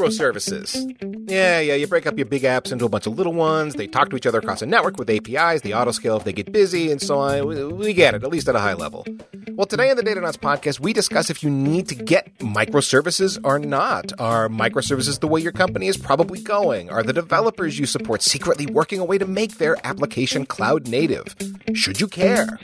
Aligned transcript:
Microservices. 0.00 1.30
Yeah, 1.30 1.60
yeah, 1.60 1.74
you 1.74 1.86
break 1.86 2.06
up 2.06 2.16
your 2.16 2.26
big 2.26 2.42
apps 2.42 2.72
into 2.72 2.84
a 2.84 2.88
bunch 2.88 3.06
of 3.06 3.16
little 3.16 3.32
ones. 3.32 3.74
They 3.74 3.86
talk 3.86 4.10
to 4.10 4.16
each 4.16 4.26
other 4.26 4.38
across 4.38 4.62
a 4.62 4.66
network 4.66 4.98
with 4.98 5.08
APIs. 5.10 5.62
They 5.62 5.70
autoscale 5.70 6.16
if 6.18 6.24
they 6.24 6.32
get 6.32 6.50
busy, 6.52 6.90
and 6.90 7.00
so 7.00 7.18
on. 7.18 7.76
We, 7.76 7.92
get 7.92 8.14
it, 8.14 8.24
at 8.24 8.30
least 8.30 8.48
at 8.48 8.56
a 8.56 8.60
high 8.60 8.74
level. 8.74 9.04
Well, 9.50 9.66
today 9.66 9.90
on 9.90 9.96
the 9.96 10.02
Datanauts 10.02 10.38
podcast, 10.38 10.80
we 10.80 10.92
discuss 10.92 11.30
if 11.30 11.42
you 11.42 11.50
need 11.50 11.88
to 11.88 11.94
get 11.94 12.36
microservices 12.38 13.38
or 13.44 13.58
not. 13.58 14.12
Are 14.18 14.48
microservices 14.48 15.20
the 15.20 15.28
way 15.28 15.40
your 15.40 15.52
company 15.52 15.86
is 15.86 15.96
probably 15.96 16.40
going? 16.40 16.90
Are 16.90 17.02
the 17.02 17.12
developers 17.12 17.78
you 17.78 17.86
support 17.86 18.22
secretly 18.22 18.66
working 18.66 19.00
a 19.00 19.04
way 19.04 19.18
to 19.18 19.26
make 19.26 19.58
their 19.58 19.76
application 19.86 20.46
cloud 20.46 20.88
native? 20.88 21.36
Should 21.74 22.00
you 22.00 22.08
care? 22.08 22.58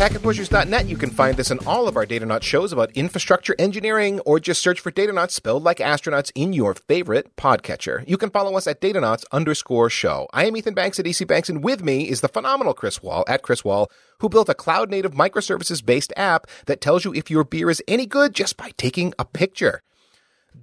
packetpushers.net, 0.00 0.86
you 0.86 0.96
can 0.96 1.10
find 1.10 1.36
this 1.36 1.50
and 1.50 1.60
all 1.66 1.86
of 1.86 1.94
our 1.94 2.06
Datanauts 2.06 2.44
shows 2.44 2.72
about 2.72 2.90
infrastructure 2.92 3.54
engineering, 3.58 4.18
or 4.20 4.40
just 4.40 4.62
search 4.62 4.80
for 4.80 4.90
Datanauts 4.90 5.32
spelled 5.32 5.62
like 5.62 5.76
astronauts 5.76 6.32
in 6.34 6.54
your 6.54 6.72
favorite 6.72 7.36
podcatcher. 7.36 8.02
You 8.08 8.16
can 8.16 8.30
follow 8.30 8.56
us 8.56 8.66
at 8.66 8.80
Datanauts 8.80 9.26
underscore 9.30 9.90
show. 9.90 10.26
I 10.32 10.46
am 10.46 10.56
Ethan 10.56 10.72
Banks 10.72 10.98
at 10.98 11.06
EC 11.06 11.28
Banks, 11.28 11.50
and 11.50 11.62
with 11.62 11.84
me 11.84 12.08
is 12.08 12.22
the 12.22 12.28
phenomenal 12.28 12.72
Chris 12.72 13.02
Wahl 13.02 13.26
at 13.28 13.42
Chris 13.42 13.62
Wahl, 13.62 13.90
who 14.20 14.30
built 14.30 14.48
a 14.48 14.54
cloud 14.54 14.88
native 14.88 15.12
microservices 15.12 15.84
based 15.84 16.14
app 16.16 16.46
that 16.64 16.80
tells 16.80 17.04
you 17.04 17.12
if 17.12 17.30
your 17.30 17.44
beer 17.44 17.68
is 17.68 17.82
any 17.86 18.06
good 18.06 18.34
just 18.34 18.56
by 18.56 18.70
taking 18.78 19.12
a 19.18 19.26
picture. 19.26 19.82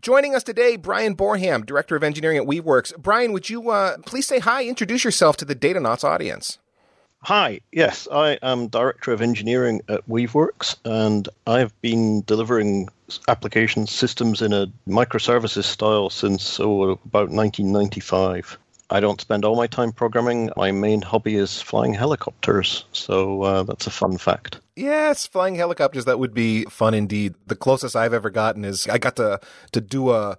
Joining 0.02 0.34
us 0.34 0.42
today, 0.42 0.78
Bryan 0.78 1.14
Boreham, 1.14 1.64
Director 1.64 1.96
of 1.96 2.04
Engineering 2.04 2.40
at 2.40 2.48
Weaveworks. 2.48 2.98
Bryan, 2.98 3.34
would 3.34 3.52
you 3.52 3.70
uh, 3.70 3.98
please 4.00 4.26
say 4.26 4.40
hi, 4.40 4.66
introduce 4.66 5.04
yourself 5.04 5.38
to 5.38 5.46
the 5.46 5.56
Datanauts 5.56 6.04
audience? 6.04 6.58
Hi, 7.24 7.60
yes, 7.72 8.08
I 8.12 8.38
am 8.42 8.68
Director 8.68 9.12
of 9.12 9.22
Engineering 9.22 9.82
at 9.90 10.08
Weaveworks, 10.08 10.76
and 10.86 11.28
I've 11.46 11.74
been 11.82 12.22
delivering 12.22 12.90
application 13.28 13.88
systems 13.88 14.42
in 14.42 14.54
a 14.54 14.68
microservices 14.88 15.64
style 15.64 16.10
since 16.10 16.60
oh, 16.60 16.92
about 16.92 17.30
1995. 17.30 18.58
I 18.90 19.00
don't 19.02 19.20
spend 19.20 19.44
all 19.44 19.58
my 19.58 19.68
time 19.68 19.92
programming. 19.92 20.52
My 20.56 20.72
main 20.72 21.02
hobby 21.02 21.36
is 21.36 21.62
flying 21.62 21.94
helicopters, 21.94 22.86
so 22.94 23.42
uh, 23.42 23.64
that's 23.64 23.88
a 23.88 23.92
fun 23.92 24.18
fact. 24.18 24.62
Yes, 24.78 25.28
flying 25.28 25.56
helicopters, 25.56 26.06
that 26.06 26.20
would 26.20 26.34
be 26.34 26.64
fun 26.66 26.94
indeed. 26.94 27.34
The 27.48 27.56
closest 27.56 27.96
I've 27.96 28.14
ever 28.14 28.30
gotten 28.30 28.64
is 28.64 28.88
I 28.88 29.00
got 29.00 29.18
to, 29.18 29.42
to 29.74 29.82
do 29.82 30.12
a 30.12 30.38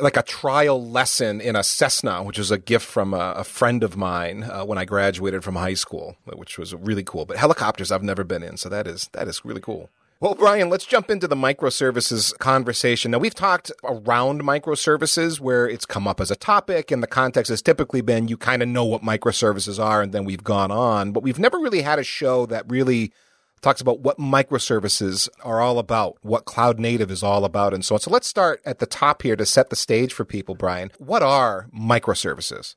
like 0.00 0.16
a 0.16 0.22
trial 0.22 0.84
lesson 0.84 1.40
in 1.40 1.56
a 1.56 1.62
Cessna, 1.62 2.22
which 2.22 2.38
was 2.38 2.50
a 2.50 2.58
gift 2.58 2.86
from 2.86 3.14
a, 3.14 3.34
a 3.36 3.44
friend 3.44 3.82
of 3.82 3.96
mine 3.96 4.44
uh, 4.44 4.64
when 4.64 4.78
I 4.78 4.84
graduated 4.84 5.44
from 5.44 5.56
high 5.56 5.74
school, 5.74 6.16
which 6.24 6.58
was 6.58 6.74
really 6.74 7.02
cool. 7.02 7.24
But 7.24 7.36
helicopters 7.36 7.92
I've 7.92 8.02
never 8.02 8.24
been 8.24 8.42
in, 8.42 8.56
so 8.56 8.68
that 8.68 8.86
is 8.86 9.08
that 9.12 9.28
is 9.28 9.44
really 9.44 9.60
cool. 9.60 9.90
Well, 10.20 10.34
Bryan, 10.34 10.68
let's 10.68 10.84
jump 10.84 11.12
into 11.12 11.28
the 11.28 11.36
microservices 11.36 12.36
conversation. 12.38 13.12
Now, 13.12 13.18
we've 13.18 13.36
talked 13.36 13.70
around 13.84 14.42
microservices 14.42 15.38
where 15.38 15.68
it's 15.68 15.86
come 15.86 16.08
up 16.08 16.20
as 16.20 16.32
a 16.32 16.36
topic, 16.36 16.90
and 16.90 17.04
the 17.04 17.06
context 17.06 17.50
has 17.50 17.62
typically 17.62 18.00
been 18.00 18.26
you 18.26 18.36
kind 18.36 18.60
of 18.60 18.68
know 18.68 18.84
what 18.84 19.02
microservices 19.02 19.82
are, 19.82 20.02
and 20.02 20.12
then 20.12 20.24
we've 20.24 20.42
gone 20.42 20.72
on. 20.72 21.12
But 21.12 21.22
we've 21.22 21.38
never 21.38 21.58
really 21.58 21.82
had 21.82 22.00
a 22.00 22.04
show 22.04 22.46
that 22.46 22.64
really 22.68 23.12
talks 23.60 23.80
about 23.80 24.00
what 24.00 24.18
microservices 24.18 25.28
are 25.42 25.60
all 25.60 25.78
about, 25.78 26.16
what 26.22 26.44
cloud 26.44 26.78
native 26.78 27.10
is 27.10 27.22
all 27.22 27.44
about, 27.44 27.74
and 27.74 27.84
so 27.84 27.94
on. 27.94 28.00
So 28.00 28.10
let's 28.10 28.26
start 28.26 28.60
at 28.64 28.78
the 28.78 28.86
top 28.86 29.22
here 29.22 29.36
to 29.36 29.46
set 29.46 29.70
the 29.70 29.76
stage 29.76 30.12
for 30.12 30.24
people, 30.24 30.54
Bryan. 30.54 30.90
What 30.98 31.22
are 31.22 31.68
microservices? 31.74 32.74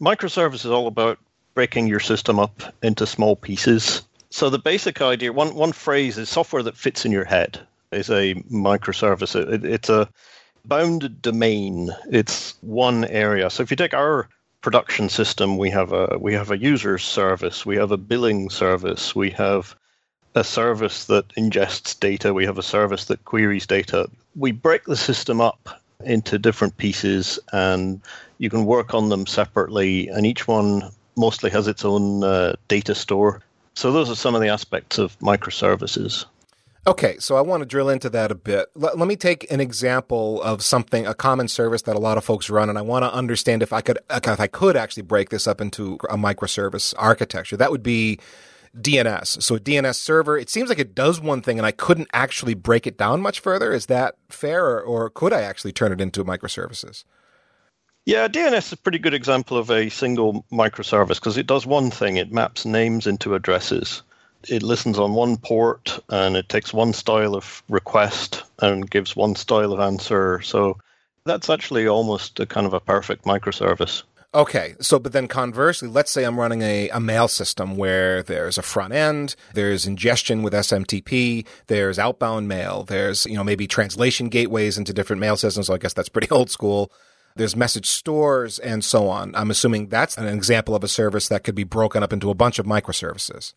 Microservice 0.00 0.64
is 0.64 0.66
all 0.66 0.86
about 0.86 1.18
breaking 1.54 1.86
your 1.86 2.00
system 2.00 2.38
up 2.38 2.62
into 2.82 3.06
small 3.06 3.34
pieces. 3.34 4.02
So 4.30 4.50
the 4.50 4.58
basic 4.58 5.00
idea, 5.00 5.32
one 5.32 5.54
one 5.54 5.72
phrase 5.72 6.18
is 6.18 6.28
software 6.28 6.62
that 6.62 6.76
fits 6.76 7.04
in 7.04 7.12
your 7.12 7.24
head 7.24 7.58
is 7.92 8.10
a 8.10 8.34
microservice. 8.52 9.34
It, 9.34 9.64
it's 9.64 9.88
a 9.88 10.08
bounded 10.64 11.22
domain. 11.22 11.90
It's 12.10 12.54
one 12.60 13.04
area. 13.04 13.48
So 13.50 13.62
if 13.62 13.70
you 13.70 13.76
take 13.76 13.94
our 13.94 14.28
production 14.60 15.08
system, 15.08 15.56
we 15.56 15.70
have 15.70 15.92
a 15.92 16.18
we 16.20 16.34
have 16.34 16.50
a 16.50 16.58
user 16.58 16.98
service, 16.98 17.64
we 17.64 17.76
have 17.76 17.92
a 17.92 17.96
billing 17.96 18.50
service, 18.50 19.14
we 19.14 19.30
have 19.30 19.76
a 20.36 20.44
service 20.44 21.06
that 21.06 21.26
ingests 21.30 21.98
data, 21.98 22.32
we 22.34 22.44
have 22.44 22.58
a 22.58 22.62
service 22.62 23.06
that 23.06 23.24
queries 23.24 23.66
data. 23.66 24.08
We 24.36 24.52
break 24.52 24.84
the 24.84 24.96
system 24.96 25.40
up 25.40 25.80
into 26.04 26.38
different 26.38 26.76
pieces 26.76 27.38
and 27.52 28.00
you 28.38 28.50
can 28.50 28.66
work 28.66 28.92
on 28.92 29.08
them 29.08 29.26
separately, 29.26 30.08
and 30.08 30.26
each 30.26 30.46
one 30.46 30.90
mostly 31.16 31.48
has 31.50 31.66
its 31.66 31.84
own 31.86 32.22
uh, 32.22 32.54
data 32.68 32.94
store. 32.94 33.40
So, 33.74 33.92
those 33.92 34.10
are 34.10 34.14
some 34.14 34.34
of 34.34 34.42
the 34.42 34.48
aspects 34.48 34.98
of 34.98 35.18
microservices. 35.20 36.26
Okay, 36.86 37.16
so 37.18 37.36
I 37.36 37.40
want 37.40 37.62
to 37.62 37.66
drill 37.66 37.88
into 37.88 38.08
that 38.10 38.30
a 38.30 38.34
bit. 38.34 38.68
Let, 38.74 38.96
let, 38.96 39.08
me 39.08 39.16
take 39.16 39.50
an 39.50 39.60
example 39.60 40.40
of 40.42 40.62
something, 40.62 41.06
a 41.06 41.14
common 41.14 41.48
service 41.48 41.82
that 41.82 41.96
a 41.96 41.98
lot 41.98 42.16
of 42.16 42.24
folks 42.24 42.48
run, 42.48 42.68
and 42.68 42.78
I 42.78 42.82
want 42.82 43.04
to 43.04 43.12
understand 43.12 43.62
if 43.62 43.72
I 43.72 43.80
could, 43.80 43.98
if 44.08 44.40
I 44.40 44.46
could 44.46 44.76
actually 44.76 45.02
break 45.02 45.30
this 45.30 45.46
up 45.46 45.60
into 45.60 45.94
a 46.08 46.16
microservice 46.16 46.94
architecture. 46.96 47.56
That 47.56 47.72
would 47.72 47.82
be 47.82 48.20
DNS. 48.80 49.42
So 49.42 49.56
a 49.56 49.60
DNS 49.60 49.94
server, 49.94 50.38
it 50.38 50.50
seems 50.50 50.68
like 50.68 50.78
it 50.78 50.94
does 50.94 51.20
one 51.20 51.42
thing 51.42 51.58
and 51.58 51.66
I 51.66 51.72
couldn't 51.72 52.08
actually 52.12 52.54
break 52.54 52.86
it 52.86 52.98
down 52.98 53.20
much 53.20 53.40
further. 53.40 53.72
Is 53.72 53.86
that 53.86 54.16
fair 54.28 54.64
or, 54.66 54.80
or 54.80 55.10
could 55.10 55.32
I 55.32 55.42
actually 55.42 55.72
turn 55.72 55.92
it 55.92 56.00
into 56.00 56.24
microservices? 56.24 57.04
Yeah, 58.04 58.28
DNS 58.28 58.58
is 58.58 58.72
a 58.72 58.76
pretty 58.76 58.98
good 58.98 59.14
example 59.14 59.56
of 59.56 59.70
a 59.70 59.88
single 59.88 60.44
microservice 60.52 61.16
because 61.16 61.36
it 61.36 61.48
does 61.48 61.66
one 61.66 61.90
thing. 61.90 62.16
It 62.16 62.30
maps 62.30 62.64
names 62.64 63.06
into 63.06 63.34
addresses. 63.34 64.02
It 64.48 64.62
listens 64.62 64.98
on 64.98 65.14
one 65.14 65.38
port 65.38 65.98
and 66.08 66.36
it 66.36 66.48
takes 66.48 66.72
one 66.72 66.92
style 66.92 67.34
of 67.34 67.64
request 67.68 68.44
and 68.60 68.88
gives 68.88 69.16
one 69.16 69.34
style 69.34 69.72
of 69.72 69.80
answer. 69.80 70.40
So 70.42 70.78
that's 71.24 71.50
actually 71.50 71.88
almost 71.88 72.38
a 72.38 72.46
kind 72.46 72.66
of 72.66 72.74
a 72.74 72.80
perfect 72.80 73.24
microservice. 73.24 74.04
Okay, 74.36 74.74
so 74.80 74.98
but 74.98 75.14
then 75.14 75.28
conversely, 75.28 75.88
let's 75.88 76.10
say 76.10 76.24
I'm 76.24 76.38
running 76.38 76.60
a, 76.60 76.90
a 76.90 77.00
mail 77.00 77.26
system 77.26 77.74
where 77.78 78.22
there's 78.22 78.58
a 78.58 78.62
front 78.62 78.92
end, 78.92 79.34
there's 79.54 79.86
ingestion 79.86 80.42
with 80.42 80.52
SMTP, 80.52 81.46
there's 81.68 81.98
outbound 81.98 82.46
mail, 82.46 82.84
there's 82.84 83.24
you 83.24 83.34
know 83.34 83.42
maybe 83.42 83.66
translation 83.66 84.28
gateways 84.28 84.76
into 84.76 84.92
different 84.92 85.20
mail 85.20 85.38
systems. 85.38 85.68
So 85.68 85.74
I 85.74 85.78
guess 85.78 85.94
that's 85.94 86.10
pretty 86.10 86.28
old 86.30 86.50
school. 86.50 86.92
There's 87.34 87.56
message 87.56 87.86
stores 87.86 88.58
and 88.58 88.84
so 88.84 89.08
on. 89.08 89.34
I'm 89.34 89.50
assuming 89.50 89.88
that's 89.88 90.18
an 90.18 90.26
example 90.26 90.74
of 90.74 90.84
a 90.84 90.88
service 90.88 91.28
that 91.28 91.42
could 91.42 91.54
be 91.54 91.64
broken 91.64 92.02
up 92.02 92.12
into 92.12 92.28
a 92.28 92.34
bunch 92.34 92.58
of 92.58 92.66
microservices. 92.66 93.54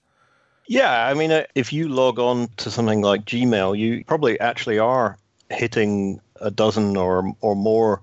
Yeah, 0.65 1.07
I 1.07 1.13
mean, 1.13 1.31
uh, 1.31 1.43
if 1.55 1.73
you 1.73 1.89
log 1.89 2.19
on 2.19 2.47
to 2.55 2.71
something 2.71 3.01
like 3.01 3.25
Gmail, 3.25 3.77
you 3.77 4.05
probably 4.05 4.39
actually 4.39 4.79
are 4.79 5.17
hitting 5.49 6.21
a 6.37 6.49
dozen 6.49 6.95
or 6.95 7.33
or 7.41 7.57
more 7.57 8.01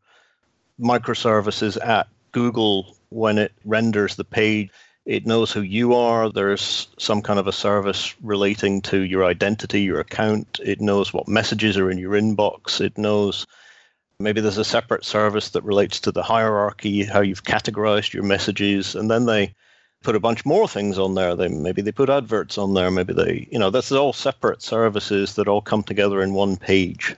microservices 0.79 1.83
at 1.83 2.09
Google, 2.37 2.95
when 3.09 3.39
it 3.39 3.53
renders 3.65 4.17
the 4.17 4.25
page, 4.25 4.69
it 5.07 5.25
knows 5.25 5.51
who 5.51 5.63
you 5.63 5.95
are. 5.95 6.31
There's 6.31 6.87
some 6.99 7.23
kind 7.23 7.39
of 7.39 7.47
a 7.47 7.53
service 7.53 8.15
relating 8.23 8.83
to 8.83 9.05
your 9.05 9.25
identity, 9.25 9.81
your 9.81 10.01
account. 10.01 10.61
It 10.63 10.83
knows 10.83 11.15
what 11.15 11.29
messages 11.29 11.79
are 11.79 11.91
in 11.91 11.97
your 11.97 12.13
inbox. 12.13 12.79
It 12.83 12.99
knows 12.99 13.47
maybe 14.19 14.43
there's 14.43 14.59
a 14.59 14.67
separate 14.67 15.07
service 15.07 15.49
that 15.51 15.65
relates 15.65 15.99
to 16.01 16.13
the 16.13 16.23
hierarchy, 16.23 17.05
how 17.05 17.23
you've 17.23 17.45
categorized 17.45 18.13
your 18.13 18.25
messages. 18.25 18.95
And 18.95 19.11
then 19.11 19.25
they 19.25 19.55
put 20.03 20.15
a 20.15 20.21
bunch 20.21 20.45
more 20.45 20.69
things 20.69 20.99
on 20.99 21.15
there. 21.15 21.35
They 21.35 21.49
maybe 21.49 21.81
they 21.81 21.91
put 21.91 22.11
adverts 22.11 22.59
on 22.59 22.75
there. 22.75 22.91
Maybe 22.91 23.15
they, 23.15 23.49
you 23.51 23.59
know, 23.59 23.71
this 23.71 23.91
is 23.91 23.97
all 23.97 24.13
separate 24.13 24.61
services 24.61 25.37
that 25.37 25.49
all 25.49 25.63
come 25.63 25.83
together 25.83 26.21
in 26.21 26.35
one 26.35 26.59
page. 26.59 27.17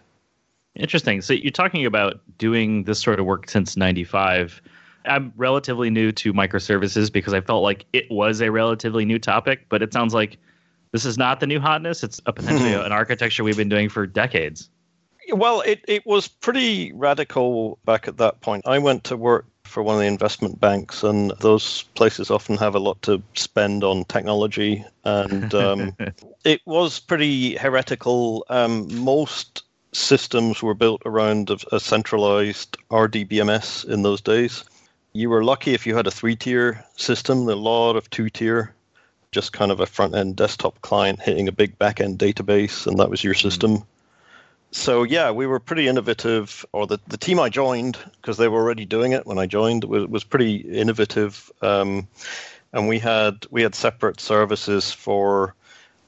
Interesting. 0.76 1.22
So 1.22 1.32
you're 1.32 1.50
talking 1.50 1.86
about 1.86 2.20
doing 2.38 2.84
this 2.84 3.00
sort 3.00 3.18
of 3.18 3.26
work 3.26 3.50
since 3.50 3.76
95 3.76 4.62
I'm 5.08 5.32
relatively 5.36 5.90
new 5.90 6.12
to 6.12 6.32
microservices 6.32 7.10
because 7.10 7.34
I 7.34 7.40
felt 7.40 7.62
like 7.62 7.86
it 7.92 8.10
was 8.10 8.40
a 8.40 8.50
relatively 8.50 9.04
new 9.04 9.18
topic, 9.18 9.66
but 9.68 9.82
it 9.82 9.92
sounds 9.92 10.14
like 10.14 10.38
this 10.92 11.04
is 11.04 11.18
not 11.18 11.40
the 11.40 11.46
new 11.46 11.60
hotness. 11.60 12.02
It's 12.02 12.20
a 12.26 12.32
potentially 12.32 12.72
hmm. 12.72 12.80
an 12.80 12.92
architecture 12.92 13.44
we've 13.44 13.56
been 13.56 13.68
doing 13.68 13.88
for 13.88 14.06
decades. 14.06 14.70
Well, 15.30 15.60
it, 15.60 15.84
it 15.86 16.06
was 16.06 16.26
pretty 16.26 16.92
radical 16.92 17.78
back 17.84 18.08
at 18.08 18.16
that 18.16 18.40
point. 18.40 18.66
I 18.66 18.78
went 18.78 19.04
to 19.04 19.16
work 19.16 19.46
for 19.64 19.82
one 19.82 19.96
of 19.96 20.00
the 20.00 20.06
investment 20.06 20.58
banks, 20.58 21.02
and 21.02 21.32
those 21.40 21.82
places 21.94 22.30
often 22.30 22.56
have 22.56 22.74
a 22.74 22.78
lot 22.78 23.02
to 23.02 23.22
spend 23.34 23.84
on 23.84 24.04
technology. 24.04 24.84
And 25.04 25.52
um, 25.54 25.96
it 26.44 26.62
was 26.64 26.98
pretty 26.98 27.56
heretical. 27.56 28.46
Um, 28.48 28.88
most 29.02 29.64
systems 29.92 30.62
were 30.62 30.74
built 30.74 31.02
around 31.04 31.50
a, 31.50 31.58
a 31.72 31.80
centralized 31.80 32.78
RDBMS 32.90 33.86
in 33.86 34.02
those 34.02 34.22
days 34.22 34.64
you 35.12 35.30
were 35.30 35.44
lucky 35.44 35.74
if 35.74 35.86
you 35.86 35.96
had 35.96 36.06
a 36.06 36.10
three 36.10 36.36
tier 36.36 36.84
system, 36.96 37.48
a 37.48 37.54
lot 37.54 37.96
of 37.96 38.08
two 38.10 38.30
tier, 38.30 38.74
just 39.32 39.52
kind 39.52 39.70
of 39.70 39.80
a 39.80 39.86
front 39.86 40.14
end 40.14 40.36
desktop 40.36 40.80
client 40.80 41.20
hitting 41.20 41.48
a 41.48 41.52
big 41.52 41.78
back 41.78 42.00
end 42.00 42.18
database, 42.18 42.86
and 42.86 42.98
that 42.98 43.10
was 43.10 43.22
your 43.22 43.34
mm-hmm. 43.34 43.48
system. 43.48 43.84
So, 44.70 45.02
yeah, 45.02 45.30
we 45.30 45.46
were 45.46 45.60
pretty 45.60 45.88
innovative, 45.88 46.66
or 46.72 46.86
the, 46.86 46.98
the 47.06 47.16
team 47.16 47.40
I 47.40 47.48
joined, 47.48 47.96
because 48.20 48.36
they 48.36 48.48
were 48.48 48.60
already 48.60 48.84
doing 48.84 49.12
it 49.12 49.26
when 49.26 49.38
I 49.38 49.46
joined, 49.46 49.84
was, 49.84 50.06
was 50.06 50.24
pretty 50.24 50.56
innovative. 50.56 51.50
Um, 51.62 52.06
and 52.72 52.86
we 52.86 52.98
had 52.98 53.46
we 53.50 53.62
had 53.62 53.74
separate 53.74 54.20
services 54.20 54.92
for 54.92 55.54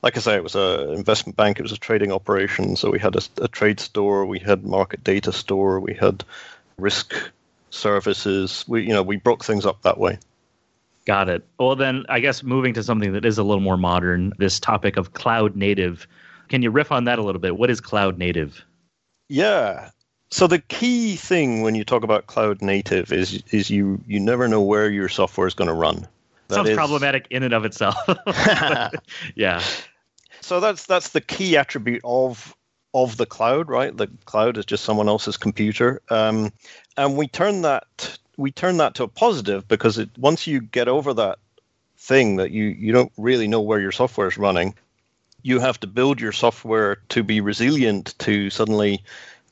like 0.02 0.16
I 0.16 0.20
say, 0.20 0.36
it 0.36 0.42
was 0.42 0.54
an 0.54 0.94
investment 0.94 1.36
bank. 1.36 1.58
It 1.58 1.62
was 1.62 1.72
a 1.72 1.78
trading 1.78 2.12
operation. 2.12 2.76
So 2.76 2.90
we 2.90 2.98
had 2.98 3.16
a, 3.16 3.22
a 3.42 3.48
trade 3.48 3.80
store, 3.80 4.24
we 4.24 4.38
had 4.38 4.64
market 4.64 5.04
data 5.04 5.32
store, 5.32 5.78
we 5.78 5.94
had 5.94 6.24
risk 6.78 7.14
services. 7.70 8.64
We, 8.68 8.82
you 8.82 8.90
know, 8.90 9.02
we 9.02 9.16
broke 9.16 9.44
things 9.44 9.66
up 9.66 9.82
that 9.82 9.98
way. 9.98 10.18
Got 11.06 11.28
it. 11.28 11.44
Well, 11.58 11.76
then 11.76 12.04
I 12.08 12.20
guess 12.20 12.42
moving 12.42 12.74
to 12.74 12.82
something 12.82 13.12
that 13.14 13.24
is 13.24 13.38
a 13.38 13.42
little 13.42 13.62
more 13.62 13.76
modern, 13.76 14.32
this 14.38 14.60
topic 14.60 14.96
of 14.96 15.12
cloud 15.12 15.56
native. 15.56 16.06
Can 16.48 16.62
you 16.62 16.70
riff 16.70 16.92
on 16.92 17.04
that 17.04 17.18
a 17.18 17.22
little 17.22 17.40
bit? 17.40 17.56
What 17.56 17.70
is 17.70 17.80
cloud 17.80 18.18
native? 18.18 18.64
Yeah. 19.28 19.90
So 20.30 20.46
the 20.46 20.58
key 20.58 21.16
thing 21.16 21.62
when 21.62 21.74
you 21.74 21.84
talk 21.84 22.04
about 22.04 22.26
cloud 22.26 22.62
native 22.62 23.12
is 23.12 23.42
is 23.50 23.70
you 23.70 24.00
you 24.06 24.20
never 24.20 24.46
know 24.46 24.60
where 24.60 24.88
your 24.88 25.08
software 25.08 25.46
is 25.46 25.54
going 25.54 25.68
to 25.68 25.74
run. 25.74 26.06
That 26.48 26.56
Sounds 26.56 26.68
is... 26.68 26.76
problematic 26.76 27.26
in 27.30 27.42
and 27.42 27.54
of 27.54 27.64
itself. 27.64 27.96
yeah. 29.34 29.62
So 30.40 30.60
that's 30.60 30.86
that's 30.86 31.08
the 31.10 31.20
key 31.20 31.56
attribute 31.56 32.02
of 32.04 32.54
of 32.94 33.16
the 33.16 33.26
cloud, 33.26 33.68
right? 33.68 33.96
The 33.96 34.08
cloud 34.24 34.58
is 34.58 34.64
just 34.64 34.84
someone 34.84 35.08
else's 35.08 35.36
computer, 35.36 36.02
um, 36.10 36.52
and 36.96 37.16
we 37.16 37.28
turn 37.28 37.62
that 37.62 38.18
we 38.36 38.50
turn 38.50 38.78
that 38.78 38.94
to 38.94 39.04
a 39.04 39.08
positive 39.08 39.68
because 39.68 39.98
it, 39.98 40.08
once 40.18 40.46
you 40.46 40.60
get 40.60 40.88
over 40.88 41.14
that 41.14 41.38
thing 41.98 42.36
that 42.36 42.50
you 42.50 42.64
you 42.64 42.92
don't 42.92 43.12
really 43.16 43.46
know 43.46 43.60
where 43.60 43.80
your 43.80 43.92
software 43.92 44.28
is 44.28 44.38
running, 44.38 44.74
you 45.42 45.60
have 45.60 45.78
to 45.80 45.86
build 45.86 46.20
your 46.20 46.32
software 46.32 46.96
to 47.10 47.22
be 47.22 47.40
resilient 47.40 48.14
to 48.18 48.50
suddenly 48.50 49.02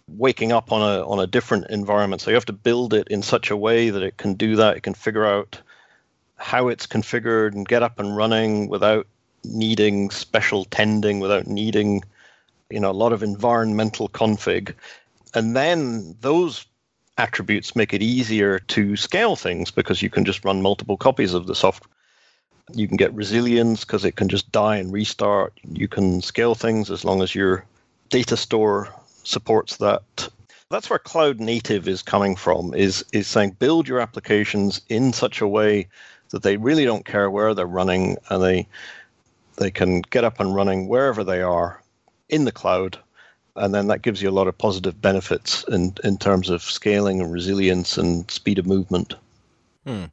waking 0.09 0.53
up 0.53 0.73
on 0.73 0.81
a 0.81 1.07
on 1.07 1.21
a 1.21 1.27
different 1.27 1.67
environment. 1.71 2.23
So 2.23 2.31
you 2.31 2.35
have 2.35 2.47
to 2.47 2.53
build 2.53 2.95
it 2.95 3.09
in 3.09 3.23
such 3.23 3.51
a 3.51 3.57
way 3.57 3.91
that 3.91 4.03
it 4.03 4.17
can 4.17 4.35
do 4.35 4.57
that. 4.57 4.77
It 4.77 4.83
can 4.83 4.95
figure 4.95 5.27
out 5.27 5.61
how 6.37 6.69
it's 6.69 6.87
configured 6.87 7.53
and 7.53 7.69
get 7.69 7.83
up 7.83 7.99
and 7.99 8.17
running 8.17 8.69
without 8.69 9.07
needing 9.45 10.11
special 10.11 10.65
tending, 10.65 11.21
without 11.21 11.47
needing 11.47 12.03
you 12.71 12.81
know 12.81 12.91
a 12.91 12.93
lot 12.93 13.13
of 13.13 13.23
environmental 13.23 14.09
config. 14.09 14.75
And 15.35 15.57
then 15.57 16.17
those 16.21 16.67
attributes 17.17 17.77
make 17.77 17.93
it 17.93 18.03
easier 18.03 18.61
to 18.61 18.97
scale 18.97 19.37
things 19.37 19.71
because 19.71 20.03
you 20.03 20.11
can 20.11 20.25
just 20.25 20.45
run 20.45 20.63
multiple 20.63 20.97
copies 20.97 21.35
of 21.35 21.47
the 21.47 21.55
software. 21.55 21.91
You 22.73 22.87
can 22.87 22.97
get 22.97 23.15
resilience 23.15 23.85
because 23.85 24.05
it 24.05 24.17
can 24.17 24.29
just 24.29 24.53
die 24.53 24.77
and 24.77 24.93
restart. 24.93 25.53
You 25.65 25.89
can 25.89 26.23
scale 26.23 26.55
things 26.55 26.91
as 26.91 27.05
long 27.05 27.23
as 27.23 27.35
your 27.35 27.65
data 28.11 28.37
store 28.37 28.89
supports 29.25 29.79
that. 29.79 30.29
That's 30.71 30.91
where 30.91 30.99
cloud 30.99 31.41
native 31.41 31.89
is 31.89 32.03
coming 32.03 32.37
from, 32.37 32.75
is, 32.75 33.05
is 33.13 33.27
saying 33.27 33.57
build 33.59 33.89
your 33.89 34.01
applications 34.01 34.83
in 34.89 35.15
such 35.15 35.41
a 35.41 35.49
way 35.49 35.89
that 36.31 36.43
they 36.43 36.59
really 36.59 36.85
don't 36.85 37.07
care 37.07 37.31
where 37.31 37.55
they're 37.55 37.67
running 37.67 38.19
and 38.29 38.43
they 38.43 38.69
they 39.57 39.71
can 39.73 40.03
get 40.03 40.23
up 40.23 40.39
and 40.39 40.55
running 40.55 40.87
wherever 40.87 41.25
they 41.25 41.43
are 41.43 41.83
in 42.29 42.45
the 42.45 42.53
cloud 42.53 42.99
and 43.59 43.75
then 43.75 43.89
that 43.89 44.03
gives 44.03 44.23
you 44.23 44.29
a 44.29 44.33
lot 44.33 44.49
of 44.49 44.57
positive 44.57 45.01
benefits 45.01 45.65
in 45.65 45.95
in 46.05 46.17
terms 46.17 46.49
of 46.49 46.63
scaling 46.63 47.21
and 47.21 47.33
resilience 47.33 47.99
and 47.99 48.31
speed 48.31 48.59
of 48.59 48.67
movement. 48.67 49.15
Hmm. 49.87 50.05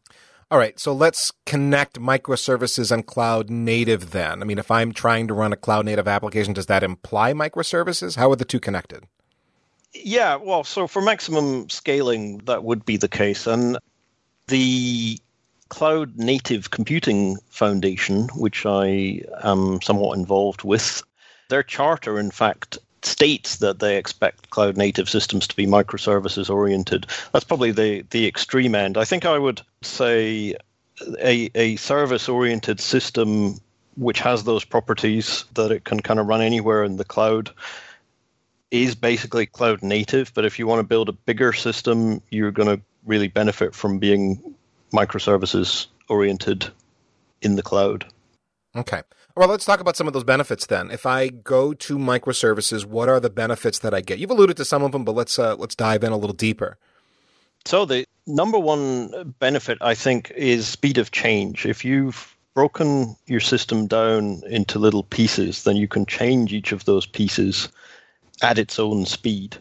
All 0.52 0.60
right, 0.60 0.80
so 0.80 0.94
let's 0.94 1.32
connect 1.46 2.00
microservices 2.00 2.92
and 2.92 3.06
cloud 3.06 3.50
native 3.50 4.12
then. 4.12 4.42
I 4.42 4.46
mean, 4.46 4.60
if 4.60 4.70
I'm 4.70 4.94
trying 4.94 5.28
to 5.28 5.34
run 5.34 5.52
a 5.52 5.58
cloud 5.58 5.86
native 5.86 6.08
application, 6.08 6.54
does 6.54 6.68
that 6.68 6.84
imply 6.84 7.34
microservices? 7.34 8.16
How 8.16 8.32
are 8.32 8.36
the 8.36 8.46
two 8.46 8.60
connected? 8.60 9.06
Yeah, 9.94 10.36
well, 10.36 10.64
so 10.64 10.88
for 10.88 11.02
maximum 11.02 11.70
scaling, 11.70 12.40
that 12.46 12.64
would 12.64 12.86
be 12.86 12.98
the 12.98 13.08
case. 13.08 13.48
And 13.48 13.80
the 14.48 15.18
Cloud 15.70 16.16
Native 16.16 16.70
Computing 16.70 17.38
Foundation, 17.50 18.28
which 18.36 18.68
I 18.68 19.22
am 19.42 19.82
somewhat 19.82 20.18
involved 20.18 20.64
with, 20.64 21.02
their 21.50 21.64
charter, 21.64 22.20
in 22.20 22.32
fact, 22.32 22.78
states 23.02 23.58
that 23.58 23.80
they 23.80 23.98
expect 23.98 24.50
cloud 24.50 24.78
native 24.78 25.10
systems 25.10 25.48
to 25.48 25.56
be 25.56 25.68
microservices 25.68 26.50
oriented. 26.50 27.06
That's 27.32 27.46
probably 27.46 27.72
the, 27.72 28.04
the 28.10 28.28
extreme 28.28 28.76
end. 28.76 28.98
I 28.98 29.06
think 29.06 29.26
I 29.26 29.38
would 29.38 29.62
say 29.82 30.56
a, 31.22 31.50
a 31.56 31.76
service 31.76 32.28
oriented 32.28 32.80
system 32.80 33.60
which 33.98 34.20
has 34.20 34.44
those 34.44 34.66
properties 34.66 35.46
that 35.54 35.72
it 35.72 35.86
can 35.86 36.02
kind 36.02 36.20
of 36.20 36.28
run 36.28 36.42
anywhere 36.42 36.84
in 36.84 36.98
the 36.98 37.06
cloud 37.06 37.50
is 38.72 38.96
basically 38.96 39.46
cloud 39.46 39.82
native. 39.82 40.34
But 40.34 40.46
if 40.46 40.60
you 40.60 40.68
want 40.68 40.80
to 40.80 40.88
build 40.88 41.08
a 41.08 41.14
bigger 41.14 41.54
system, 41.54 42.22
you're 42.30 42.52
going 42.52 42.78
to 42.78 42.84
really 43.06 43.28
benefit 43.28 43.74
from 43.74 44.00
being 44.00 44.56
microservices 44.92 45.88
oriented 46.10 46.68
in 47.42 47.56
the 47.56 47.62
cloud. 47.62 48.06
Okay. 48.76 49.02
Well, 49.36 49.50
let's 49.50 49.66
talk 49.66 49.82
about 49.82 49.98
some 49.98 50.08
of 50.08 50.14
those 50.14 50.24
benefits 50.24 50.66
then. 50.66 50.92
If 50.92 51.06
I 51.06 51.28
go 51.28 51.74
to 51.74 51.98
microservices, 51.98 52.86
what 52.86 53.10
are 53.10 53.20
the 53.20 53.30
benefits 53.30 53.80
that 53.80 53.94
I 53.94 54.00
get? 54.00 54.18
You've 54.18 54.32
alluded 54.32 54.56
to 54.58 54.66
some 54.66 54.82
of 54.82 54.94
them, 54.94 55.04
but 55.04 55.14
let's 55.14 55.38
uh, 55.38 55.56
let's 55.58 55.76
dive 55.76 56.06
in 56.06 56.14
a 56.14 56.18
little 56.18 56.36
deeper. 56.36 56.78
So 57.66 57.84
the 57.84 58.06
number 58.26 58.58
one 58.58 59.36
benefit, 59.40 59.80
I 59.82 59.94
think, 59.94 60.32
is 60.38 60.68
speed 60.68 60.98
of 60.98 61.12
change. 61.12 61.66
If 61.66 61.84
you've 61.84 62.34
broken 62.54 63.18
your 63.26 63.42
system 63.42 63.88
down 63.88 64.42
into 64.48 64.80
little 64.80 65.04
pieces, 65.04 65.64
then 65.64 65.76
you 65.76 65.90
can 65.90 66.06
change 66.06 66.54
each 66.54 66.72
of 66.72 66.86
those 66.86 67.06
pieces 67.06 67.68
at 68.42 68.58
its 68.58 68.80
own 68.80 69.06
speed. 69.06 69.58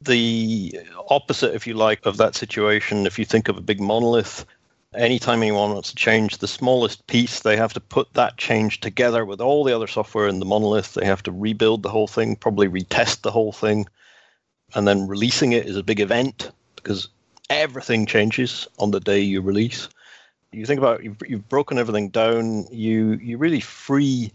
The 0.00 0.80
opposite, 1.10 1.54
if 1.54 1.66
you 1.66 1.74
like, 1.74 2.06
of 2.06 2.16
that 2.16 2.34
situation, 2.34 3.04
if 3.04 3.18
you 3.18 3.26
think 3.26 3.48
of 3.48 3.58
a 3.58 3.62
big 3.62 3.80
monolith, 3.80 4.46
anytime 4.94 5.42
anyone 5.42 5.72
wants 5.72 5.90
to 5.90 5.96
change 5.96 6.38
the 6.38 6.48
smallest 6.48 7.06
piece, 7.06 7.40
they 7.40 7.56
have 7.56 7.72
to 7.74 7.80
put 7.80 8.12
that 8.14 8.36
change 8.36 8.80
together 8.80 9.24
with 9.24 9.40
all 9.40 9.64
the 9.64 9.74
other 9.74 9.86
software 9.86 10.28
in 10.28 10.40
the 10.40 10.46
monolith. 10.46 10.94
They 10.94 11.06
have 11.06 11.22
to 11.24 11.32
rebuild 11.32 11.82
the 11.82 11.90
whole 11.90 12.08
thing, 12.08 12.36
probably 12.36 12.68
retest 12.68 13.22
the 13.22 13.30
whole 13.30 13.52
thing, 13.52 13.86
and 14.74 14.86
then 14.86 15.06
releasing 15.06 15.52
it 15.52 15.66
is 15.66 15.76
a 15.76 15.82
big 15.82 16.00
event 16.00 16.50
because 16.76 17.08
everything 17.48 18.06
changes 18.06 18.66
on 18.78 18.90
the 18.90 19.00
day 19.00 19.20
you 19.20 19.40
release. 19.40 19.88
You 20.52 20.66
think 20.66 20.78
about 20.78 21.04
you've, 21.04 21.16
you've 21.26 21.48
broken 21.48 21.78
everything 21.78 22.08
down. 22.08 22.66
You 22.72 23.12
you 23.22 23.38
really 23.38 23.60
free 23.60 24.32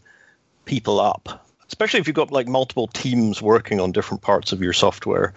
people 0.63 1.01
up, 1.01 1.45
especially 1.67 1.99
if 1.99 2.07
you've 2.07 2.15
got 2.15 2.31
like 2.31 2.47
multiple 2.47 2.87
teams 2.87 3.41
working 3.41 3.81
on 3.81 3.91
different 3.91 4.21
parts 4.21 4.53
of 4.53 4.61
your 4.61 4.73
software. 4.73 5.33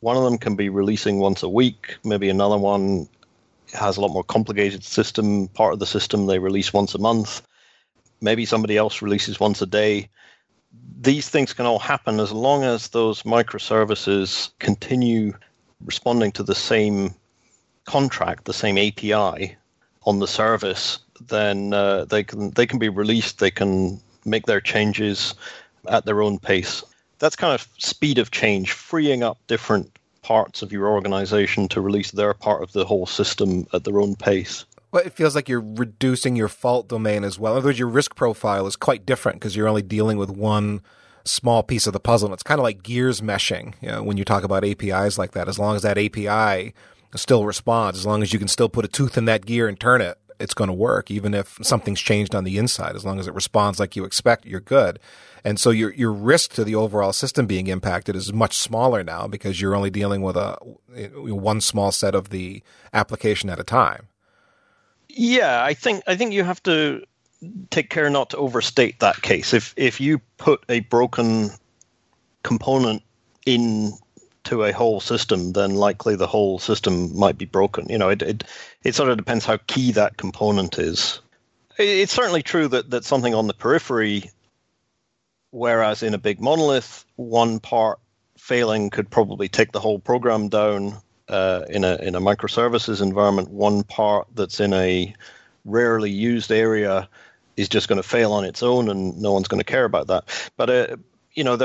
One 0.00 0.16
of 0.16 0.24
them 0.24 0.36
can 0.36 0.56
be 0.56 0.68
releasing 0.68 1.18
once 1.18 1.42
a 1.42 1.48
week, 1.48 1.96
maybe 2.04 2.28
another 2.28 2.58
one 2.58 3.08
has 3.72 3.96
a 3.96 4.00
lot 4.00 4.12
more 4.12 4.24
complicated 4.24 4.84
system. 4.84 5.48
Part 5.48 5.72
of 5.72 5.78
the 5.78 5.86
system 5.86 6.26
they 6.26 6.38
release 6.38 6.72
once 6.72 6.94
a 6.94 6.98
month. 6.98 7.42
Maybe 8.20 8.44
somebody 8.46 8.76
else 8.76 9.02
releases 9.02 9.40
once 9.40 9.62
a 9.62 9.66
day. 9.66 10.08
These 11.00 11.28
things 11.28 11.52
can 11.52 11.66
all 11.66 11.78
happen 11.78 12.20
as 12.20 12.32
long 12.32 12.62
as 12.62 12.88
those 12.88 13.24
microservices 13.24 14.50
continue 14.58 15.34
responding 15.84 16.32
to 16.32 16.42
the 16.42 16.54
same 16.54 17.14
contract, 17.84 18.44
the 18.44 18.52
same 18.52 18.78
API 18.78 19.56
on 20.04 20.18
the 20.18 20.28
service. 20.28 20.98
Then 21.20 21.74
uh, 21.74 22.04
they 22.06 22.24
can 22.24 22.50
they 22.50 22.66
can 22.66 22.78
be 22.78 22.88
released. 22.88 23.38
They 23.38 23.50
can 23.50 24.00
make 24.24 24.46
their 24.46 24.60
changes 24.60 25.34
at 25.88 26.04
their 26.04 26.22
own 26.22 26.38
pace. 26.38 26.84
That's 27.18 27.36
kind 27.36 27.54
of 27.54 27.68
speed 27.78 28.18
of 28.18 28.30
change, 28.30 28.72
freeing 28.72 29.22
up 29.22 29.38
different 29.46 29.98
parts 30.22 30.62
of 30.62 30.72
your 30.72 30.88
organization 30.88 31.68
to 31.68 31.80
release 31.80 32.10
their 32.10 32.34
part 32.34 32.62
of 32.62 32.72
the 32.72 32.84
whole 32.84 33.06
system 33.06 33.66
at 33.72 33.84
their 33.84 34.00
own 34.00 34.14
pace. 34.16 34.64
Well, 34.92 35.04
it 35.04 35.14
feels 35.14 35.34
like 35.34 35.48
you're 35.48 35.64
reducing 35.64 36.36
your 36.36 36.48
fault 36.48 36.88
domain 36.88 37.24
as 37.24 37.38
well. 37.38 37.54
In 37.54 37.58
other 37.58 37.68
words, 37.68 37.78
your 37.78 37.88
risk 37.88 38.14
profile 38.14 38.66
is 38.66 38.76
quite 38.76 39.06
different 39.06 39.40
because 39.40 39.56
you're 39.56 39.68
only 39.68 39.82
dealing 39.82 40.18
with 40.18 40.30
one 40.30 40.82
small 41.24 41.62
piece 41.62 41.86
of 41.86 41.92
the 41.92 42.00
puzzle. 42.00 42.26
And 42.26 42.34
it's 42.34 42.42
kind 42.42 42.58
of 42.58 42.62
like 42.62 42.82
gears 42.82 43.20
meshing 43.20 43.74
you 43.80 43.88
know, 43.88 44.02
when 44.02 44.16
you 44.16 44.24
talk 44.24 44.44
about 44.44 44.64
APIs 44.64 45.16
like 45.16 45.32
that. 45.32 45.48
As 45.48 45.58
long 45.58 45.76
as 45.76 45.82
that 45.82 45.96
API 45.96 46.74
still 47.16 47.46
responds, 47.46 47.98
as 47.98 48.06
long 48.06 48.22
as 48.22 48.32
you 48.32 48.38
can 48.38 48.48
still 48.48 48.68
put 48.68 48.84
a 48.84 48.88
tooth 48.88 49.16
in 49.16 49.24
that 49.26 49.46
gear 49.46 49.66
and 49.66 49.80
turn 49.80 50.02
it, 50.02 50.18
it's 50.42 50.54
going 50.54 50.68
to 50.68 50.74
work. 50.74 51.10
Even 51.10 51.34
if 51.34 51.58
something's 51.62 52.00
changed 52.00 52.34
on 52.34 52.44
the 52.44 52.58
inside, 52.58 52.96
as 52.96 53.04
long 53.04 53.18
as 53.18 53.26
it 53.26 53.34
responds 53.34 53.78
like 53.80 53.96
you 53.96 54.04
expect, 54.04 54.44
you're 54.44 54.60
good. 54.60 54.98
And 55.44 55.58
so 55.58 55.70
your 55.70 55.92
your 55.94 56.12
risk 56.12 56.52
to 56.54 56.64
the 56.64 56.74
overall 56.74 57.12
system 57.12 57.46
being 57.46 57.66
impacted 57.66 58.14
is 58.14 58.32
much 58.32 58.56
smaller 58.56 59.02
now 59.02 59.26
because 59.26 59.60
you're 59.60 59.74
only 59.74 59.90
dealing 59.90 60.22
with 60.22 60.36
a 60.36 60.56
one 60.94 61.60
small 61.60 61.92
set 61.92 62.14
of 62.14 62.28
the 62.28 62.62
application 62.92 63.50
at 63.50 63.58
a 63.58 63.64
time. 63.64 64.08
Yeah, 65.08 65.62
I 65.64 65.74
think 65.74 66.02
I 66.06 66.16
think 66.16 66.32
you 66.32 66.44
have 66.44 66.62
to 66.64 67.04
take 67.70 67.90
care 67.90 68.08
not 68.08 68.30
to 68.30 68.36
overstate 68.36 69.00
that 69.00 69.22
case. 69.22 69.52
If 69.52 69.74
if 69.76 70.00
you 70.00 70.20
put 70.38 70.64
a 70.68 70.80
broken 70.80 71.50
component 72.44 73.02
into 73.44 74.62
a 74.62 74.72
whole 74.72 75.00
system, 75.00 75.52
then 75.52 75.74
likely 75.74 76.16
the 76.16 76.26
whole 76.26 76.58
system 76.58 77.16
might 77.18 77.36
be 77.36 77.46
broken. 77.46 77.86
You 77.88 77.98
know, 77.98 78.08
it 78.08 78.22
it, 78.22 78.44
it 78.84 78.94
sort 78.94 79.10
of 79.10 79.16
depends 79.16 79.44
how 79.44 79.58
key 79.66 79.92
that 79.92 80.16
component 80.16 80.78
is. 80.78 81.20
It's 81.78 82.12
certainly 82.12 82.42
true 82.42 82.68
that, 82.68 82.90
that 82.90 83.04
something 83.04 83.34
on 83.34 83.46
the 83.46 83.54
periphery 83.54 84.30
Whereas 85.52 86.02
in 86.02 86.14
a 86.14 86.18
big 86.18 86.40
monolith, 86.40 87.04
one 87.16 87.60
part 87.60 88.00
failing 88.38 88.88
could 88.88 89.10
probably 89.10 89.48
take 89.48 89.72
the 89.72 89.80
whole 89.80 89.98
program 89.98 90.48
down. 90.48 90.96
Uh, 91.28 91.64
in 91.70 91.84
a 91.84 91.94
in 91.96 92.14
a 92.14 92.20
microservices 92.20 93.00
environment, 93.00 93.48
one 93.48 93.84
part 93.84 94.26
that's 94.34 94.60
in 94.60 94.72
a 94.74 95.14
rarely 95.64 96.10
used 96.10 96.50
area 96.50 97.08
is 97.56 97.68
just 97.68 97.88
going 97.88 98.00
to 98.00 98.06
fail 98.06 98.32
on 98.32 98.44
its 98.44 98.62
own, 98.62 98.90
and 98.90 99.16
no 99.18 99.32
one's 99.32 99.48
going 99.48 99.60
to 99.60 99.64
care 99.64 99.84
about 99.84 100.08
that. 100.08 100.50
But 100.56 100.70
uh, 100.70 100.96
you 101.34 101.44
know, 101.44 101.56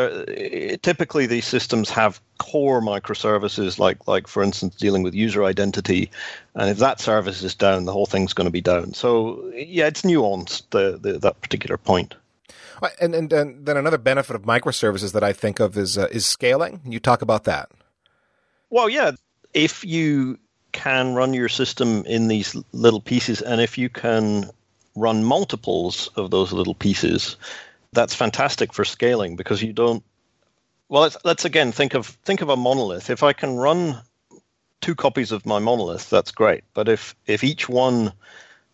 typically 0.81 1.25
these 1.25 1.45
systems 1.45 1.89
have 1.89 2.21
core 2.37 2.81
microservices, 2.81 3.79
like 3.79 4.07
like 4.07 4.27
for 4.27 4.43
instance 4.43 4.75
dealing 4.75 5.03
with 5.03 5.13
user 5.13 5.43
identity, 5.43 6.09
and 6.55 6.69
if 6.69 6.77
that 6.77 6.99
service 6.99 7.43
is 7.43 7.55
down, 7.55 7.85
the 7.85 7.91
whole 7.91 8.05
thing's 8.05 8.33
going 8.33 8.47
to 8.47 8.51
be 8.51 8.61
down. 8.61 8.93
So 8.93 9.51
yeah, 9.53 9.87
it's 9.87 10.03
nuanced 10.03 10.63
the, 10.69 10.97
the 10.97 11.19
that 11.19 11.41
particular 11.41 11.77
point. 11.77 12.15
And, 13.01 13.15
and, 13.15 13.33
and 13.33 13.65
then 13.65 13.75
another 13.75 13.97
benefit 13.97 14.35
of 14.35 14.43
microservices 14.43 15.13
that 15.13 15.23
I 15.23 15.33
think 15.33 15.59
of 15.59 15.77
is 15.77 15.97
uh, 15.97 16.07
is 16.11 16.25
scaling. 16.25 16.81
You 16.85 16.99
talk 16.99 17.21
about 17.21 17.43
that. 17.45 17.69
Well, 18.69 18.87
yeah, 18.89 19.11
if 19.53 19.83
you 19.83 20.37
can 20.71 21.15
run 21.15 21.33
your 21.33 21.49
system 21.49 22.05
in 22.05 22.27
these 22.27 22.55
little 22.71 23.01
pieces, 23.01 23.41
and 23.41 23.59
if 23.61 23.77
you 23.77 23.89
can 23.89 24.49
run 24.95 25.23
multiples 25.23 26.09
of 26.15 26.31
those 26.31 26.53
little 26.53 26.75
pieces, 26.75 27.37
that's 27.97 28.13
fantastic 28.13 28.73
for 28.73 28.85
scaling 28.85 29.35
because 29.35 29.63
you 29.63 29.73
don't. 29.73 30.03
Well, 30.87 31.01
let's, 31.01 31.17
let's 31.25 31.45
again 31.45 31.71
think 31.71 31.95
of 31.95 32.05
think 32.23 32.41
of 32.41 32.49
a 32.49 32.55
monolith. 32.55 33.09
If 33.09 33.23
I 33.23 33.33
can 33.33 33.57
run 33.57 33.99
two 34.81 34.93
copies 34.93 35.31
of 35.31 35.47
my 35.47 35.57
monolith, 35.57 36.07
that's 36.09 36.31
great. 36.31 36.63
But 36.75 36.87
if 36.87 37.15
if 37.25 37.43
each 37.43 37.67
one 37.67 38.13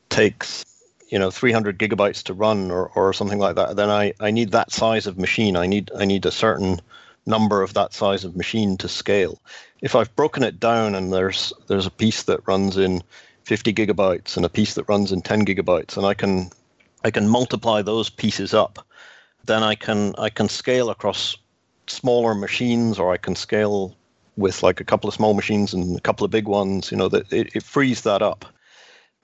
takes 0.10 0.66
you 1.08 1.18
know 1.18 1.32
300 1.32 1.80
gigabytes 1.80 2.24
to 2.24 2.34
run 2.34 2.70
or, 2.70 2.88
or 2.90 3.14
something 3.14 3.40
like 3.40 3.56
that, 3.56 3.78
then 3.78 3.90
I, 3.90 4.14
I 4.20 4.32
need 4.32 4.52
that 4.52 4.74
size 4.74 5.08
of 5.08 5.18
machine. 5.18 5.56
I 5.56 5.68
need 5.68 5.90
I 5.98 6.04
need 6.04 6.26
a 6.26 6.32
certain 6.32 6.82
number 7.26 7.62
of 7.62 7.74
that 7.76 7.94
size 7.94 8.26
of 8.26 8.36
machine 8.36 8.76
to 8.78 8.90
scale. 8.90 9.40
If 9.82 9.96
I've 9.96 10.14
broken 10.18 10.44
it 10.44 10.60
down 10.60 10.96
and 10.96 11.14
there's 11.14 11.54
there's 11.68 11.86
a 11.86 11.92
piece 11.92 12.24
that 12.24 12.46
runs 12.46 12.76
in 12.76 13.02
50 13.46 13.74
gigabytes 13.74 14.36
and 14.36 14.46
a 14.46 14.50
piece 14.50 14.74
that 14.74 14.90
runs 14.90 15.14
in 15.14 15.22
10 15.22 15.46
gigabytes, 15.46 15.96
and 15.96 16.06
I 16.06 16.14
can 16.14 16.52
I 17.06 17.12
can 17.12 17.30
multiply 17.30 17.82
those 17.82 18.10
pieces 18.10 18.54
up 18.54 18.86
then 19.46 19.64
I 19.64 19.76
can 19.76 20.14
I 20.18 20.30
can 20.30 20.50
scale 20.50 20.90
across 20.90 21.38
smaller 21.88 22.34
machines, 22.34 23.00
or 23.00 23.12
I 23.12 23.18
can 23.18 23.36
scale 23.36 23.96
with 24.36 24.64
like 24.64 24.80
a 24.80 24.84
couple 24.84 25.08
of 25.08 25.14
small 25.14 25.34
machines 25.34 25.74
and 25.74 25.98
a 25.98 26.02
couple 26.02 26.26
of 26.26 26.32
big 26.32 26.48
ones. 26.48 26.92
You 26.92 26.98
know 26.98 27.10
that 27.10 27.32
it, 27.32 27.56
it 27.56 27.64
frees 27.64 28.02
that 28.02 28.22
up. 28.22 28.46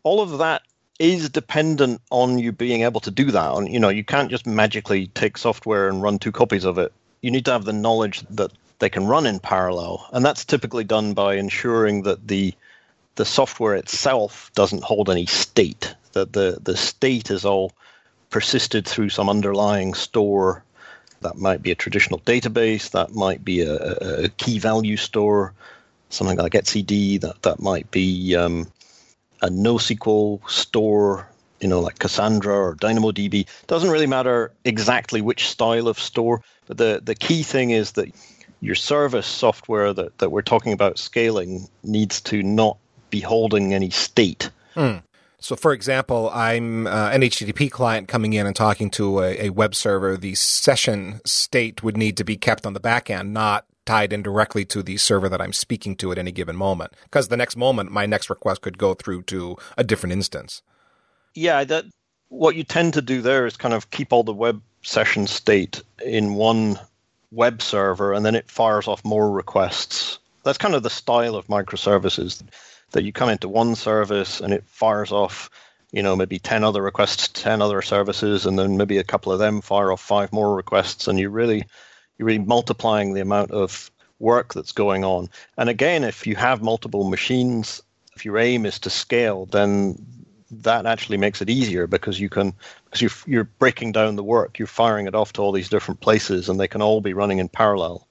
All 0.04 0.22
of 0.22 0.38
that 0.38 0.62
is 1.00 1.30
dependent 1.30 2.02
on 2.12 2.38
you 2.40 2.52
being 2.52 2.84
able 2.84 3.00
to 3.00 3.12
do 3.12 3.32
that. 3.32 3.54
And 3.54 3.72
you 3.72 3.80
know 3.80 3.90
you 3.90 4.04
can't 4.04 4.30
just 4.30 4.46
magically 4.46 5.08
take 5.08 5.38
software 5.38 5.88
and 5.88 6.02
run 6.02 6.20
two 6.20 6.32
copies 6.32 6.66
of 6.66 6.78
it. 6.78 6.92
You 7.22 7.32
need 7.32 7.46
to 7.46 7.52
have 7.52 7.66
the 7.66 7.74
knowledge 7.74 8.22
that 8.30 8.52
they 8.80 8.90
can 8.90 9.08
run 9.08 9.26
in 9.26 9.40
parallel, 9.40 10.08
and 10.14 10.26
that's 10.26 10.46
typically 10.46 10.84
done 10.84 11.14
by 11.14 11.36
ensuring 11.36 12.04
that 12.04 12.28
the 12.28 12.54
the 13.16 13.26
software 13.26 13.76
itself 13.76 14.52
doesn't 14.56 14.84
hold 14.84 15.10
any 15.10 15.26
state. 15.26 15.96
That 16.14 16.34
the 16.34 16.60
the 16.62 16.76
state 16.76 17.30
is 17.30 17.46
all 17.46 17.72
persisted 18.30 18.88
through 18.88 19.10
some 19.10 19.30
underlying 19.30 19.94
store. 19.94 20.64
That 21.22 21.38
might 21.38 21.62
be 21.62 21.72
a 21.72 21.76
traditional 21.76 22.20
database. 22.22 22.92
That 22.92 23.12
might 23.12 23.44
be 23.44 23.62
a, 23.62 23.76
a 23.76 24.30
key 24.30 24.60
value 24.60 24.98
store, 24.98 25.54
something 26.10 26.38
like 26.38 26.54
etcd. 26.54 27.22
That 27.22 27.42
that 27.42 27.60
might 27.60 27.92
be 27.92 28.36
um, 28.36 28.68
a 29.42 29.50
NoSQL 29.50 30.50
store, 30.50 31.28
you 31.60 31.68
know, 31.68 31.82
like 31.82 32.00
Cassandra 32.00 32.56
or 32.56 32.76
DynamoDB. 32.76 33.48
Doesn't 33.68 33.90
really 33.90 34.08
matter 34.08 34.52
exactly 34.64 35.22
which 35.22 35.50
style 35.50 35.88
of 35.88 36.00
store, 36.00 36.42
but 36.68 36.78
the 36.78 37.02
the 37.04 37.16
key 37.16 37.44
thing 37.44 37.72
is 37.72 37.94
that 37.94 38.14
your 38.62 38.76
service 38.76 39.28
software 39.28 39.94
that, 39.94 40.18
that 40.18 40.32
we're 40.32 40.42
talking 40.42 40.74
about 40.74 41.00
scaling 41.00 41.68
needs 41.84 42.22
to 42.22 42.44
not 42.44 42.78
be 43.10 43.20
holding 43.20 43.74
any 43.74 43.90
state. 43.90 44.50
Hmm. 44.74 44.98
So, 45.40 45.56
for 45.56 45.72
example, 45.72 46.30
I'm 46.34 46.86
uh, 46.86 47.10
an 47.12 47.22
HTTP 47.22 47.72
client 47.72 48.08
coming 48.08 48.34
in 48.34 48.46
and 48.46 48.56
talking 48.56 48.90
to 48.92 49.20
a, 49.22 49.46
a, 49.46 49.50
web 49.52 49.74
server. 49.74 50.18
The 50.18 50.36
session 50.36 51.22
state 51.26 51.82
would 51.82 51.96
need 51.96 52.18
to 52.18 52.26
be 52.26 52.36
kept 52.36 52.66
on 52.66 52.74
the 52.74 52.80
back 52.80 53.10
end, 53.10 53.34
not 53.34 53.66
tied 53.86 54.12
in 54.12 54.22
directly 54.22 54.66
to 54.66 54.84
the 54.84 54.98
server 54.98 55.30
that 55.30 55.42
I'm 55.42 55.54
speaking 55.54 55.96
to 55.98 56.12
at 56.12 56.18
any 56.18 56.32
given 56.32 56.58
moment. 56.58 56.94
Because 57.04 57.30
the 57.30 57.38
next 57.38 57.56
moment, 57.56 57.92
my 57.92 58.06
next 58.06 58.30
request 58.30 58.62
could 58.62 58.78
go 58.78 58.94
through 58.94 59.24
to 59.24 59.58
a 59.78 59.84
different 59.84 60.14
instance. 60.14 60.62
Yeah, 61.36 61.64
that 61.64 61.86
what 62.28 62.56
you 62.56 62.64
tend 62.64 62.94
to 62.96 63.02
do 63.02 63.22
there 63.22 63.46
is 63.46 63.56
kind 63.56 63.74
of 63.74 63.90
keep 63.92 64.12
all 64.12 64.24
the 64.24 64.34
web 64.34 64.62
session 64.82 65.26
state 65.26 65.82
in 66.06 66.36
one 66.36 66.78
web 67.32 67.62
server, 67.62 68.14
and 68.14 68.26
then 68.26 68.36
it 68.36 68.52
fires 68.52 68.88
off 68.88 69.06
more 69.06 69.32
requests. 69.32 70.20
That's 70.44 70.58
kind 70.58 70.76
of 70.76 70.84
the 70.84 70.90
style 70.90 71.36
of 71.36 71.48
microservices 71.48 72.44
that 72.92 73.04
you 73.04 73.12
come 73.12 73.30
into 73.30 73.48
one 73.50 73.76
service 73.76 74.40
and 74.42 74.54
it 74.54 74.64
fires 74.68 75.12
off, 75.12 75.50
you 75.92 76.04
know, 76.04 76.16
maybe 76.16 76.40
10 76.40 76.64
other 76.64 76.82
requests, 76.82 77.28
10 77.30 77.62
other 77.62 77.82
services, 77.82 78.46
and 78.46 78.58
then 78.58 78.78
maybe 78.78 78.98
a 78.98 79.04
couple 79.04 79.32
of 79.32 79.40
them 79.40 79.62
fire 79.62 79.92
off 79.92 80.02
five 80.02 80.32
more 80.34 80.56
requests, 80.56 81.08
and 81.08 81.20
you 81.20 81.30
really, 81.30 81.64
you're 82.18 82.26
really 82.26 82.40
multiplying 82.40 83.14
the 83.14 83.22
amount 83.22 83.52
of 83.52 83.92
work 84.20 84.54
that's 84.54 84.72
going 84.72 85.04
on. 85.04 85.30
And 85.58 85.70
again, 85.70 86.04
if 86.04 86.28
you 86.28 86.36
have 86.36 86.62
multiple 86.62 87.10
machines, 87.10 87.82
if 88.16 88.26
your 88.26 88.38
aim 88.38 88.66
is 88.66 88.80
to 88.80 88.90
scale, 88.90 89.46
then 89.46 89.98
that 90.52 90.86
actually 90.86 91.18
makes 91.18 91.42
it 91.42 91.50
easier 91.50 91.88
because 91.88 92.20
you 92.20 92.30
can 92.30 92.54
because 92.86 93.02
you're 93.02 93.12
you're 93.26 93.44
breaking 93.60 93.92
down 93.92 94.16
the 94.16 94.24
work, 94.24 94.60
you're 94.60 94.68
firing 94.68 95.08
it 95.08 95.16
off 95.16 95.34
to 95.34 95.42
all 95.42 95.52
these 95.52 95.70
different 95.70 96.02
places, 96.02 96.50
and 96.50 96.60
they 96.60 96.68
can 96.68 96.82
all 96.82 97.02
be 97.02 97.14
running 97.14 97.40
in 97.40 97.48
parallel. 97.50 98.08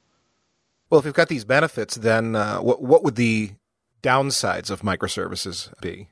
Well, 0.88 0.98
if 0.98 1.04
you've 1.04 1.14
got 1.14 1.28
these 1.28 1.44
benefits, 1.44 1.96
then 1.96 2.36
uh, 2.36 2.58
what 2.58 2.80
what 2.80 3.04
would 3.04 3.16
the 3.16 3.52
downsides 4.02 4.70
of 4.70 4.82
microservices 4.82 5.72
be? 5.80 6.08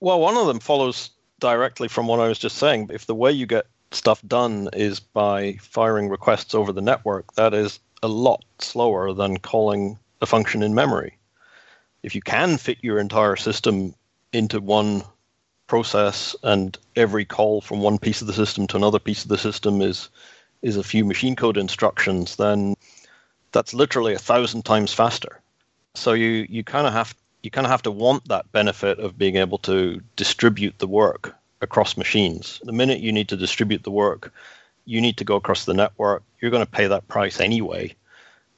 Well, 0.00 0.20
one 0.20 0.36
of 0.36 0.46
them 0.46 0.60
follows 0.60 1.10
directly 1.40 1.88
from 1.88 2.06
what 2.06 2.20
I 2.20 2.28
was 2.28 2.38
just 2.38 2.56
saying. 2.56 2.90
If 2.92 3.06
the 3.06 3.14
way 3.14 3.32
you 3.32 3.46
get 3.46 3.66
stuff 3.92 4.22
done 4.26 4.68
is 4.72 5.00
by 5.00 5.54
firing 5.60 6.08
requests 6.08 6.54
over 6.54 6.72
the 6.72 6.80
network, 6.80 7.32
that 7.34 7.54
is 7.54 7.80
a 8.02 8.08
lot 8.08 8.44
slower 8.58 9.12
than 9.12 9.38
calling 9.38 9.98
a 10.20 10.26
function 10.26 10.62
in 10.62 10.74
memory. 10.74 11.18
If 12.02 12.14
you 12.14 12.22
can 12.22 12.56
fit 12.56 12.78
your 12.82 12.98
entire 12.98 13.36
system 13.36 13.94
into 14.32 14.60
one 14.60 15.02
process 15.66 16.34
and 16.42 16.76
every 16.96 17.24
call 17.24 17.60
from 17.60 17.80
one 17.80 17.98
piece 17.98 18.20
of 18.20 18.26
the 18.26 18.32
system 18.32 18.66
to 18.68 18.76
another 18.76 18.98
piece 18.98 19.22
of 19.22 19.28
the 19.28 19.38
system 19.38 19.82
is 19.82 20.08
is 20.62 20.76
a 20.76 20.84
few 20.84 21.04
machine 21.04 21.34
code 21.34 21.56
instructions, 21.56 22.36
then 22.36 22.74
that's 23.52 23.72
literally 23.72 24.12
a 24.12 24.18
thousand 24.18 24.62
times 24.64 24.92
faster. 24.92 25.39
So 25.94 26.12
you 26.12 26.46
you 26.48 26.62
kind 26.62 26.86
of 26.86 26.92
have 26.92 27.14
you 27.42 27.50
kind 27.50 27.66
of 27.66 27.70
have 27.70 27.82
to 27.82 27.90
want 27.90 28.28
that 28.28 28.50
benefit 28.52 28.98
of 28.98 29.18
being 29.18 29.36
able 29.36 29.58
to 29.58 30.00
distribute 30.16 30.78
the 30.78 30.86
work 30.86 31.34
across 31.60 31.96
machines. 31.96 32.60
The 32.64 32.72
minute 32.72 33.00
you 33.00 33.12
need 33.12 33.28
to 33.28 33.36
distribute 33.36 33.82
the 33.82 33.90
work, 33.90 34.32
you 34.84 35.00
need 35.00 35.16
to 35.18 35.24
go 35.24 35.36
across 35.36 35.64
the 35.64 35.74
network. 35.74 36.22
You're 36.40 36.50
going 36.50 36.64
to 36.64 36.70
pay 36.70 36.86
that 36.86 37.08
price 37.08 37.40
anyway. 37.40 37.94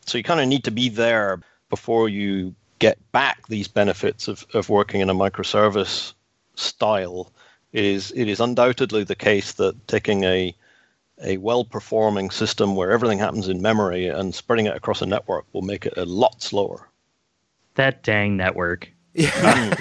So 0.06 0.18
you 0.18 0.24
kind 0.24 0.40
of 0.40 0.48
need 0.48 0.64
to 0.64 0.70
be 0.70 0.88
there 0.88 1.40
before 1.70 2.08
you 2.08 2.54
get 2.80 2.98
back 3.12 3.46
these 3.46 3.68
benefits 3.68 4.28
of, 4.28 4.44
of 4.54 4.68
working 4.68 5.00
in 5.00 5.10
a 5.10 5.14
microservice 5.14 6.12
style. 6.54 7.32
It 7.72 7.84
is 7.84 8.12
it 8.14 8.28
is 8.28 8.40
undoubtedly 8.40 9.04
the 9.04 9.14
case 9.14 9.52
that 9.52 9.88
taking 9.88 10.24
a 10.24 10.54
a 11.22 11.36
well 11.38 11.64
performing 11.64 12.30
system 12.30 12.76
where 12.76 12.90
everything 12.90 13.18
happens 13.18 13.48
in 13.48 13.62
memory 13.62 14.08
and 14.08 14.34
spreading 14.34 14.66
it 14.66 14.76
across 14.76 15.02
a 15.02 15.06
network 15.06 15.46
will 15.52 15.62
make 15.62 15.86
it 15.86 15.96
a 15.96 16.04
lot 16.04 16.42
slower 16.42 16.88
that 17.74 18.02
dang 18.02 18.36
network. 18.36 18.92
Yeah. 19.14 19.74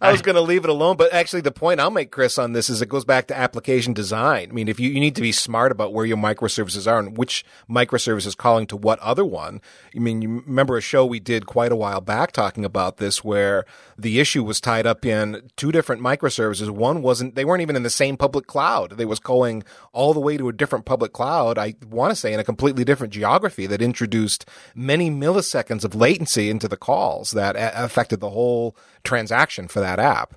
I 0.00 0.12
was 0.12 0.20
going 0.20 0.34
to 0.34 0.42
leave 0.42 0.64
it 0.64 0.70
alone, 0.70 0.96
but 0.96 1.12
actually, 1.14 1.40
the 1.40 1.50
point 1.50 1.80
I'll 1.80 1.90
make, 1.90 2.10
Chris, 2.10 2.36
on 2.36 2.52
this 2.52 2.68
is 2.68 2.82
it 2.82 2.88
goes 2.90 3.06
back 3.06 3.26
to 3.28 3.36
application 3.36 3.94
design. 3.94 4.50
I 4.50 4.52
mean, 4.52 4.68
if 4.68 4.78
you, 4.78 4.90
you 4.90 5.00
need 5.00 5.14
to 5.16 5.22
be 5.22 5.32
smart 5.32 5.72
about 5.72 5.94
where 5.94 6.04
your 6.04 6.18
microservices 6.18 6.90
are 6.90 6.98
and 6.98 7.16
which 7.16 7.44
microservice 7.68 8.26
is 8.26 8.34
calling 8.34 8.66
to 8.66 8.76
what 8.76 8.98
other 8.98 9.24
one. 9.24 9.62
I 9.96 9.98
mean, 9.98 10.20
you 10.20 10.42
remember 10.46 10.76
a 10.76 10.82
show 10.82 11.06
we 11.06 11.20
did 11.20 11.46
quite 11.46 11.72
a 11.72 11.76
while 11.76 12.02
back 12.02 12.32
talking 12.32 12.64
about 12.64 12.98
this 12.98 13.24
where 13.24 13.64
the 13.96 14.20
issue 14.20 14.44
was 14.44 14.60
tied 14.60 14.86
up 14.86 15.06
in 15.06 15.50
two 15.56 15.72
different 15.72 16.02
microservices. 16.02 16.68
One 16.68 17.00
wasn't, 17.00 17.34
they 17.34 17.44
weren't 17.44 17.62
even 17.62 17.76
in 17.76 17.82
the 17.82 17.90
same 17.90 18.16
public 18.18 18.46
cloud. 18.46 18.98
They 18.98 19.06
was 19.06 19.20
calling 19.20 19.64
all 19.92 20.12
the 20.12 20.20
way 20.20 20.36
to 20.36 20.48
a 20.48 20.52
different 20.52 20.84
public 20.84 21.12
cloud. 21.12 21.56
I 21.56 21.76
want 21.88 22.10
to 22.10 22.16
say 22.16 22.34
in 22.34 22.40
a 22.40 22.44
completely 22.44 22.84
different 22.84 23.12
geography 23.12 23.66
that 23.66 23.80
introduced 23.80 24.46
many 24.74 25.10
milliseconds 25.10 25.84
of 25.84 25.94
latency 25.94 26.50
into 26.50 26.68
the 26.68 26.76
calls 26.76 27.30
that 27.30 27.53
affected 27.56 28.20
the 28.20 28.30
whole 28.30 28.76
transaction 29.02 29.68
for 29.68 29.80
that 29.80 29.98
app. 29.98 30.34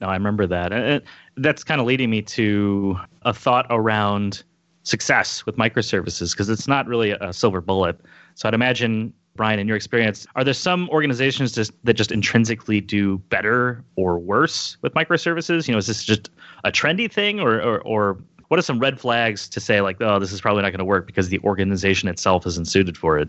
No, 0.00 0.08
I 0.08 0.14
remember 0.14 0.46
that. 0.46 0.72
And 0.72 1.02
that's 1.36 1.64
kind 1.64 1.80
of 1.80 1.86
leading 1.86 2.10
me 2.10 2.22
to 2.22 2.98
a 3.22 3.32
thought 3.32 3.66
around 3.70 4.42
success 4.82 5.44
with 5.46 5.56
microservices 5.56 6.32
because 6.32 6.48
it's 6.48 6.68
not 6.68 6.86
really 6.86 7.12
a 7.12 7.32
silver 7.32 7.60
bullet. 7.60 7.98
So 8.34 8.46
I'd 8.48 8.54
imagine 8.54 9.12
Bryan, 9.34 9.58
in 9.58 9.68
your 9.68 9.76
experience, 9.76 10.26
are 10.34 10.44
there 10.44 10.54
some 10.54 10.88
organizations 10.90 11.52
just, 11.52 11.72
that 11.84 11.94
just 11.94 12.10
intrinsically 12.10 12.80
do 12.80 13.18
better 13.18 13.84
or 13.96 14.18
worse 14.18 14.76
with 14.82 14.94
microservices? 14.94 15.68
You 15.68 15.72
know, 15.72 15.78
is 15.78 15.86
this 15.86 16.04
just 16.04 16.30
a 16.64 16.72
trendy 16.72 17.10
thing, 17.10 17.40
or, 17.40 17.60
or, 17.60 17.80
or 17.82 18.18
what 18.48 18.58
are 18.58 18.62
some 18.62 18.78
red 18.78 18.98
flags 18.98 19.48
to 19.50 19.60
say 19.60 19.80
like, 19.80 20.00
oh, 20.00 20.18
this 20.18 20.32
is 20.32 20.40
probably 20.40 20.62
not 20.62 20.70
going 20.70 20.78
to 20.78 20.84
work 20.84 21.06
because 21.06 21.28
the 21.28 21.38
organization 21.40 22.08
itself 22.08 22.46
isn't 22.46 22.66
suited 22.66 22.96
for 22.96 23.18
it? 23.18 23.28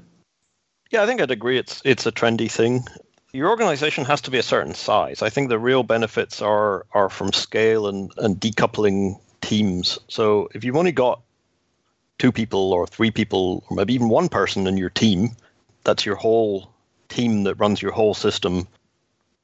Yeah, 0.91 1.03
I 1.03 1.05
think 1.05 1.19
I'd 1.19 1.31
agree. 1.31 1.57
It's 1.57 1.81
it's 1.83 2.05
a 2.05 2.11
trendy 2.11 2.49
thing. 2.49 2.85
Your 3.33 3.49
organization 3.49 4.05
has 4.05 4.21
to 4.21 4.31
be 4.31 4.37
a 4.37 4.43
certain 4.43 4.73
size. 4.73 5.21
I 5.21 5.29
think 5.29 5.49
the 5.49 5.59
real 5.59 5.83
benefits 5.83 6.41
are 6.41 6.85
are 6.93 7.09
from 7.09 7.33
scale 7.33 7.87
and, 7.87 8.11
and 8.17 8.39
decoupling 8.39 9.19
teams. 9.41 9.99
So 10.07 10.49
if 10.53 10.63
you've 10.63 10.75
only 10.75 10.91
got 10.91 11.21
two 12.17 12.31
people 12.31 12.73
or 12.73 12.87
three 12.87 13.11
people 13.11 13.63
or 13.69 13.75
maybe 13.75 13.93
even 13.93 14.09
one 14.09 14.29
person 14.29 14.67
in 14.67 14.77
your 14.77 14.89
team, 14.89 15.31
that's 15.83 16.05
your 16.05 16.15
whole 16.15 16.71
team 17.09 17.43
that 17.43 17.55
runs 17.55 17.81
your 17.81 17.91
whole 17.91 18.13
system. 18.13 18.67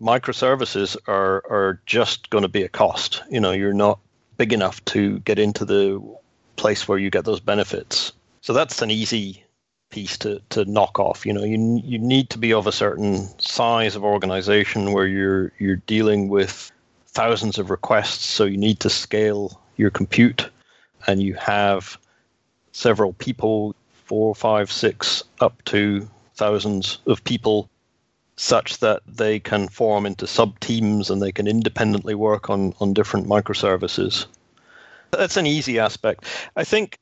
Microservices 0.01 0.97
are 1.07 1.43
are 1.49 1.81
just 1.85 2.29
going 2.29 2.43
to 2.43 2.49
be 2.49 2.63
a 2.63 2.69
cost. 2.69 3.21
You 3.29 3.39
know, 3.39 3.51
you're 3.51 3.73
not 3.73 3.99
big 4.37 4.53
enough 4.53 4.83
to 4.85 5.19
get 5.19 5.39
into 5.39 5.65
the 5.65 6.01
place 6.55 6.87
where 6.87 6.97
you 6.97 7.09
get 7.09 7.25
those 7.25 7.39
benefits. 7.39 8.13
So 8.41 8.53
that's 8.53 8.81
an 8.81 8.91
easy 8.91 9.42
piece 9.93 10.17
to, 10.17 10.41
to 10.49 10.65
knock 10.65 10.99
off. 10.99 11.23
You 11.23 11.33
know, 11.33 11.43
you 11.43 11.79
you 11.85 11.99
need 11.99 12.31
to 12.31 12.39
be 12.39 12.51
of 12.51 12.65
a 12.65 12.71
certain 12.71 13.29
size 13.39 13.95
of 13.95 14.03
organization 14.03 14.91
where 14.91 15.05
you're 15.05 15.51
you're 15.59 15.83
dealing 15.85 16.29
with 16.29 16.71
thousands 17.07 17.59
of 17.59 17.69
requests, 17.69 18.25
so 18.25 18.43
you 18.45 18.57
need 18.57 18.79
to 18.79 18.89
scale 18.89 19.61
your 19.77 19.91
compute, 19.91 20.49
and 21.05 21.21
you 21.21 21.35
have 21.35 21.97
several 22.71 23.13
people, 23.13 23.75
four, 24.05 24.33
five, 24.33 24.71
six, 24.71 25.23
up 25.39 25.63
to 25.65 26.09
thousands 26.33 26.97
of 27.05 27.23
people, 27.23 27.69
such 28.35 28.79
that 28.79 29.03
they 29.07 29.39
can 29.39 29.67
form 29.67 30.07
into 30.07 30.25
sub 30.25 30.59
teams 30.59 31.11
and 31.11 31.21
they 31.21 31.31
can 31.31 31.47
independently 31.47 32.15
work 32.15 32.49
on 32.49 32.73
on 32.79 32.93
different 32.93 33.27
microservices. 33.27 34.25
That's 35.11 35.37
an 35.37 35.45
easy 35.45 35.77
aspect. 35.77 36.25
I 36.55 36.63
think 36.63 36.97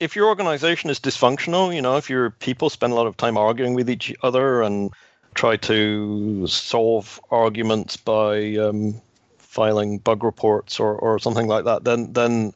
if 0.00 0.16
your 0.16 0.26
organization 0.26 0.90
is 0.90 0.98
dysfunctional, 0.98 1.74
you 1.74 1.82
know, 1.82 1.96
if 1.96 2.10
your 2.10 2.30
people 2.30 2.70
spend 2.70 2.92
a 2.92 2.96
lot 2.96 3.06
of 3.06 3.16
time 3.16 3.36
arguing 3.36 3.74
with 3.74 3.88
each 3.88 4.12
other 4.22 4.62
and 4.62 4.90
try 5.34 5.56
to 5.56 6.46
solve 6.46 7.20
arguments 7.30 7.96
by 7.96 8.56
um, 8.56 9.00
filing 9.38 9.98
bug 9.98 10.24
reports 10.24 10.80
or, 10.80 10.94
or 10.94 11.18
something 11.18 11.46
like 11.46 11.64
that, 11.64 11.84
then 11.84 12.12
then 12.14 12.52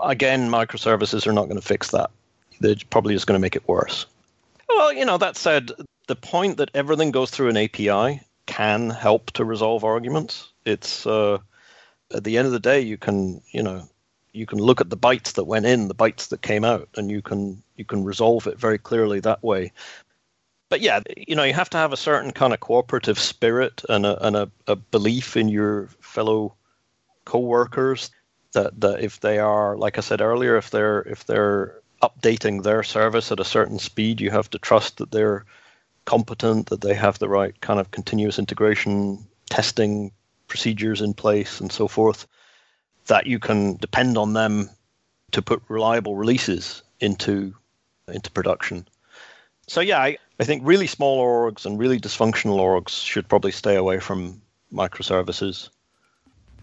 again, 0.00 0.48
microservices 0.48 1.26
are 1.26 1.32
not 1.32 1.44
going 1.44 1.60
to 1.60 1.66
fix 1.66 1.90
that. 1.90 2.10
They're 2.60 2.76
probably 2.90 3.14
just 3.14 3.26
going 3.26 3.38
to 3.38 3.42
make 3.42 3.56
it 3.56 3.68
worse. 3.68 4.06
Well, 4.68 4.92
you 4.92 5.04
know, 5.04 5.18
that 5.18 5.36
said, 5.36 5.72
the 6.06 6.16
point 6.16 6.56
that 6.58 6.70
everything 6.74 7.10
goes 7.10 7.30
through 7.30 7.48
an 7.48 7.56
API 7.56 8.20
can 8.46 8.90
help 8.90 9.30
to 9.32 9.44
resolve 9.44 9.84
arguments. 9.84 10.48
It's 10.64 11.06
uh, 11.06 11.38
at 12.14 12.24
the 12.24 12.38
end 12.38 12.46
of 12.46 12.52
the 12.52 12.60
day, 12.60 12.80
you 12.80 12.96
can, 12.96 13.40
you 13.50 13.62
know, 13.62 13.88
you 14.34 14.46
can 14.46 14.58
look 14.58 14.80
at 14.80 14.90
the 14.90 14.96
bytes 14.96 15.34
that 15.34 15.44
went 15.44 15.64
in, 15.64 15.88
the 15.88 15.94
bytes 15.94 16.28
that 16.28 16.42
came 16.42 16.64
out, 16.64 16.88
and 16.96 17.10
you 17.10 17.22
can 17.22 17.62
you 17.76 17.84
can 17.84 18.04
resolve 18.04 18.46
it 18.46 18.58
very 18.58 18.78
clearly 18.78 19.20
that 19.20 19.42
way. 19.42 19.72
But 20.68 20.80
yeah, 20.80 21.00
you 21.16 21.36
know, 21.36 21.44
you 21.44 21.54
have 21.54 21.70
to 21.70 21.78
have 21.78 21.92
a 21.92 21.96
certain 21.96 22.32
kind 22.32 22.52
of 22.52 22.60
cooperative 22.60 23.18
spirit 23.18 23.82
and 23.88 24.04
a 24.04 24.26
and 24.26 24.36
a, 24.36 24.50
a 24.66 24.76
belief 24.76 25.36
in 25.36 25.48
your 25.48 25.88
fellow 26.00 26.54
co-workers 27.24 28.10
that 28.52 28.80
that 28.80 29.00
if 29.00 29.20
they 29.20 29.38
are, 29.38 29.76
like 29.76 29.98
I 29.98 30.00
said 30.00 30.20
earlier, 30.20 30.56
if 30.56 30.70
they're 30.70 31.02
if 31.02 31.24
they're 31.26 31.80
updating 32.02 32.62
their 32.62 32.82
service 32.82 33.30
at 33.30 33.40
a 33.40 33.44
certain 33.44 33.78
speed, 33.78 34.20
you 34.20 34.30
have 34.30 34.50
to 34.50 34.58
trust 34.58 34.98
that 34.98 35.12
they're 35.12 35.44
competent, 36.06 36.66
that 36.66 36.80
they 36.80 36.94
have 36.94 37.18
the 37.18 37.28
right 37.28 37.58
kind 37.60 37.78
of 37.78 37.92
continuous 37.92 38.38
integration 38.38 39.24
testing 39.48 40.10
procedures 40.48 41.00
in 41.00 41.14
place, 41.14 41.60
and 41.60 41.70
so 41.70 41.86
forth 41.86 42.26
that 43.06 43.26
you 43.26 43.38
can 43.38 43.76
depend 43.76 44.16
on 44.16 44.32
them 44.32 44.70
to 45.32 45.42
put 45.42 45.62
reliable 45.68 46.16
releases 46.16 46.82
into 47.00 47.54
into 48.08 48.30
production. 48.30 48.86
So 49.66 49.80
yeah, 49.80 49.98
I, 49.98 50.18
I 50.38 50.44
think 50.44 50.62
really 50.64 50.86
small 50.86 51.22
orgs 51.24 51.64
and 51.64 51.78
really 51.78 51.98
dysfunctional 51.98 52.58
orgs 52.58 52.90
should 52.90 53.28
probably 53.28 53.52
stay 53.52 53.76
away 53.76 53.98
from 53.98 54.42
microservices. 54.72 55.70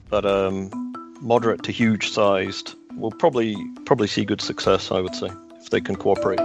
But 0.10 0.26
um, 0.26 0.94
moderate 1.20 1.64
to 1.64 1.72
huge 1.72 2.12
sized 2.12 2.76
will 2.96 3.12
probably 3.12 3.56
probably 3.86 4.08
see 4.08 4.26
good 4.26 4.42
success, 4.42 4.92
I 4.92 5.00
would 5.00 5.16
say, 5.16 5.30
if 5.62 5.70
they 5.70 5.82
can 5.82 5.96
cooperate. 5.96 6.40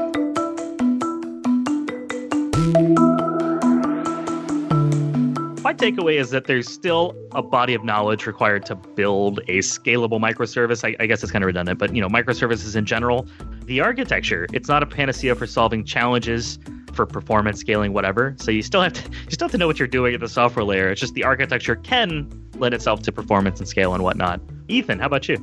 My 5.67 5.75
takeaway 5.75 6.15
is 6.15 6.31
that 6.31 6.45
there's 6.45 6.71
still 6.71 7.13
a 7.33 7.43
body 7.43 7.75
of 7.75 7.83
knowledge 7.83 8.25
required 8.25 8.65
to 8.65 8.77
build 8.77 9.41
a 9.49 9.59
scalable 9.59 10.21
microservice. 10.21 10.89
I, 10.89 10.95
I 11.03 11.07
guess 11.07 11.25
it's 11.25 11.33
kind 11.33 11.43
of 11.43 11.47
redundant, 11.47 11.81
but 11.81 11.93
you 11.93 12.01
know, 12.01 12.07
microservices 12.07 12.77
in 12.77 12.87
general, 12.87 13.27
the 13.65 13.81
architecture, 13.81 14.47
it's 14.53 14.69
not 14.69 14.85
a 14.85 14.87
panacea 14.87 15.35
for 15.35 15.45
solving 15.45 15.85
challenges 15.85 16.61
for 16.93 17.05
performance 17.05 17.59
scaling, 17.59 17.93
whatever. 17.93 18.37
So 18.39 18.53
you 18.53 18.63
still 18.63 18.81
have 18.81 18.93
to 18.93 19.11
you 19.11 19.33
still 19.33 19.47
have 19.47 19.53
to 19.53 19.59
know 19.59 19.67
what 19.67 19.81
you're 19.81 19.89
doing 19.89 20.15
at 20.15 20.21
the 20.21 20.29
software 20.29 20.65
layer. 20.65 20.89
It's 20.89 21.01
just 21.01 21.15
the 21.15 21.25
architecture 21.25 21.75
can 21.75 22.31
lend 22.59 22.73
itself 22.73 23.03
to 23.03 23.11
performance 23.11 23.59
and 23.59 23.69
scale 23.69 23.93
and 23.93 24.05
whatnot. 24.05 24.41
Ethan, 24.69 25.01
how 25.01 25.07
about 25.07 25.29
you? 25.29 25.37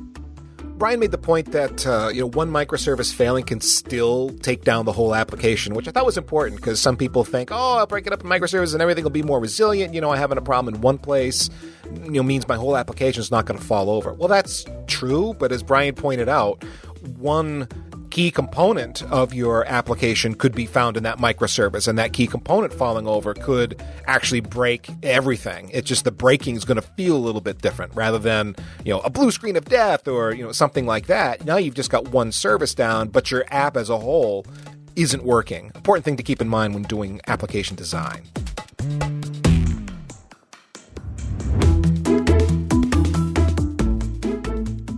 Bryan 0.76 0.98
made 0.98 1.12
the 1.12 1.18
point 1.18 1.52
that 1.52 1.86
uh, 1.86 2.10
you 2.12 2.20
know 2.20 2.26
one 2.26 2.50
microservice 2.50 3.14
failing 3.14 3.44
can 3.44 3.60
still 3.60 4.30
take 4.42 4.64
down 4.64 4.84
the 4.84 4.92
whole 4.92 5.14
application, 5.14 5.74
which 5.74 5.86
I 5.86 5.92
thought 5.92 6.04
was 6.04 6.18
important 6.18 6.60
because 6.60 6.80
some 6.80 6.96
people 6.96 7.24
think, 7.24 7.50
oh, 7.52 7.76
I'll 7.78 7.86
break 7.86 8.06
it 8.06 8.12
up 8.12 8.22
in 8.24 8.28
microservices 8.28 8.72
and 8.72 8.82
everything 8.82 9.04
will 9.04 9.10
be 9.10 9.22
more 9.22 9.38
resilient. 9.38 9.94
You 9.94 10.00
know, 10.00 10.10
I 10.10 10.16
having 10.16 10.36
a 10.36 10.42
problem 10.42 10.74
in 10.74 10.80
one 10.80 10.98
place, 10.98 11.48
you 12.02 12.10
know, 12.10 12.22
means 12.24 12.48
my 12.48 12.56
whole 12.56 12.76
application 12.76 13.20
is 13.20 13.30
not 13.30 13.46
going 13.46 13.58
to 13.58 13.64
fall 13.64 13.88
over. 13.88 14.12
Well, 14.14 14.28
that's 14.28 14.64
true, 14.88 15.34
but 15.38 15.52
as 15.52 15.62
Bryan 15.62 15.94
pointed 15.94 16.28
out, 16.28 16.64
one 17.18 17.68
key 18.14 18.30
component 18.30 19.02
of 19.10 19.34
your 19.34 19.64
application 19.64 20.36
could 20.36 20.54
be 20.54 20.66
found 20.66 20.96
in 20.96 21.02
that 21.02 21.18
microservice, 21.18 21.88
and 21.88 21.98
that 21.98 22.12
key 22.12 22.28
component 22.28 22.72
falling 22.72 23.08
over 23.08 23.34
could 23.34 23.82
actually 24.06 24.38
break 24.38 24.88
everything. 25.02 25.68
It's 25.74 25.88
just 25.88 26.04
the 26.04 26.12
breaking 26.12 26.54
is 26.54 26.64
going 26.64 26.76
to 26.76 26.88
feel 26.96 27.16
a 27.16 27.18
little 27.18 27.40
bit 27.40 27.60
different 27.60 27.92
rather 27.92 28.20
than 28.20 28.54
you 28.84 28.92
know 28.92 29.00
a 29.00 29.10
blue 29.10 29.32
screen 29.32 29.56
of 29.56 29.64
death 29.64 30.06
or 30.06 30.32
you 30.32 30.44
know 30.44 30.52
something 30.52 30.86
like 30.86 31.06
that. 31.06 31.44
Now 31.44 31.56
you've 31.56 31.74
just 31.74 31.90
got 31.90 32.06
one 32.08 32.30
service 32.30 32.72
down, 32.72 33.08
but 33.08 33.32
your 33.32 33.46
app 33.48 33.76
as 33.76 33.90
a 33.90 33.98
whole 33.98 34.46
isn't 34.94 35.24
working. 35.24 35.72
Important 35.74 36.04
thing 36.04 36.16
to 36.16 36.22
keep 36.22 36.40
in 36.40 36.48
mind 36.48 36.72
when 36.74 36.84
doing 36.84 37.20
application 37.26 37.74
design. 37.74 38.22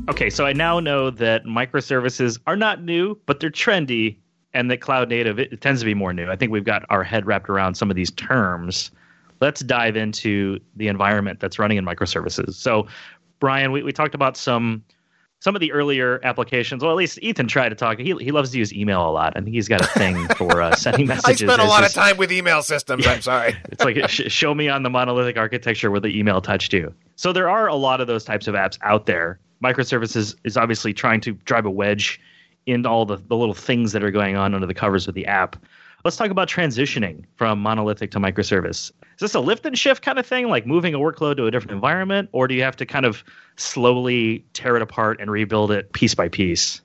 Okay, 0.08 0.30
so 0.30 0.46
I 0.46 0.52
now 0.52 0.78
know 0.78 1.10
that 1.10 1.44
microservices 1.44 2.38
are 2.46 2.56
not 2.56 2.82
new, 2.82 3.18
but 3.26 3.40
they're 3.40 3.50
trendy, 3.50 4.16
and 4.54 4.70
that 4.70 4.80
cloud 4.80 5.08
native 5.08 5.38
it, 5.38 5.52
it 5.52 5.60
tends 5.60 5.80
to 5.80 5.84
be 5.84 5.94
more 5.94 6.12
new. 6.12 6.30
I 6.30 6.36
think 6.36 6.52
we've 6.52 6.64
got 6.64 6.84
our 6.90 7.02
head 7.02 7.26
wrapped 7.26 7.48
around 7.48 7.74
some 7.74 7.90
of 7.90 7.96
these 7.96 8.10
terms. 8.12 8.90
Let's 9.40 9.60
dive 9.60 9.96
into 9.96 10.60
the 10.76 10.88
environment 10.88 11.40
that's 11.40 11.58
running 11.58 11.76
in 11.76 11.84
microservices. 11.84 12.54
So, 12.54 12.86
Bryan, 13.40 13.72
we, 13.72 13.82
we 13.82 13.92
talked 13.92 14.14
about 14.14 14.36
some 14.36 14.84
some 15.40 15.54
of 15.54 15.60
the 15.60 15.70
earlier 15.72 16.20
applications. 16.24 16.82
Well, 16.82 16.90
at 16.92 16.96
least 16.96 17.18
Ethan 17.20 17.46
tried 17.46 17.68
to 17.68 17.74
talk. 17.74 17.98
He, 17.98 18.14
he 18.14 18.30
loves 18.30 18.50
to 18.52 18.58
use 18.58 18.72
email 18.72 19.06
a 19.06 19.10
lot. 19.10 19.34
I 19.36 19.40
think 19.40 19.54
he's 19.54 19.68
got 19.68 19.82
a 19.82 19.86
thing 19.86 20.26
for 20.36 20.62
uh, 20.62 20.74
sending 20.74 21.06
messages. 21.06 21.42
I 21.42 21.46
spent 21.46 21.60
a 21.60 21.66
lot 21.66 21.84
of 21.84 21.92
time 21.92 22.16
with 22.16 22.32
email 22.32 22.62
systems. 22.62 23.04
Yeah. 23.04 23.12
I'm 23.12 23.22
sorry. 23.22 23.56
it's 23.66 23.84
like 23.84 24.08
sh- 24.08 24.22
show 24.28 24.54
me 24.54 24.68
on 24.68 24.82
the 24.82 24.90
monolithic 24.90 25.36
architecture 25.36 25.90
where 25.90 26.00
the 26.00 26.18
email 26.18 26.40
touched 26.40 26.72
you. 26.72 26.94
So 27.16 27.32
there 27.32 27.50
are 27.50 27.66
a 27.66 27.74
lot 27.74 28.00
of 28.00 28.06
those 28.06 28.24
types 28.24 28.46
of 28.46 28.54
apps 28.54 28.78
out 28.82 29.04
there 29.06 29.38
microservices 29.62 30.34
is 30.44 30.56
obviously 30.56 30.92
trying 30.92 31.20
to 31.22 31.32
drive 31.32 31.66
a 31.66 31.70
wedge 31.70 32.20
into 32.66 32.88
all 32.88 33.06
the, 33.06 33.16
the 33.16 33.36
little 33.36 33.54
things 33.54 33.92
that 33.92 34.02
are 34.02 34.10
going 34.10 34.36
on 34.36 34.54
under 34.54 34.66
the 34.66 34.74
covers 34.74 35.06
of 35.08 35.14
the 35.14 35.26
app. 35.26 35.56
Let's 36.04 36.16
talk 36.16 36.30
about 36.30 36.48
transitioning 36.48 37.24
from 37.36 37.60
monolithic 37.60 38.10
to 38.12 38.18
microservice. 38.18 38.90
Is 39.16 39.20
this 39.20 39.34
a 39.34 39.40
lift 39.40 39.66
and 39.66 39.76
shift 39.76 40.02
kind 40.02 40.18
of 40.18 40.26
thing, 40.26 40.48
like 40.48 40.66
moving 40.66 40.94
a 40.94 40.98
workload 40.98 41.36
to 41.38 41.46
a 41.46 41.50
different 41.50 41.72
environment, 41.72 42.28
or 42.32 42.46
do 42.46 42.54
you 42.54 42.62
have 42.62 42.76
to 42.76 42.86
kind 42.86 43.06
of 43.06 43.24
slowly 43.56 44.44
tear 44.52 44.76
it 44.76 44.82
apart 44.82 45.20
and 45.20 45.30
rebuild 45.30 45.70
it 45.70 45.92
piece 45.92 46.14
by 46.14 46.28
piece? 46.28 46.80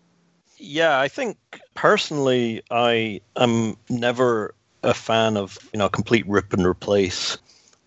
Yeah, 0.57 0.99
I 0.99 1.07
think 1.07 1.37
personally, 1.73 2.61
I 2.71 3.21
am 3.35 3.77
never 3.89 4.55
a 4.83 4.93
fan 4.93 5.37
of 5.37 5.57
you 5.73 5.79
know 5.79 5.89
complete 5.89 6.27
rip 6.27 6.53
and 6.53 6.65
replace. 6.65 7.37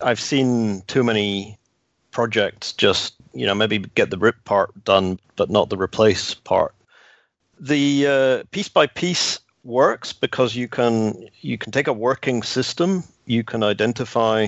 I've 0.01 0.19
seen 0.19 0.81
too 0.87 1.03
many 1.03 1.57
projects 2.11 2.71
just 2.73 3.15
you 3.35 3.45
know 3.45 3.53
maybe 3.53 3.79
get 3.79 4.09
the 4.09 4.17
rip 4.17 4.43
part 4.45 4.71
done 4.83 5.19
but 5.35 5.49
not 5.49 5.69
the 5.69 5.77
replace 5.77 6.33
part. 6.33 6.73
The 7.59 8.07
uh, 8.07 8.43
piece 8.51 8.69
by 8.69 8.87
piece 8.87 9.39
works 9.63 10.13
because 10.13 10.55
you 10.55 10.67
can 10.67 11.27
you 11.41 11.57
can 11.57 11.71
take 11.71 11.87
a 11.87 11.93
working 11.93 12.43
system 12.43 13.03
you 13.25 13.43
can 13.43 13.63
identify 13.63 14.47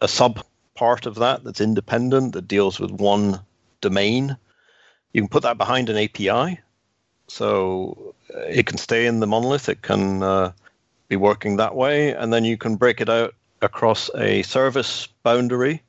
a 0.00 0.08
sub 0.08 0.44
part 0.74 1.06
of 1.06 1.16
that 1.16 1.44
that's 1.44 1.60
independent 1.60 2.32
that 2.32 2.48
deals 2.48 2.78
with 2.80 2.90
one 2.90 3.40
domain. 3.80 4.36
You 5.12 5.22
can 5.22 5.28
put 5.28 5.42
that 5.42 5.58
behind 5.58 5.88
an 5.88 5.96
api 5.96 6.58
so 7.28 8.14
uh, 8.34 8.40
it 8.40 8.66
can 8.66 8.78
stay 8.78 9.06
in 9.06 9.20
the 9.20 9.26
monolith 9.26 9.68
it 9.68 9.82
can 9.82 10.22
uh, 10.22 10.52
be 11.08 11.16
working 11.16 11.56
that 11.56 11.74
way 11.74 12.12
and 12.12 12.32
then 12.32 12.44
you 12.44 12.56
can 12.56 12.76
break 12.76 13.00
it 13.00 13.08
out 13.08 13.34
across 13.62 14.10
a 14.14 14.42
service 14.42 15.08
boundary 15.22 15.82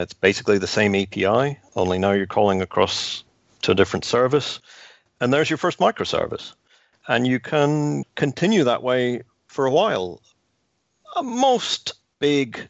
it's 0.00 0.14
basically 0.14 0.58
the 0.58 0.66
same 0.66 0.94
API, 0.94 1.58
only 1.76 1.98
now 1.98 2.12
you're 2.12 2.26
calling 2.26 2.62
across 2.62 3.24
to 3.62 3.72
a 3.72 3.74
different 3.74 4.04
service. 4.04 4.60
And 5.20 5.32
there's 5.32 5.50
your 5.50 5.56
first 5.56 5.78
microservice. 5.78 6.54
And 7.08 7.26
you 7.26 7.40
can 7.40 8.04
continue 8.14 8.64
that 8.64 8.82
way 8.82 9.22
for 9.46 9.66
a 9.66 9.70
while. 9.70 10.20
Uh, 11.16 11.22
most 11.22 11.94
big 12.18 12.68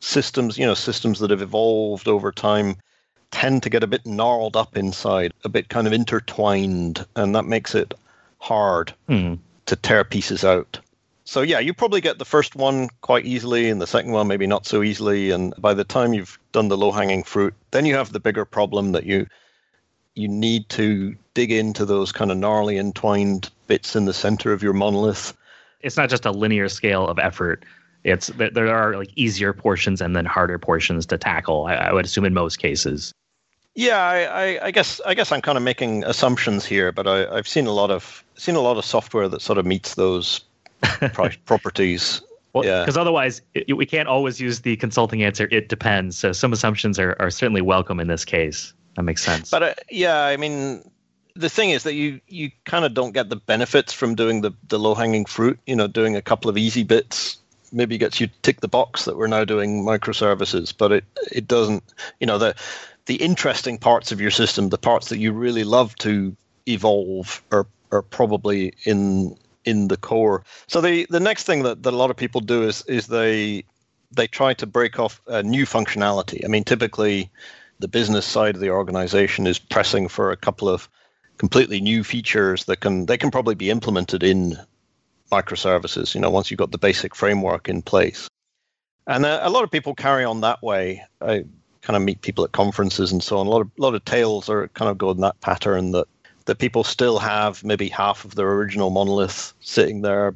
systems, 0.00 0.58
you 0.58 0.66
know, 0.66 0.74
systems 0.74 1.20
that 1.20 1.30
have 1.30 1.42
evolved 1.42 2.08
over 2.08 2.32
time 2.32 2.76
tend 3.30 3.62
to 3.62 3.70
get 3.70 3.82
a 3.82 3.86
bit 3.86 4.06
gnarled 4.06 4.56
up 4.56 4.76
inside, 4.76 5.32
a 5.44 5.48
bit 5.48 5.68
kind 5.68 5.86
of 5.86 5.92
intertwined, 5.92 7.04
and 7.16 7.34
that 7.34 7.46
makes 7.46 7.74
it 7.74 7.94
hard 8.38 8.94
Hmm. 9.08 9.34
to 9.66 9.76
tear 9.76 10.04
pieces 10.04 10.44
out. 10.44 10.78
So 11.24 11.40
yeah, 11.40 11.58
you 11.58 11.72
probably 11.72 12.02
get 12.02 12.18
the 12.18 12.24
first 12.24 12.54
one 12.54 12.90
quite 13.00 13.24
easily, 13.24 13.70
and 13.70 13.80
the 13.80 13.86
second 13.86 14.12
one 14.12 14.28
maybe 14.28 14.46
not 14.46 14.66
so 14.66 14.82
easily. 14.82 15.30
And 15.30 15.54
by 15.58 15.72
the 15.72 15.84
time 15.84 16.12
you've 16.12 16.38
done 16.52 16.68
the 16.68 16.76
low-hanging 16.76 17.24
fruit, 17.24 17.54
then 17.70 17.86
you 17.86 17.94
have 17.94 18.12
the 18.12 18.20
bigger 18.20 18.44
problem 18.44 18.92
that 18.92 19.04
you 19.04 19.26
you 20.14 20.28
need 20.28 20.68
to 20.68 21.16
dig 21.32 21.50
into 21.50 21.84
those 21.84 22.12
kind 22.12 22.30
of 22.30 22.36
gnarly 22.36 22.78
entwined 22.78 23.50
bits 23.66 23.96
in 23.96 24.04
the 24.04 24.12
center 24.12 24.52
of 24.52 24.62
your 24.62 24.72
monolith. 24.72 25.36
It's 25.80 25.96
not 25.96 26.08
just 26.08 26.24
a 26.24 26.30
linear 26.30 26.68
scale 26.68 27.08
of 27.08 27.18
effort. 27.18 27.64
It's 28.04 28.28
there 28.28 28.50
there 28.50 28.68
are 28.68 28.96
like 28.96 29.10
easier 29.16 29.52
portions 29.54 30.00
and 30.02 30.14
then 30.14 30.26
harder 30.26 30.58
portions 30.58 31.06
to 31.06 31.18
tackle. 31.18 31.66
I, 31.66 31.74
I 31.74 31.92
would 31.92 32.04
assume 32.04 32.26
in 32.26 32.34
most 32.34 32.58
cases. 32.58 33.12
Yeah, 33.74 33.98
I, 33.98 34.24
I, 34.24 34.66
I 34.66 34.70
guess 34.70 35.00
I 35.06 35.14
guess 35.14 35.32
I'm 35.32 35.40
kind 35.40 35.56
of 35.56 35.64
making 35.64 36.04
assumptions 36.04 36.66
here, 36.66 36.92
but 36.92 37.08
I, 37.08 37.26
I've 37.34 37.48
seen 37.48 37.66
a 37.66 37.72
lot 37.72 37.90
of 37.90 38.22
seen 38.36 38.56
a 38.56 38.60
lot 38.60 38.76
of 38.76 38.84
software 38.84 39.28
that 39.28 39.40
sort 39.40 39.58
of 39.58 39.64
meets 39.64 39.94
those 39.94 40.42
properties. 41.44 42.22
Well, 42.52 42.64
Yeah. 42.64 42.82
because 42.82 42.96
otherwise 42.96 43.42
it, 43.54 43.76
we 43.76 43.86
can't 43.86 44.08
always 44.08 44.40
use 44.40 44.60
the 44.60 44.76
consulting 44.76 45.22
answer. 45.24 45.48
It 45.50 45.68
depends. 45.68 46.16
So 46.16 46.32
some 46.32 46.52
assumptions 46.52 46.98
are, 46.98 47.16
are 47.18 47.30
certainly 47.30 47.62
welcome 47.62 47.98
in 48.00 48.06
this 48.06 48.24
case. 48.24 48.72
That 48.96 49.02
makes 49.02 49.22
sense. 49.24 49.50
But 49.50 49.62
uh, 49.62 49.74
yeah, 49.90 50.22
I 50.22 50.36
mean, 50.36 50.88
the 51.34 51.48
thing 51.48 51.70
is 51.70 51.82
that 51.82 51.94
you 51.94 52.20
you 52.28 52.52
kind 52.64 52.84
of 52.84 52.94
don't 52.94 53.12
get 53.12 53.28
the 53.28 53.36
benefits 53.36 53.92
from 53.92 54.14
doing 54.14 54.42
the 54.42 54.52
the 54.68 54.78
low 54.78 54.94
hanging 54.94 55.24
fruit. 55.24 55.58
You 55.66 55.74
know, 55.74 55.88
doing 55.88 56.14
a 56.14 56.22
couple 56.22 56.48
of 56.48 56.56
easy 56.56 56.84
bits 56.84 57.38
maybe 57.72 57.98
gets 57.98 58.20
you 58.20 58.28
tick 58.42 58.60
the 58.60 58.68
box 58.68 59.04
that 59.04 59.16
we're 59.16 59.26
now 59.26 59.44
doing 59.44 59.84
microservices, 59.84 60.72
but 60.76 60.92
it 60.92 61.04
it 61.32 61.48
doesn't. 61.48 61.82
You 62.20 62.28
know, 62.28 62.38
the 62.38 62.54
the 63.06 63.16
interesting 63.16 63.78
parts 63.78 64.12
of 64.12 64.20
your 64.20 64.30
system, 64.30 64.68
the 64.68 64.78
parts 64.78 65.08
that 65.08 65.18
you 65.18 65.32
really 65.32 65.64
love 65.64 65.96
to 65.96 66.36
evolve, 66.68 67.42
are 67.50 67.66
are 67.90 68.02
probably 68.02 68.72
in 68.84 69.36
in 69.64 69.88
the 69.88 69.96
core. 69.96 70.44
So 70.66 70.80
the 70.80 71.06
the 71.10 71.20
next 71.20 71.44
thing 71.44 71.62
that, 71.62 71.82
that 71.82 71.92
a 71.92 71.96
lot 71.96 72.10
of 72.10 72.16
people 72.16 72.40
do 72.40 72.62
is 72.62 72.82
is 72.86 73.06
they 73.06 73.64
they 74.12 74.26
try 74.26 74.54
to 74.54 74.66
break 74.66 74.98
off 74.98 75.20
uh, 75.26 75.42
new 75.42 75.64
functionality. 75.64 76.44
I 76.44 76.48
mean, 76.48 76.64
typically 76.64 77.30
the 77.80 77.88
business 77.88 78.26
side 78.26 78.54
of 78.54 78.60
the 78.60 78.70
organization 78.70 79.46
is 79.46 79.58
pressing 79.58 80.08
for 80.08 80.30
a 80.30 80.36
couple 80.36 80.68
of 80.68 80.88
completely 81.38 81.80
new 81.80 82.04
features 82.04 82.64
that 82.64 82.80
can 82.80 83.06
they 83.06 83.18
can 83.18 83.30
probably 83.30 83.54
be 83.54 83.70
implemented 83.70 84.22
in 84.22 84.56
microservices. 85.32 86.14
You 86.14 86.20
know, 86.20 86.30
once 86.30 86.50
you've 86.50 86.58
got 86.58 86.70
the 86.70 86.78
basic 86.78 87.14
framework 87.14 87.68
in 87.68 87.82
place, 87.82 88.28
and 89.06 89.24
uh, 89.24 89.40
a 89.42 89.50
lot 89.50 89.64
of 89.64 89.70
people 89.70 89.94
carry 89.94 90.24
on 90.24 90.40
that 90.42 90.62
way. 90.62 91.02
I 91.20 91.44
kind 91.82 91.96
of 91.96 92.02
meet 92.02 92.22
people 92.22 92.44
at 92.44 92.52
conferences 92.52 93.12
and 93.12 93.22
so 93.22 93.38
on. 93.38 93.46
A 93.46 93.50
lot 93.50 93.60
of 93.60 93.70
a 93.78 93.82
lot 93.82 93.94
of 93.94 94.04
tales 94.04 94.48
are 94.48 94.68
kind 94.68 94.90
of 94.90 94.98
go 94.98 95.10
in 95.10 95.20
that 95.20 95.40
pattern 95.40 95.92
that 95.92 96.06
that 96.46 96.58
people 96.58 96.84
still 96.84 97.18
have 97.18 97.64
maybe 97.64 97.88
half 97.88 98.24
of 98.24 98.34
their 98.34 98.52
original 98.52 98.90
monolith 98.90 99.54
sitting 99.60 100.02
there, 100.02 100.34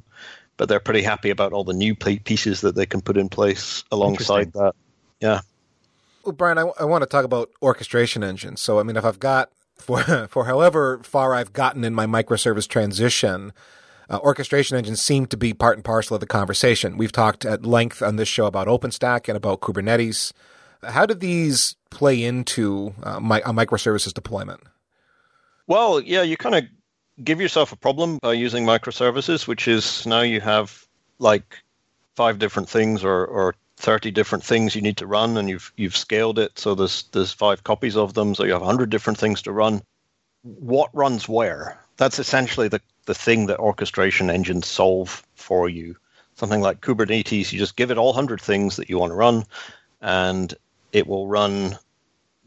but 0.56 0.68
they're 0.68 0.80
pretty 0.80 1.02
happy 1.02 1.30
about 1.30 1.52
all 1.52 1.64
the 1.64 1.74
new 1.74 1.94
pieces 1.94 2.62
that 2.62 2.74
they 2.74 2.86
can 2.86 3.00
put 3.00 3.16
in 3.16 3.28
place 3.28 3.84
alongside 3.92 4.52
that. 4.54 4.74
Yeah. 5.20 5.40
Well, 6.24 6.32
Bryan, 6.32 6.58
I, 6.58 6.70
I 6.80 6.84
want 6.84 7.02
to 7.02 7.06
talk 7.06 7.24
about 7.24 7.50
orchestration 7.62 8.22
engines. 8.24 8.60
So, 8.60 8.78
I 8.78 8.82
mean, 8.82 8.96
if 8.96 9.04
I've 9.04 9.18
got 9.18 9.50
for 9.76 10.02
for 10.30 10.44
however 10.44 11.00
far 11.02 11.34
I've 11.34 11.52
gotten 11.52 11.84
in 11.84 11.94
my 11.94 12.06
microservice 12.06 12.68
transition, 12.68 13.52
uh, 14.10 14.18
orchestration 14.18 14.76
engines 14.76 15.00
seem 15.00 15.26
to 15.26 15.36
be 15.36 15.52
part 15.52 15.76
and 15.76 15.84
parcel 15.84 16.14
of 16.14 16.20
the 16.20 16.26
conversation. 16.26 16.96
We've 16.96 17.12
talked 17.12 17.44
at 17.44 17.64
length 17.64 18.02
on 18.02 18.16
this 18.16 18.28
show 18.28 18.46
about 18.46 18.66
OpenStack 18.66 19.28
and 19.28 19.36
about 19.36 19.60
Kubernetes. 19.60 20.32
How 20.82 21.06
do 21.06 21.14
these 21.14 21.76
play 21.90 22.22
into 22.22 22.94
uh, 23.02 23.20
my, 23.20 23.40
a 23.40 23.52
microservices 23.52 24.14
deployment? 24.14 24.60
Well, 25.68 26.00
yeah, 26.00 26.22
you 26.22 26.38
kind 26.38 26.54
of 26.54 26.64
give 27.22 27.42
yourself 27.42 27.72
a 27.72 27.76
problem 27.76 28.18
by 28.22 28.32
using 28.32 28.64
microservices, 28.64 29.46
which 29.46 29.68
is 29.68 30.06
now 30.06 30.22
you 30.22 30.40
have 30.40 30.86
like 31.18 31.58
five 32.16 32.38
different 32.38 32.70
things 32.70 33.04
or, 33.04 33.26
or 33.26 33.54
30 33.76 34.10
different 34.10 34.42
things 34.42 34.74
you 34.74 34.80
need 34.80 34.96
to 34.96 35.06
run 35.06 35.36
and 35.36 35.48
you've 35.48 35.72
you've 35.76 35.96
scaled 35.96 36.38
it 36.38 36.58
so 36.58 36.74
there's 36.74 37.04
there's 37.12 37.32
five 37.32 37.62
copies 37.62 37.96
of 37.96 38.14
them 38.14 38.34
so 38.34 38.44
you 38.44 38.52
have 38.52 38.62
100 38.62 38.88
different 38.88 39.18
things 39.18 39.42
to 39.42 39.52
run. 39.52 39.82
What 40.42 40.90
runs 40.94 41.28
where? 41.28 41.78
That's 41.98 42.18
essentially 42.18 42.68
the 42.68 42.80
the 43.04 43.14
thing 43.14 43.46
that 43.46 43.60
orchestration 43.60 44.30
engines 44.30 44.66
solve 44.66 45.22
for 45.34 45.68
you. 45.68 45.96
Something 46.34 46.62
like 46.62 46.80
kubernetes 46.80 47.52
you 47.52 47.58
just 47.58 47.76
give 47.76 47.90
it 47.90 47.98
all 47.98 48.06
100 48.06 48.40
things 48.40 48.76
that 48.76 48.88
you 48.88 48.98
want 48.98 49.10
to 49.10 49.16
run 49.16 49.44
and 50.00 50.54
it 50.92 51.06
will 51.06 51.28
run 51.28 51.76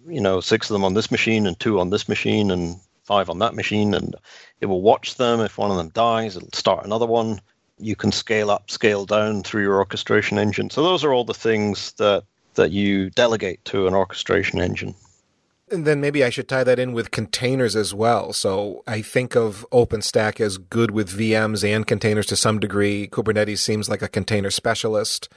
you 0.08 0.22
know 0.22 0.42
six 0.42 0.72
of 0.72 0.74
them 0.74 0.84
on 0.84 0.96
this 0.96 1.12
machine 1.12 1.46
and 1.46 1.60
two 1.60 1.80
on 1.80 1.92
this 1.92 2.10
machine 2.10 2.50
and 2.50 2.80
five 3.04 3.30
on 3.30 3.40
that 3.40 3.56
machine 3.56 3.94
and 3.94 4.16
it 4.60 4.68
will 4.68 4.82
watch 4.82 5.16
them 5.16 5.40
if 5.40 5.58
one 5.58 5.72
of 5.72 5.78
them 5.78 5.90
dies 5.90 6.38
it'll 6.38 6.50
start 6.54 6.86
another 6.86 7.06
one 7.06 7.40
you 7.78 7.96
can 7.96 8.12
scale 8.12 8.52
up 8.52 8.70
scale 8.70 9.06
down 9.06 9.44
through 9.44 9.64
your 9.64 9.78
orchestration 9.78 10.38
engine 10.38 10.70
so 10.70 10.84
those 10.84 11.04
are 11.04 11.14
all 11.14 11.24
the 11.26 11.34
things 11.34 11.94
that 11.94 12.24
that 12.56 12.72
you 12.72 13.10
delegate 13.12 13.64
to 13.66 13.88
an 13.88 13.94
orchestration 13.94 14.60
engine 14.60 14.94
And 15.72 15.86
then 15.88 16.02
maybe 16.02 16.22
I 16.22 16.30
should 16.30 16.50
tie 16.50 16.66
that 16.66 16.80
in 16.80 16.92
with 16.92 17.12
containers 17.12 17.78
as 17.78 17.94
well. 17.94 18.34
So 18.34 18.84
I 18.86 19.02
think 19.02 19.36
of 19.38 19.66
OpenStack 19.72 20.42
as 20.42 20.58
good 20.58 20.92
with 20.92 21.18
VMs 21.18 21.64
and 21.64 21.88
containers 21.88 22.26
to 22.28 22.36
some 22.36 22.60
degree. 22.60 23.08
Kubernetes 23.08 23.60
seems 23.60 23.88
like 23.88 24.02
a 24.02 24.10
container 24.10 24.52
specialist. 24.52 25.30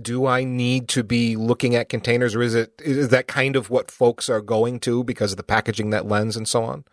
Do 0.00 0.26
I 0.26 0.44
need 0.44 0.88
to 0.90 1.02
be 1.02 1.36
looking 1.36 1.74
at 1.74 1.88
containers 1.88 2.34
or 2.34 2.42
is 2.42 2.54
it 2.54 2.80
is 2.84 3.08
that 3.08 3.28
kind 3.28 3.56
of 3.56 3.70
what 3.70 3.90
folks 3.90 4.28
are 4.28 4.42
going 4.42 4.78
to 4.80 5.02
because 5.02 5.32
of 5.32 5.38
the 5.38 5.42
packaging 5.42 5.88
that 5.90 6.06
lens 6.06 6.36
and 6.36 6.46
so 6.46 6.64
on? 6.64 6.84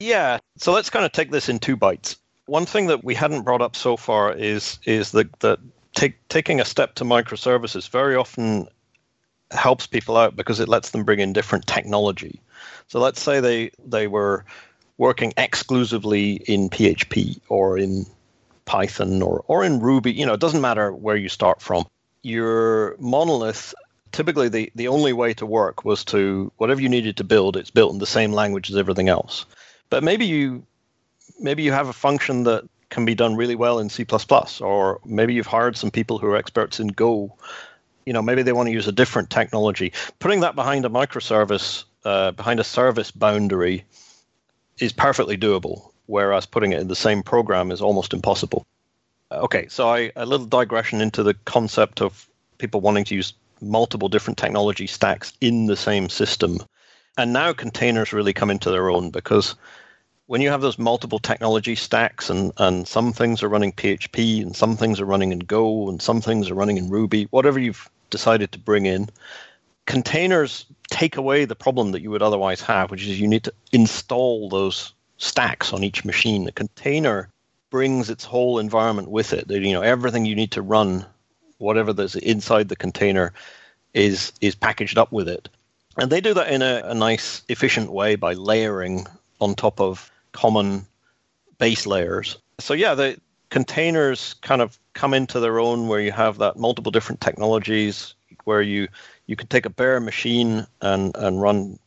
Yeah. 0.00 0.38
So 0.56 0.72
let's 0.72 0.90
kind 0.90 1.04
of 1.04 1.12
take 1.12 1.30
this 1.30 1.48
in 1.48 1.58
two 1.58 1.76
bites. 1.76 2.16
One 2.46 2.66
thing 2.66 2.86
that 2.86 3.04
we 3.04 3.14
hadn't 3.14 3.42
brought 3.42 3.62
up 3.62 3.76
so 3.76 3.96
far 3.96 4.32
is 4.32 4.78
is 4.84 5.12
that 5.12 5.40
that 5.40 5.58
take, 5.94 6.16
taking 6.28 6.60
a 6.60 6.64
step 6.64 6.94
to 6.96 7.04
microservices 7.04 7.88
very 7.88 8.14
often 8.14 8.68
helps 9.50 9.86
people 9.86 10.16
out 10.16 10.36
because 10.36 10.60
it 10.60 10.68
lets 10.68 10.90
them 10.90 11.04
bring 11.04 11.20
in 11.20 11.32
different 11.32 11.66
technology. 11.66 12.40
So 12.86 13.00
let's 13.00 13.20
say 13.20 13.40
they 13.40 13.70
they 13.84 14.06
were 14.06 14.44
working 14.98 15.32
exclusively 15.36 16.34
in 16.46 16.70
PHP 16.70 17.40
or 17.48 17.76
in 17.76 18.06
Python 18.64 19.20
or 19.20 19.44
or 19.48 19.64
in 19.64 19.80
Ruby. 19.80 20.12
You 20.12 20.26
know, 20.26 20.34
it 20.34 20.40
doesn't 20.40 20.60
matter 20.60 20.92
where 20.92 21.16
you 21.16 21.28
start 21.28 21.60
from. 21.60 21.86
Your 22.22 22.96
monolith 22.98 23.74
typically 24.12 24.48
the, 24.48 24.72
the 24.74 24.88
only 24.88 25.12
way 25.12 25.34
to 25.34 25.46
work 25.46 25.84
was 25.84 26.04
to 26.04 26.50
whatever 26.56 26.80
you 26.80 26.88
needed 26.88 27.16
to 27.16 27.24
build, 27.24 27.56
it's 27.56 27.70
built 27.70 27.92
in 27.92 27.98
the 27.98 28.06
same 28.06 28.32
language 28.32 28.70
as 28.70 28.76
everything 28.76 29.08
else. 29.08 29.44
But 29.90 30.02
maybe 30.04 30.26
you 30.26 30.64
maybe 31.40 31.62
you 31.62 31.72
have 31.72 31.88
a 31.88 31.92
function 31.92 32.44
that 32.44 32.64
can 32.90 33.04
be 33.04 33.14
done 33.14 33.36
really 33.36 33.54
well 33.54 33.78
in 33.78 33.90
C++, 33.90 34.06
or 34.60 35.00
maybe 35.04 35.34
you've 35.34 35.46
hired 35.46 35.76
some 35.76 35.90
people 35.90 36.18
who 36.18 36.26
are 36.26 36.36
experts 36.36 36.80
in 36.80 36.88
Go. 36.88 37.34
You 38.06 38.12
know, 38.14 38.22
maybe 38.22 38.42
they 38.42 38.52
want 38.52 38.68
to 38.68 38.72
use 38.72 38.88
a 38.88 38.92
different 38.92 39.28
technology. 39.28 39.92
Putting 40.18 40.40
that 40.40 40.54
behind 40.54 40.86
a 40.86 40.88
microservice, 40.88 41.84
uh, 42.04 42.30
behind 42.30 42.60
a 42.60 42.64
service 42.64 43.10
boundary, 43.10 43.84
is 44.78 44.92
perfectly 44.92 45.36
doable. 45.36 45.90
Whereas 46.06 46.46
putting 46.46 46.72
it 46.72 46.80
in 46.80 46.88
the 46.88 46.96
same 46.96 47.22
program 47.22 47.70
is 47.70 47.82
almost 47.82 48.14
impossible. 48.14 48.66
Okay, 49.30 49.66
so 49.68 49.88
I, 49.90 50.10
a 50.16 50.24
little 50.24 50.46
digression 50.46 51.02
into 51.02 51.22
the 51.22 51.34
concept 51.44 52.00
of 52.00 52.26
people 52.56 52.80
wanting 52.80 53.04
to 53.04 53.14
use 53.14 53.34
multiple 53.60 54.08
different 54.08 54.38
technology 54.38 54.86
stacks 54.86 55.34
in 55.42 55.66
the 55.66 55.76
same 55.76 56.08
system. 56.08 56.60
And 57.18 57.32
now 57.32 57.52
containers 57.52 58.12
really 58.12 58.32
come 58.32 58.48
into 58.48 58.70
their 58.70 58.88
own 58.88 59.10
because 59.10 59.56
when 60.26 60.40
you 60.40 60.50
have 60.50 60.60
those 60.60 60.78
multiple 60.78 61.18
technology 61.18 61.74
stacks 61.74 62.30
and, 62.30 62.52
and 62.58 62.86
some 62.86 63.12
things 63.12 63.42
are 63.42 63.48
running 63.48 63.72
PHP 63.72 64.40
and 64.40 64.54
some 64.54 64.76
things 64.76 65.00
are 65.00 65.04
running 65.04 65.32
in 65.32 65.40
Go 65.40 65.88
and 65.88 66.00
some 66.00 66.20
things 66.20 66.48
are 66.48 66.54
running 66.54 66.76
in 66.76 66.88
Ruby, 66.88 67.24
whatever 67.30 67.58
you've 67.58 67.90
decided 68.10 68.52
to 68.52 68.58
bring 68.60 68.86
in, 68.86 69.08
containers 69.84 70.64
take 70.90 71.16
away 71.16 71.44
the 71.44 71.56
problem 71.56 71.90
that 71.90 72.02
you 72.02 72.10
would 72.10 72.22
otherwise 72.22 72.60
have, 72.60 72.92
which 72.92 73.04
is 73.04 73.18
you 73.18 73.26
need 73.26 73.42
to 73.44 73.54
install 73.72 74.48
those 74.48 74.92
stacks 75.16 75.72
on 75.72 75.82
each 75.82 76.04
machine. 76.04 76.46
A 76.46 76.52
container 76.52 77.30
brings 77.70 78.10
its 78.10 78.24
whole 78.24 78.60
environment 78.60 79.10
with 79.10 79.32
it. 79.32 79.50
You 79.50 79.72
know, 79.72 79.82
everything 79.82 80.24
you 80.24 80.36
need 80.36 80.52
to 80.52 80.62
run, 80.62 81.04
whatever 81.58 81.92
that's 81.92 82.14
inside 82.14 82.68
the 82.68 82.76
container, 82.76 83.32
is 83.92 84.32
is 84.40 84.54
packaged 84.54 84.98
up 84.98 85.10
with 85.10 85.28
it. 85.28 85.48
And 85.98 86.10
they 86.10 86.20
do 86.20 86.34
that 86.34 86.48
in 86.48 86.62
a, 86.62 86.82
a 86.84 86.94
nice, 86.94 87.42
efficient 87.48 87.92
way 87.92 88.14
by 88.14 88.34
layering 88.34 89.06
on 89.40 89.54
top 89.54 89.80
of 89.80 90.10
common 90.32 90.86
base 91.58 91.86
layers. 91.86 92.38
So 92.60 92.74
yeah, 92.74 92.94
the 92.94 93.20
containers 93.50 94.34
kind 94.42 94.62
of 94.62 94.78
come 94.92 95.14
into 95.14 95.40
their 95.40 95.58
own 95.58 95.88
where 95.88 96.00
you 96.00 96.12
have 96.12 96.38
that 96.38 96.56
multiple 96.56 96.92
different 96.92 97.20
technologies 97.20 98.14
where 98.44 98.62
you 98.62 98.88
you 99.26 99.36
could 99.36 99.50
take 99.50 99.66
a 99.66 99.70
bare 99.70 100.00
machine 100.00 100.66
and 100.80 101.14
and 101.16 101.42
run 101.42 101.78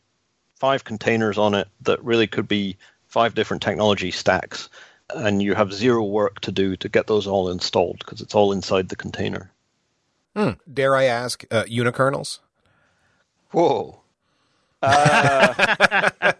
five 0.56 0.84
containers 0.84 1.38
on 1.38 1.54
it 1.54 1.68
that 1.80 2.02
really 2.04 2.26
could 2.26 2.46
be 2.46 2.76
five 3.06 3.34
different 3.34 3.62
technology 3.62 4.10
stacks 4.10 4.68
and 5.14 5.42
you 5.42 5.54
have 5.54 5.72
zero 5.72 6.02
work 6.04 6.40
to 6.40 6.52
do 6.52 6.76
to 6.76 6.88
get 6.88 7.06
those 7.06 7.26
all 7.26 7.50
installed 7.50 7.98
because 7.98 8.20
it's 8.20 8.34
all 8.34 8.52
inside 8.52 8.88
the 8.88 8.96
container. 8.96 9.50
Hmm. 10.34 10.50
Dare 10.72 10.96
I 10.96 11.04
ask, 11.04 11.44
uh, 11.50 11.64
unikernels? 11.64 12.38
Whoa. 13.50 14.01
Uh, 14.82 16.32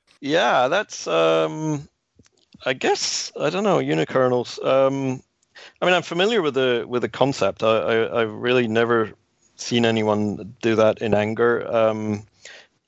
yeah, 0.20 0.68
that's. 0.68 1.06
Um, 1.06 1.88
I 2.64 2.74
guess 2.74 3.32
I 3.40 3.50
don't 3.50 3.64
know 3.64 3.78
unikernels. 3.78 4.64
Um, 4.64 5.22
I 5.80 5.86
mean, 5.86 5.94
I'm 5.94 6.02
familiar 6.02 6.42
with 6.42 6.54
the 6.54 6.84
with 6.88 7.02
the 7.02 7.08
concept. 7.08 7.62
I, 7.62 7.68
I 7.78 8.22
I've 8.22 8.32
really 8.32 8.68
never 8.68 9.10
seen 9.56 9.84
anyone 9.84 10.54
do 10.62 10.76
that 10.76 10.98
in 11.02 11.14
anger. 11.14 11.66
Um, 11.74 12.26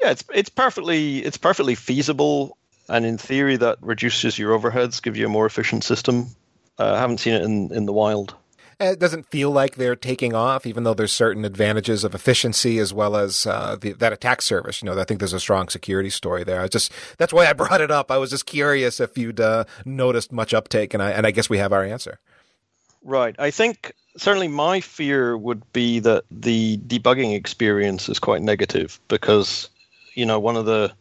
yeah, 0.01 0.11
it's 0.11 0.25
it's 0.35 0.51
perfectly 0.51 1.19
it's 1.25 1.37
perfectly 1.39 1.75
feasible, 1.75 2.57
and 2.89 3.05
in 3.07 3.19
theory, 3.19 3.57
that 3.57 3.79
reduces 3.81 4.39
your 4.39 4.59
overheads, 4.59 5.03
gives 5.03 5.19
you 5.19 5.27
a 5.27 5.31
more 5.31 5.47
efficient 5.47 5.85
system. 5.85 6.29
Uh, 6.79 6.95
I 6.95 6.99
haven't 6.99 7.19
seen 7.19 7.35
it 7.35 7.43
in 7.43 7.73
in 7.73 7.87
the 7.87 7.93
wild. 7.93 8.35
It 8.83 8.99
doesn't 8.99 9.27
feel 9.27 9.51
like 9.51 9.77
they're 9.77 9.97
taking 9.97 10.35
off, 10.35 10.67
even 10.67 10.85
though 10.85 10.95
there's 10.95 11.13
certain 11.13 11.45
advantages 11.45 12.05
of 12.05 12.15
efficiency 12.15 12.79
as 12.79 12.93
well 12.93 13.17
as 13.17 13.47
uh, 13.47 13.77
the, 13.81 13.93
that 13.93 14.13
attack 14.13 14.43
surface. 14.43 14.83
You 14.83 14.87
know, 14.87 14.99
I 14.99 15.05
think 15.05 15.21
there's 15.21 15.33
a 15.33 15.41
strong 15.41 15.69
security 15.69 16.11
story 16.11 16.45
there. 16.45 16.61
I 16.61 16.69
just 16.69 16.93
that's 17.19 17.33
why 17.33 17.47
I 17.47 17.53
brought 17.53 17.81
it 17.81 17.91
up. 17.91 18.11
I 18.11 18.19
was 18.19 18.31
just 18.31 18.47
curious 18.47 19.01
if 19.01 19.17
you'd 19.17 19.41
uh, 19.41 19.65
noticed 19.85 20.33
much 20.33 20.53
uptake, 20.55 20.95
and 20.95 21.03
I 21.03 21.11
and 21.11 21.27
I 21.27 21.31
guess 21.31 21.49
we 21.49 21.59
have 21.59 21.73
our 21.73 21.85
answer. 21.85 22.19
Right. 23.05 23.35
I 23.39 23.51
think 23.51 23.93
certainly 24.17 24.49
my 24.49 24.81
fear 24.81 25.37
would 25.37 25.71
be 25.73 25.99
that 26.01 26.25
the 26.31 26.79
debugging 26.79 27.35
experience 27.35 28.09
is 28.09 28.19
quite 28.19 28.43
negative 28.43 29.01
because 29.09 29.69
you 30.15 30.27
know 30.27 30.39
one 30.39 30.57
of 30.57 30.67
the 30.67 30.93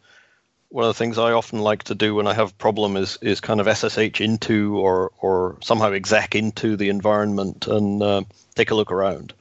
one 0.71 0.86
of 0.86 0.89
the 0.89 0.97
things 0.97 1.17
I 1.17 1.34
often 1.34 1.60
like 1.60 1.84
to 1.84 1.95
do 1.95 2.15
when 2.15 2.27
I 2.27 2.34
have 2.34 2.51
a 2.51 2.55
problem 2.55 2.95
is 2.95 3.17
is 3.21 3.41
kind 3.41 3.60
of 3.60 3.67
SSH 3.67 4.21
into 4.21 4.77
or 4.79 5.12
or 5.19 5.57
somehow 5.62 5.91
exec 5.91 6.34
into 6.34 6.77
the 6.77 6.89
environment 6.89 7.67
and 7.67 8.01
uh, 8.01 8.23
take 8.55 8.71
a 8.71 8.75
look 8.75 8.91
around. 8.91 9.34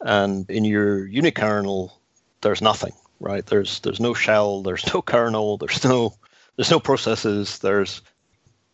And 0.00 0.50
in 0.50 0.64
your 0.64 1.06
unikernel, 1.06 1.90
there's 2.40 2.62
nothing, 2.62 2.94
right? 3.20 3.44
There's 3.44 3.80
there's 3.80 4.00
no 4.00 4.14
shell, 4.14 4.62
there's 4.62 4.92
no 4.94 5.02
kernel, 5.02 5.58
there's 5.58 5.84
no 5.84 6.14
there's 6.56 6.70
no 6.70 6.80
processes. 6.80 7.58
There's 7.58 8.00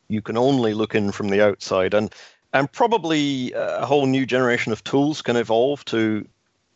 you 0.09 0.23
can 0.23 0.37
only 0.37 0.73
look 0.73 0.95
in 0.95 1.11
from 1.11 1.31
the 1.31 1.45
outside, 1.45 1.95
and 1.95 2.15
and 2.53 2.71
probably 2.71 3.53
a 3.55 3.85
whole 3.85 4.07
new 4.07 4.25
generation 4.25 4.73
of 4.73 4.85
tools 4.85 5.21
can 5.21 5.37
evolve 5.37 5.85
to 5.87 6.27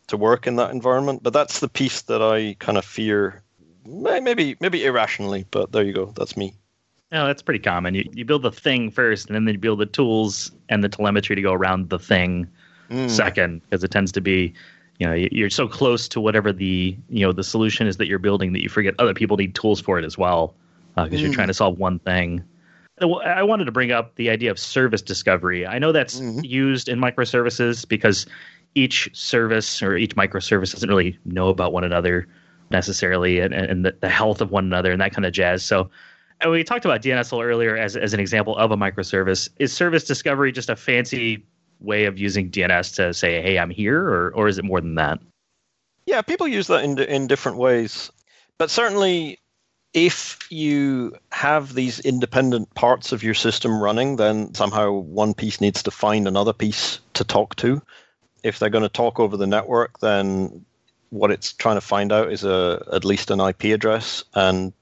to 0.09 0.17
work 0.17 0.49
in 0.49 0.57
that 0.57 0.73
environment. 0.73 1.23
But 1.23 1.33
that's 1.33 1.61
the 1.61 1.69
piece 1.69 2.03
that 2.03 2.23
I 2.23 2.57
kind 2.59 2.77
of 2.77 2.85
fear, 2.85 3.43
maybe 3.89 4.57
maybe 4.61 4.85
irrationally. 4.85 5.47
But 5.51 5.73
there 5.73 5.85
you 5.85 5.93
go. 5.93 6.13
That's 6.17 6.37
me. 6.37 6.55
No, 7.11 7.27
that's 7.27 7.43
pretty 7.43 7.61
common. 7.61 7.95
You 7.95 8.05
you 8.13 8.25
build 8.25 8.43
the 8.43 8.53
thing 8.53 8.91
first, 8.91 9.29
and 9.29 9.35
then 9.35 9.53
you 9.53 9.59
build 9.59 9.81
the 9.81 9.87
tools 9.87 10.53
and 10.69 10.85
the 10.85 10.89
telemetry 10.89 11.37
to 11.37 11.43
go 11.43 11.53
around 11.53 11.89
the 11.89 11.99
thing 11.99 12.49
mm. 12.91 13.11
second, 13.11 13.63
because 13.63 13.83
it 13.83 13.91
tends 13.91 14.13
to 14.13 14.21
be, 14.21 14.53
you 14.99 15.07
know, 15.07 15.15
you're 15.15 15.51
so 15.51 15.67
close 15.67 16.09
to 16.09 16.21
whatever 16.21 16.53
the 16.53 16.97
you 17.09 17.27
know 17.27 17.33
the 17.33 17.45
solution 17.45 17.87
is 17.87 17.97
that 17.97 18.07
you're 18.07 18.19
building 18.19 18.53
that 18.53 18.63
you 18.63 18.69
forget 18.69 18.95
other 18.99 19.15
people 19.15 19.37
need 19.37 19.55
tools 19.55 19.81
for 19.81 19.99
it 19.99 20.05
as 20.05 20.19
well, 20.19 20.55
because 20.95 21.13
uh, 21.13 21.17
mm. 21.17 21.21
you're 21.21 21.33
trying 21.33 21.49
to 21.49 21.55
solve 21.55 21.79
one 21.79 21.99
thing. 21.99 22.45
I 23.01 23.45
wanted 23.45 23.67
to 23.67 23.73
bring 23.73 23.93
up 23.93 24.17
the 24.17 24.29
idea 24.29 24.51
of 24.51 24.59
service 24.59 25.03
discovery. 25.03 25.65
I 25.65 25.79
know 25.79 25.93
that's 25.93 26.19
mm-hmm. 26.19 26.45
used 26.45 26.89
in 26.89 26.99
microservices 26.99 27.87
because 27.87 28.27
each 28.75 29.09
service 29.13 29.83
or 29.83 29.97
each 29.97 30.17
microservice 30.17 30.73
doesn't 30.73 30.89
really 30.89 31.17
know 31.25 31.49
about 31.49 31.73
one 31.73 31.85
another 31.85 32.27
necessarily 32.71 33.41
and, 33.41 33.55
and 33.55 33.85
the, 33.85 33.97
the, 34.01 34.09
health 34.09 34.41
of 34.41 34.51
one 34.51 34.65
another 34.65 34.93
and 34.93 35.01
that 35.01 35.13
kind 35.13 35.25
of 35.25 35.33
jazz. 35.33 35.65
So 35.65 35.91
and 36.41 36.51
we 36.51 36.63
talked 36.63 36.85
about 36.85 37.03
DNSL 37.03 37.45
earlier 37.45 37.77
as, 37.77 37.97
as 37.97 38.15
an 38.15 38.21
example 38.21 38.57
of 38.57 38.71
a 38.71 38.77
microservice. 38.77 39.49
Is 39.59 39.73
service 39.73 40.05
discovery 40.05 40.53
just 40.53 40.71
a 40.71 40.77
fancy 40.77 41.45
way 41.81 42.05
of 42.05 42.19
using 42.19 42.51
DNS 42.51 42.95
to 42.97 43.13
say, 43.15 43.43
hey, 43.43 43.59
I'm 43.59 43.71
here, 43.71 44.01
or, 44.01 44.31
or 44.35 44.49
is 44.49 44.59
it 44.59 44.65
more 44.65 44.81
than 44.81 44.95
that? 44.97 45.19
Yeah, 46.07 46.23
people 46.23 46.49
use 46.49 46.69
that 46.69 46.85
in, 46.85 46.99
in 46.99 47.27
different 47.27 47.59
ways. 47.59 48.11
But 48.57 48.71
certainly 48.71 49.39
if 49.95 50.39
you 50.51 51.17
have 51.33 51.75
these 51.75 52.01
independent 52.01 52.73
parts 52.75 53.13
of 53.13 53.23
your 53.23 53.35
system 53.35 53.83
running, 53.83 54.17
then 54.17 54.55
somehow 54.55 54.93
one 54.93 55.35
piece 55.35 55.61
needs 55.61 55.83
to 55.83 55.91
find 55.91 56.29
another 56.29 56.53
piece 56.53 57.01
to 57.15 57.25
talk 57.25 57.57
to. 57.57 57.83
If 58.43 58.59
they're 58.59 58.71
going 58.71 58.83
to 58.83 58.89
talk 58.89 59.19
over 59.19 59.37
the 59.37 59.47
network, 59.47 59.99
then 59.99 60.65
what 61.11 61.31
it's 61.31 61.53
trying 61.53 61.77
to 61.77 61.81
find 61.81 62.13
out 62.13 62.33
is 62.33 62.45
a 62.45 62.83
at 62.93 63.05
least 63.05 63.31
an 63.31 63.41
IP 63.41 63.65
address. 63.65 64.25
And 64.35 64.73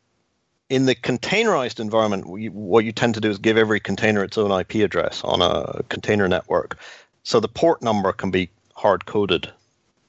in 0.68 0.86
the 0.86 0.94
containerized 0.94 1.78
environment, 1.78 2.26
what 2.26 2.84
you 2.84 2.92
tend 2.92 3.14
to 3.14 3.20
do 3.20 3.30
is 3.30 3.38
give 3.38 3.56
every 3.56 3.80
container 3.80 4.24
its 4.24 4.36
own 4.36 4.50
IP 4.50 4.76
address 4.76 5.22
on 5.22 5.40
a 5.42 5.82
container 5.88 6.28
network. 6.28 6.78
So 7.22 7.40
the 7.40 7.48
port 7.48 7.82
number 7.82 8.12
can 8.12 8.30
be 8.30 8.50
hard 8.74 9.06
coded 9.06 9.50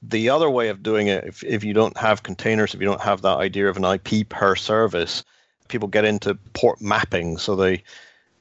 the 0.02 0.28
other 0.28 0.48
way 0.48 0.68
of 0.68 0.82
doing 0.82 1.08
it, 1.08 1.24
if, 1.24 1.42
if 1.44 1.64
you 1.64 1.74
don't 1.74 1.96
have 1.96 2.22
containers, 2.22 2.74
if 2.74 2.80
you 2.80 2.86
don't 2.86 3.00
have 3.00 3.22
that 3.22 3.38
idea 3.38 3.68
of 3.68 3.76
an 3.76 3.84
IP 3.84 4.28
per 4.28 4.54
service, 4.54 5.24
people 5.68 5.88
get 5.88 6.04
into 6.04 6.34
port 6.54 6.80
mapping. 6.80 7.38
So 7.38 7.56
they, 7.56 7.82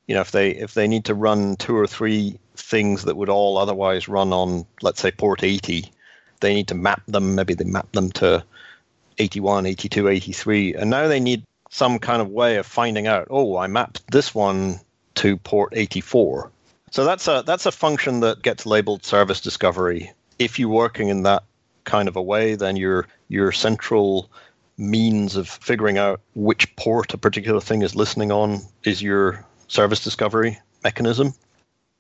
you 0.08 0.16
know, 0.16 0.22
if 0.22 0.32
they 0.32 0.52
if 0.52 0.74
they 0.74 0.88
need 0.88 1.06
to 1.06 1.14
run 1.14 1.56
two 1.56 1.76
or 1.76 1.88
three 1.88 2.40
things 2.56 3.04
that 3.04 3.18
would 3.18 3.30
all 3.30 3.58
otherwise 3.58 4.08
run 4.08 4.32
on, 4.34 4.66
let's 4.82 5.02
say, 5.02 5.12
port 5.12 5.44
80, 5.44 5.92
they 6.40 6.54
need 6.54 6.70
to 6.70 6.76
map 6.76 7.02
them. 7.08 7.36
Maybe 7.36 7.54
they 7.54 7.66
map 7.66 7.92
them 7.92 8.12
to 8.14 8.44
81, 9.18 9.66
82, 9.66 10.08
83, 10.08 10.76
and 10.76 10.90
now 10.90 11.08
they 11.08 11.20
need 11.20 11.44
some 11.70 12.00
kind 12.00 12.22
of 12.22 12.30
way 12.30 12.58
of 12.58 12.66
finding 12.66 13.08
out. 13.08 13.28
Oh, 13.30 13.58
I 13.58 13.68
mapped 13.68 14.10
this 14.12 14.34
one 14.34 14.80
to 15.16 15.38
port 15.38 15.74
84. 15.76 16.52
So 16.92 17.04
that's 17.04 17.28
a 17.28 17.44
that's 17.46 17.66
a 17.66 17.72
function 17.72 18.22
that 18.22 18.42
gets 18.42 18.66
labeled 18.66 19.04
service 19.04 19.42
discovery 19.42 20.14
if 20.40 20.60
you're 20.60 20.70
working 20.70 21.10
in 21.10 21.24
that 21.24 21.44
kind 21.84 22.08
of 22.08 22.16
a 22.16 22.22
way, 22.22 22.56
then 22.56 22.76
your 22.76 23.08
your 23.28 23.52
central 23.52 24.30
means 24.78 25.36
of 25.36 25.50
figuring 25.50 25.98
out 25.98 26.22
which 26.36 26.76
port 26.76 27.14
a 27.14 27.18
particular 27.18 27.60
thing 27.60 27.82
is 27.82 27.96
listening 27.96 28.32
on 28.32 28.62
is 28.84 29.02
your 29.02 29.46
service 29.68 30.04
discovery 30.04 30.60
mechanism. 30.84 31.34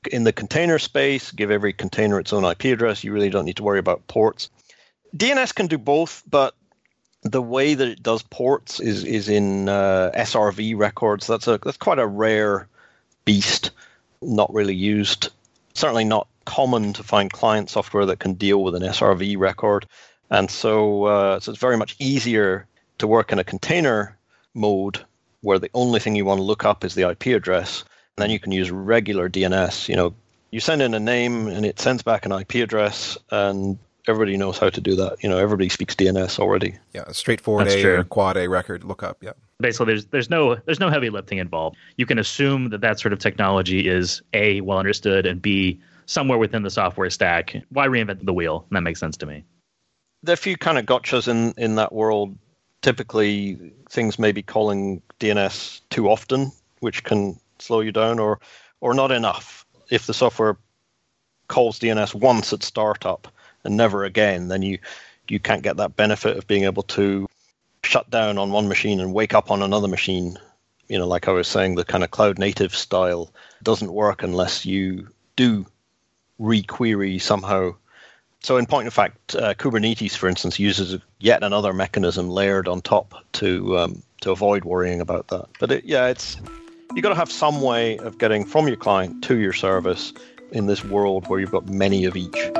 In 0.08 0.24
the 0.24 0.34
container 0.34 0.80
space, 0.80 1.32
give 1.32 1.52
every 1.52 1.74
container 1.74 2.20
its 2.20 2.34
own 2.34 2.46
IP 2.46 2.66
address. 2.66 3.04
You 3.04 3.14
really 3.14 3.30
don't 3.30 3.46
need 3.46 3.58
to 3.58 3.64
worry 3.64 3.80
about 3.80 4.08
ports. 4.08 4.50
DNS 5.16 5.54
can 5.54 5.68
do 5.68 5.78
both, 5.78 6.24
but 6.30 6.56
the 7.24 7.42
way 7.42 7.74
that 7.74 7.88
it 7.88 8.04
does 8.04 8.24
ports 8.24 8.80
is 8.80 9.04
is 9.04 9.30
in 9.30 9.70
uh, 9.70 10.12
SRV 10.16 10.78
records. 10.78 11.28
That's 11.28 11.48
a 11.48 11.60
that's 11.64 11.78
quite 11.78 12.00
a 12.00 12.08
rare 12.08 12.68
beast, 13.26 13.72
not 14.22 14.54
really 14.54 14.76
used. 14.76 15.30
Certainly 15.74 16.06
not 16.06 16.28
common 16.46 16.94
to 16.94 17.04
find 17.04 17.32
client 17.32 17.70
software 17.70 18.06
that 18.06 18.20
can 18.20 18.34
deal 18.34 18.64
with 18.64 18.74
an 18.76 18.82
SRV 18.82 19.38
record. 19.38 19.86
And 20.30 20.50
so, 20.50 21.06
uh, 21.06 21.40
so 21.40 21.52
it's 21.52 21.62
very 21.62 21.78
much 21.78 21.96
easier 22.00 22.66
to 22.98 23.08
work 23.08 23.32
in 23.32 23.40
a 23.40 23.44
container 23.44 24.18
mode 24.54 25.06
where 25.42 25.60
the 25.60 25.70
only 25.74 26.00
thing 26.00 26.16
you 26.16 26.26
want 26.26 26.40
to 26.40 26.44
look 26.44 26.66
up 26.66 26.84
is 26.84 26.96
the 26.96 27.10
IP 27.10 27.28
address. 27.28 27.84
And 28.18 28.24
then 28.24 28.30
you 28.32 28.40
can 28.40 28.52
use 28.52 28.72
regular 28.72 29.30
DNS. 29.30 29.88
You 29.88 29.96
know, 29.96 30.14
you 30.50 30.60
send 30.60 30.82
in 30.82 30.94
a 30.96 31.00
name 31.00 31.48
and 31.48 31.66
it 31.66 31.80
sends 31.80 32.02
back 32.02 32.26
an 32.26 32.32
IP 32.32 32.56
address, 32.56 33.16
and 33.30 33.78
everybody 34.08 34.38
knows 34.38 34.58
how 34.58 34.70
to 34.72 34.82
do 34.82 34.96
that. 34.96 35.18
You 35.24 35.30
know, 35.30 35.38
everybody 35.38 35.70
speaks 35.70 35.94
DNS 35.94 36.40
already. 36.40 36.76
Yeah, 36.94 37.12
straightforward 37.12 37.68
That's 37.68 37.76
A 37.76 37.82
true. 37.82 37.98
or 38.00 38.04
quad 38.04 38.36
A 38.38 38.50
record 38.50 38.84
lookup. 38.84 39.18
Yeah. 39.22 39.34
Basically, 39.60 39.86
there's 39.86 40.06
there's 40.08 40.30
no 40.32 40.56
there's 40.56 40.80
no 40.80 40.90
heavy 40.90 41.12
lifting 41.12 41.38
involved. 41.38 41.78
You 41.98 42.08
can 42.08 42.18
assume 42.18 42.70
that 42.70 42.82
that 42.82 43.00
sort 43.00 43.14
of 43.14 43.20
technology 43.20 43.88
is 43.88 44.22
a 44.34 44.62
well 44.62 44.80
understood 44.80 45.28
and 45.28 45.40
b 45.42 45.80
somewhere 46.08 46.40
within 46.40 46.64
the 46.64 46.72
software 46.72 47.10
stack. 47.12 47.56
Why 47.70 47.88
reinvent 47.88 48.26
the 48.26 48.34
wheel? 48.34 48.66
that 48.72 48.82
makes 48.82 49.00
sense 49.00 49.18
to 49.18 49.26
me. 49.28 49.44
There 50.24 50.34
are 50.34 50.36
a 50.36 50.38
few 50.38 50.58
kind 50.58 50.80
of 50.80 50.86
gotchas 50.88 51.28
in, 51.28 51.54
in 51.58 51.76
that 51.76 51.94
world. 51.94 52.36
Typically, 52.82 53.74
things 53.90 54.18
may 54.18 54.32
be 54.32 54.42
calling 54.42 55.02
DNS 55.20 55.82
too 55.90 56.10
often, 56.10 56.52
which 56.80 57.04
can 57.04 57.40
slow 57.62 57.82
you 57.82 57.92
down, 57.92 58.20
or 58.20 58.40
or 58.82 58.94
not 58.94 59.12
enough. 59.12 59.66
If 59.90 60.06
the 60.06 60.14
software 60.14 60.58
calls 61.48 61.80
DNS 61.80 62.14
once 62.14 62.52
at 62.54 62.64
startup 62.64 63.28
and 63.64 63.78
never 63.78 64.04
again, 64.04 64.48
then 64.48 64.62
you 64.62 64.80
you 65.28 65.40
can't 65.40 65.64
get 65.64 65.78
that 65.78 65.96
benefit 65.96 66.38
of 66.38 66.48
being 66.48 66.64
able 66.64 66.84
to 66.84 67.28
shut 67.84 68.10
down 68.10 68.38
on 68.38 68.52
one 68.52 68.68
machine 68.68 69.00
and 69.00 69.14
wake 69.14 69.34
up 69.34 69.52
on 69.52 69.62
another 69.62 69.88
machine. 69.88 70.38
You 70.88 70.98
know, 70.98 71.08
like 71.08 71.28
I 71.28 71.32
was 71.32 71.48
saying, 71.48 71.76
the 71.76 71.84
kind 71.84 72.04
of 72.04 72.12
cloud 72.12 72.40
native 72.40 72.76
style 72.76 73.32
doesn't 73.64 73.92
work 73.94 74.24
unless 74.24 74.66
you 74.66 75.08
do 75.36 75.66
requery 76.40 77.22
somehow. 77.22 77.76
So, 78.42 78.58
in 78.58 78.66
point 78.66 78.88
of 78.88 78.94
fact, 78.94 79.36
uh, 79.36 79.54
Kubernetes, 79.56 80.16
for 80.16 80.30
instance, 80.30 80.60
uses 80.60 81.00
yet 81.20 81.44
another 81.44 81.74
mechanism 81.74 82.30
layered 82.30 82.68
on 82.68 82.82
top 82.82 83.16
to 83.34 83.78
um, 83.78 84.04
to 84.22 84.32
avoid 84.32 84.64
worrying 84.64 85.02
about 85.02 85.28
that. 85.30 85.48
But 85.60 85.72
it, 85.72 85.86
yeah, 85.86 86.08
it's 86.08 86.38
you 86.96 87.02
got 87.02 87.10
to 87.10 87.16
have 87.16 87.32
some 87.32 87.62
way 87.62 87.98
of 88.00 88.18
getting 88.18 88.46
from 88.46 88.68
your 88.68 88.78
client 88.78 89.24
to 89.24 89.38
your 89.38 89.54
service 89.54 90.14
in 90.52 90.66
this 90.68 90.84
world 90.84 91.28
where 91.28 91.40
you've 91.40 91.52
got 91.52 91.68
many 91.68 92.06
of 92.06 92.16
each. 92.16 92.52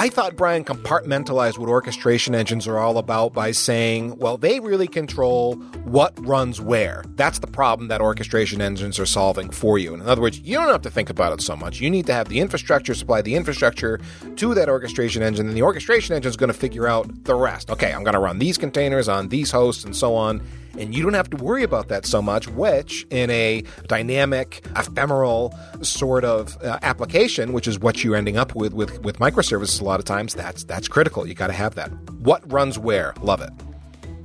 I 0.00 0.08
thought 0.08 0.34
Bryan 0.34 0.64
compartmentalized 0.64 1.58
what 1.58 1.68
orchestration 1.68 2.34
engines 2.34 2.66
are 2.66 2.78
all 2.78 2.96
about 2.96 3.34
by 3.34 3.50
saying, 3.50 4.16
well, 4.16 4.38
they 4.38 4.58
really 4.58 4.88
control 4.88 5.56
what 5.84 6.14
runs 6.26 6.58
where. 6.58 7.04
That's 7.16 7.40
the 7.40 7.46
problem 7.46 7.88
that 7.88 8.00
orchestration 8.00 8.62
engines 8.62 8.98
are 8.98 9.04
solving 9.04 9.50
for 9.50 9.76
you. 9.76 9.92
In 9.92 10.00
other 10.00 10.22
words, 10.22 10.38
you 10.38 10.56
don't 10.56 10.68
have 10.68 10.80
to 10.80 10.90
think 10.90 11.10
about 11.10 11.34
it 11.34 11.42
so 11.42 11.54
much. 11.54 11.82
You 11.82 11.90
need 11.90 12.06
to 12.06 12.14
have 12.14 12.30
the 12.30 12.40
infrastructure 12.40 12.94
supply 12.94 13.20
the 13.20 13.34
infrastructure 13.34 14.00
to 14.36 14.54
that 14.54 14.70
orchestration 14.70 15.22
engine, 15.22 15.46
and 15.46 15.54
the 15.54 15.60
orchestration 15.60 16.16
engine 16.16 16.30
is 16.30 16.36
going 16.38 16.48
to 16.50 16.58
figure 16.58 16.88
out 16.88 17.24
the 17.24 17.34
rest. 17.34 17.70
Okay, 17.70 17.92
I'm 17.92 18.02
going 18.02 18.14
to 18.14 18.20
run 18.20 18.38
these 18.38 18.56
containers 18.56 19.06
on 19.06 19.28
these 19.28 19.50
hosts 19.50 19.84
and 19.84 19.94
so 19.94 20.14
on 20.14 20.40
and 20.80 20.94
you 20.94 21.02
don't 21.02 21.14
have 21.14 21.30
to 21.30 21.36
worry 21.36 21.62
about 21.62 21.88
that 21.88 22.06
so 22.06 22.22
much, 22.22 22.48
which 22.48 23.06
in 23.10 23.30
a 23.30 23.62
dynamic, 23.86 24.64
ephemeral 24.76 25.54
sort 25.82 26.24
of 26.24 26.56
uh, 26.62 26.78
application, 26.82 27.52
which 27.52 27.68
is 27.68 27.78
what 27.78 28.02
you're 28.02 28.16
ending 28.16 28.36
up 28.36 28.54
with, 28.54 28.72
with 28.72 29.02
with 29.02 29.18
microservices 29.18 29.80
a 29.80 29.84
lot 29.84 30.00
of 30.00 30.06
times, 30.06 30.34
that's 30.34 30.64
that's 30.64 30.88
critical. 30.88 31.26
You 31.26 31.34
got 31.34 31.48
to 31.48 31.52
have 31.52 31.74
that. 31.74 31.90
What 32.20 32.50
runs 32.50 32.78
where? 32.78 33.14
Love 33.20 33.42
it. 33.42 33.50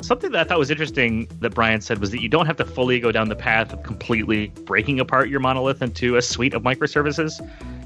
Something 0.01 0.31
that 0.31 0.41
I 0.41 0.43
thought 0.43 0.59
was 0.59 0.69
interesting 0.69 1.27
that 1.39 1.55
Bryan 1.55 1.81
said 1.81 1.99
was 1.99 2.11
that 2.11 2.21
you 2.21 2.29
don't 2.29 2.45
have 2.45 2.57
to 2.57 2.65
fully 2.65 2.99
go 2.99 3.11
down 3.11 3.27
the 3.27 3.35
path 3.35 3.73
of 3.73 3.81
completely 3.83 4.47
breaking 4.63 4.99
apart 4.99 5.29
your 5.29 5.39
monolith 5.39 5.81
into 5.81 6.15
a 6.15 6.21
suite 6.21 6.53
of 6.53 6.61
microservices 6.61 7.41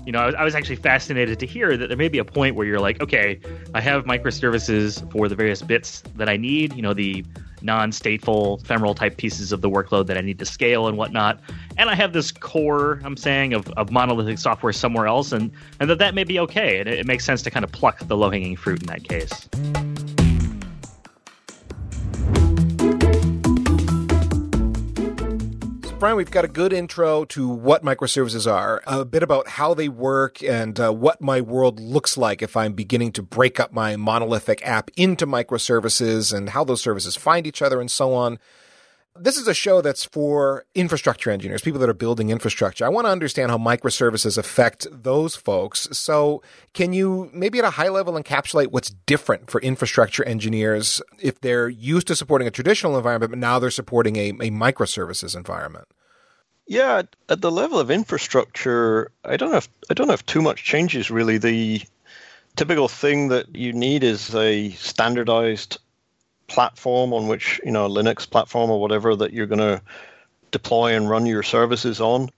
you 0.05 0.13
know, 0.13 0.19
I 0.19 0.25
was, 0.25 0.35
I 0.35 0.43
was, 0.43 0.55
actually 0.55 0.77
fascinated 0.77 1.39
to 1.39 1.45
hear 1.45 1.77
that 1.77 1.87
there 1.87 1.97
may 1.97 2.07
be 2.07 2.17
a 2.17 2.25
point 2.25 2.55
where 2.55 2.65
you're 2.65 2.79
like, 2.79 2.99
okay, 2.99 3.39
I 3.75 3.81
have 3.81 4.05
microservices 4.05 5.07
for 5.11 5.27
the 5.27 5.35
various 5.35 5.61
bits 5.61 6.01
that 6.15 6.27
I 6.27 6.35
need, 6.35 6.73
you 6.73 6.81
know, 6.81 6.95
the 6.95 7.23
non-stateful 7.61 8.61
ephemeral 8.61 8.95
type 8.95 9.17
pieces 9.17 9.51
of 9.51 9.61
the 9.61 9.69
workload 9.69 10.07
that 10.07 10.17
I 10.17 10.21
need 10.21 10.39
to 10.39 10.45
scale 10.45 10.87
and 10.87 10.97
whatnot. 10.97 11.39
And 11.77 11.89
I 11.89 11.95
have 11.95 12.13
this 12.13 12.31
core, 12.31 13.01
I'm 13.03 13.17
saying, 13.17 13.53
of, 13.53 13.69
of 13.71 13.91
monolithic 13.91 14.37
software 14.37 14.73
somewhere 14.73 15.07
else, 15.07 15.31
and, 15.31 15.51
and 15.79 15.89
that 15.89 15.99
that 15.99 16.15
may 16.15 16.23
be 16.23 16.39
okay. 16.39 16.79
And 16.79 16.89
it, 16.89 16.99
it 16.99 17.05
makes 17.05 17.25
sense 17.25 17.41
to 17.43 17.51
kind 17.51 17.63
of 17.63 17.71
pluck 17.71 17.99
the 17.99 18.17
low-hanging 18.17 18.57
fruit 18.57 18.81
in 18.81 18.87
that 18.87 19.03
case. 19.03 19.88
Bryan, 25.99 26.15
we've 26.15 26.31
got 26.31 26.45
a 26.45 26.47
good 26.47 26.71
intro 26.71 27.25
to 27.25 27.49
what 27.49 27.83
microservices 27.83 28.49
are, 28.49 28.81
a 28.87 29.03
bit 29.03 29.21
about 29.21 29.49
how 29.49 29.73
they 29.73 29.89
work, 29.89 30.41
and 30.41 30.79
uh, 30.79 30.93
what 30.93 31.19
my 31.19 31.41
world 31.41 31.81
looks 31.81 32.17
like 32.17 32.41
if 32.41 32.55
I'm 32.55 32.71
beginning 32.71 33.11
to 33.11 33.21
break 33.21 33.59
up 33.59 33.73
my 33.73 33.97
monolithic 33.97 34.65
app 34.65 34.91
into 34.95 35.27
microservices 35.27 36.33
and 36.33 36.51
how 36.51 36.63
those 36.63 36.81
services 36.81 37.17
find 37.17 37.45
each 37.45 37.61
other 37.61 37.81
and 37.81 37.91
so 37.91 38.13
on. 38.13 38.39
This 39.21 39.37
is 39.37 39.47
a 39.47 39.53
show 39.53 39.81
that's 39.81 40.05
for 40.05 40.65
infrastructure 40.75 41.29
engineers, 41.29 41.61
people 41.61 41.79
that 41.81 41.89
are 41.89 41.93
building 41.93 42.29
infrastructure. 42.29 42.85
I 42.85 42.89
want 42.89 43.05
to 43.05 43.11
understand 43.11 43.51
how 43.51 43.57
microservices 43.57 44.37
affect 44.37 44.87
those 44.91 45.35
folks. 45.35 45.89
So, 45.91 46.41
can 46.73 46.93
you 46.93 47.29
maybe 47.33 47.59
at 47.59 47.65
a 47.65 47.71
high 47.71 47.89
level 47.89 48.13
encapsulate 48.13 48.67
what's 48.67 48.91
different 49.05 49.51
for 49.51 49.59
infrastructure 49.61 50.23
engineers 50.23 51.01
if 51.19 51.41
they're 51.41 51.67
used 51.67 52.07
to 52.07 52.15
supporting 52.15 52.47
a 52.47 52.51
traditional 52.51 52.95
environment, 52.97 53.31
but 53.31 53.39
now 53.39 53.59
they're 53.59 53.71
supporting 53.71 54.15
a, 54.15 54.29
a 54.29 54.51
microservices 54.51 55.35
environment? 55.35 55.87
Yeah, 56.65 57.01
at 57.27 57.41
the 57.41 57.51
level 57.51 57.79
of 57.79 57.91
infrastructure, 57.91 59.11
I 59.25 59.37
don't 59.37 59.53
have 59.53 59.67
I 59.89 59.95
don't 59.95 60.09
have 60.09 60.25
too 60.25 60.41
much 60.41 60.63
changes 60.63 61.11
really. 61.11 61.37
The 61.37 61.81
typical 62.55 62.87
thing 62.87 63.29
that 63.29 63.55
you 63.55 63.73
need 63.73 64.03
is 64.03 64.33
a 64.35 64.69
standardized 64.71 65.79
platform 66.49 67.13
on 67.13 67.27
which 67.27 67.61
you 67.63 67.71
know 67.71 67.87
Linux 67.87 68.29
platform 68.29 68.69
or 68.69 68.81
whatever 68.81 69.15
that 69.15 69.31
you're 69.31 69.47
going 69.47 69.59
to 69.59 69.81
deploy 70.51 70.95
and 70.95 71.09
run 71.09 71.25
your 71.25 71.43
services 71.43 72.01
on. 72.01 72.29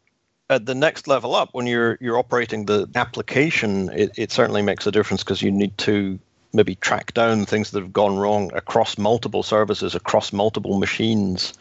At 0.49 0.65
the 0.65 0.75
next 0.75 1.07
level 1.07 1.33
up, 1.33 1.49
when 1.53 1.65
you're 1.65 1.97
you're 2.01 2.19
operating 2.19 2.65
the 2.65 2.87
application, 2.95 3.89
it, 3.89 4.11
it 4.17 4.31
certainly 4.31 4.61
makes 4.61 4.85
a 4.85 4.91
difference 4.91 5.23
because 5.23 5.41
you 5.41 5.51
need 5.51 5.77
to 5.79 6.19
maybe 6.53 6.75
track 6.75 7.13
down 7.13 7.45
things 7.45 7.71
that 7.71 7.81
have 7.81 7.93
gone 7.93 8.17
wrong 8.17 8.51
across 8.53 8.97
multiple 8.97 9.43
services, 9.43 9.95
across 9.95 10.33
multiple 10.33 10.77
machines. 10.77 11.53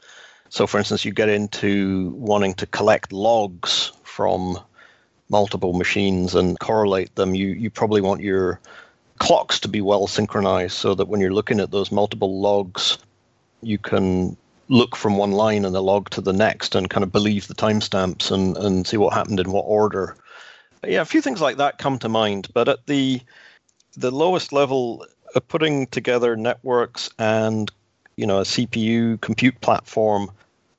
So, 0.48 0.66
for 0.66 0.78
instance, 0.78 1.04
you 1.04 1.12
get 1.12 1.28
into 1.28 2.10
wanting 2.16 2.54
to 2.54 2.66
collect 2.66 3.12
logs 3.12 3.92
from 4.02 4.58
multiple 5.28 5.72
machines 5.72 6.34
and 6.34 6.58
correlate 6.58 7.14
them. 7.14 7.34
You 7.34 7.48
you 7.48 7.70
probably 7.70 8.00
want 8.00 8.20
your 8.20 8.60
clocks 9.20 9.60
to 9.60 9.68
be 9.68 9.80
well 9.80 10.06
synchronized 10.06 10.74
so 10.76 10.94
that 10.94 11.06
when 11.06 11.20
you're 11.20 11.32
looking 11.32 11.60
at 11.60 11.70
those 11.70 11.92
multiple 11.92 12.40
logs, 12.40 12.98
you 13.62 13.78
can 13.78 14.36
look 14.68 14.96
from 14.96 15.16
one 15.16 15.32
line 15.32 15.64
in 15.64 15.72
the 15.72 15.82
log 15.82 16.10
to 16.10 16.20
the 16.20 16.32
next 16.32 16.74
and 16.74 16.90
kind 16.90 17.04
of 17.04 17.12
believe 17.12 17.46
the 17.46 17.54
timestamps 17.54 18.30
and, 18.32 18.56
and 18.56 18.86
see 18.86 18.96
what 18.96 19.12
happened 19.12 19.38
in 19.38 19.52
what 19.52 19.62
order. 19.62 20.16
Yeah, 20.84 21.02
a 21.02 21.04
few 21.04 21.20
things 21.20 21.40
like 21.40 21.58
that 21.58 21.78
come 21.78 21.98
to 21.98 22.08
mind. 22.08 22.48
But 22.54 22.68
at 22.68 22.86
the 22.86 23.20
the 23.96 24.10
lowest 24.10 24.52
level, 24.52 25.04
of 25.34 25.46
putting 25.48 25.86
together 25.88 26.36
networks 26.36 27.10
and 27.18 27.70
you 28.16 28.26
know 28.26 28.38
a 28.38 28.44
CPU 28.44 29.20
compute 29.20 29.60
platform, 29.60 30.30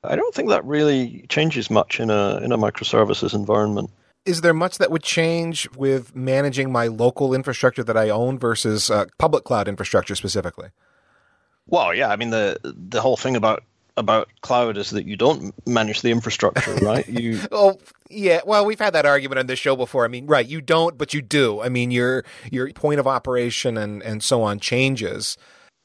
I 0.03 0.15
don't 0.15 0.33
think 0.33 0.49
that 0.49 0.65
really 0.65 1.25
changes 1.29 1.69
much 1.69 1.99
in 1.99 2.09
a 2.09 2.37
in 2.37 2.51
a 2.51 2.57
microservices 2.57 3.33
environment 3.33 3.89
is 4.25 4.41
there 4.41 4.53
much 4.53 4.77
that 4.77 4.91
would 4.91 5.03
change 5.03 5.69
with 5.75 6.15
managing 6.15 6.71
my 6.71 6.87
local 6.87 7.33
infrastructure 7.33 7.83
that 7.83 7.97
I 7.97 8.09
own 8.09 8.37
versus 8.37 8.89
uh, 8.89 9.05
public 9.17 9.43
cloud 9.43 9.67
infrastructure 9.67 10.15
specifically? 10.15 10.69
Well, 11.67 11.93
yeah, 11.93 12.09
I 12.09 12.15
mean 12.15 12.29
the 12.29 12.59
the 12.63 13.01
whole 13.01 13.17
thing 13.17 13.35
about 13.35 13.63
about 13.97 14.29
cloud 14.41 14.77
is 14.77 14.91
that 14.91 15.05
you 15.05 15.17
don't 15.17 15.53
manage 15.67 16.01
the 16.01 16.11
infrastructure, 16.11 16.73
right? 16.81 17.07
You 17.07 17.39
Oh, 17.51 17.77
yeah. 18.09 18.41
Well, 18.45 18.65
we've 18.65 18.79
had 18.79 18.93
that 18.93 19.05
argument 19.05 19.39
on 19.39 19.47
this 19.47 19.59
show 19.59 19.75
before. 19.75 20.05
I 20.05 20.07
mean, 20.07 20.27
right, 20.27 20.47
you 20.47 20.61
don't, 20.61 20.97
but 20.97 21.13
you 21.13 21.21
do. 21.21 21.61
I 21.61 21.69
mean, 21.69 21.91
your 21.91 22.23
your 22.51 22.71
point 22.73 22.99
of 22.99 23.07
operation 23.07 23.77
and 23.77 24.01
and 24.03 24.23
so 24.23 24.43
on 24.43 24.59
changes. 24.59 25.37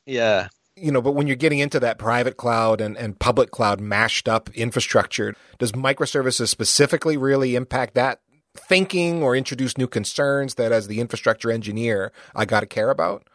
Yeah 0.06 0.48
you 0.76 0.92
know, 0.92 1.00
but 1.00 1.12
when 1.12 1.26
you're 1.26 1.36
getting 1.36 1.58
into 1.58 1.80
that 1.80 1.98
private 1.98 2.36
cloud 2.36 2.80
and, 2.80 2.96
and 2.98 3.18
public 3.18 3.50
cloud 3.50 3.80
mashed 3.80 4.28
up 4.28 4.50
infrastructure, 4.50 5.34
does 5.58 5.72
microservices 5.72 6.48
specifically 6.48 7.16
really 7.16 7.56
impact 7.56 7.94
that 7.94 8.20
thinking 8.58 9.22
or 9.22 9.36
introduce 9.36 9.78
new 9.78 9.86
concerns 9.86 10.54
that 10.54 10.72
as 10.72 10.88
the 10.88 11.00
infrastructure 11.00 11.50
engineer 11.50 12.12
I 12.34 12.44
got 12.44 12.60
to 12.60 12.66
care 12.66 12.90
about? 12.90 13.26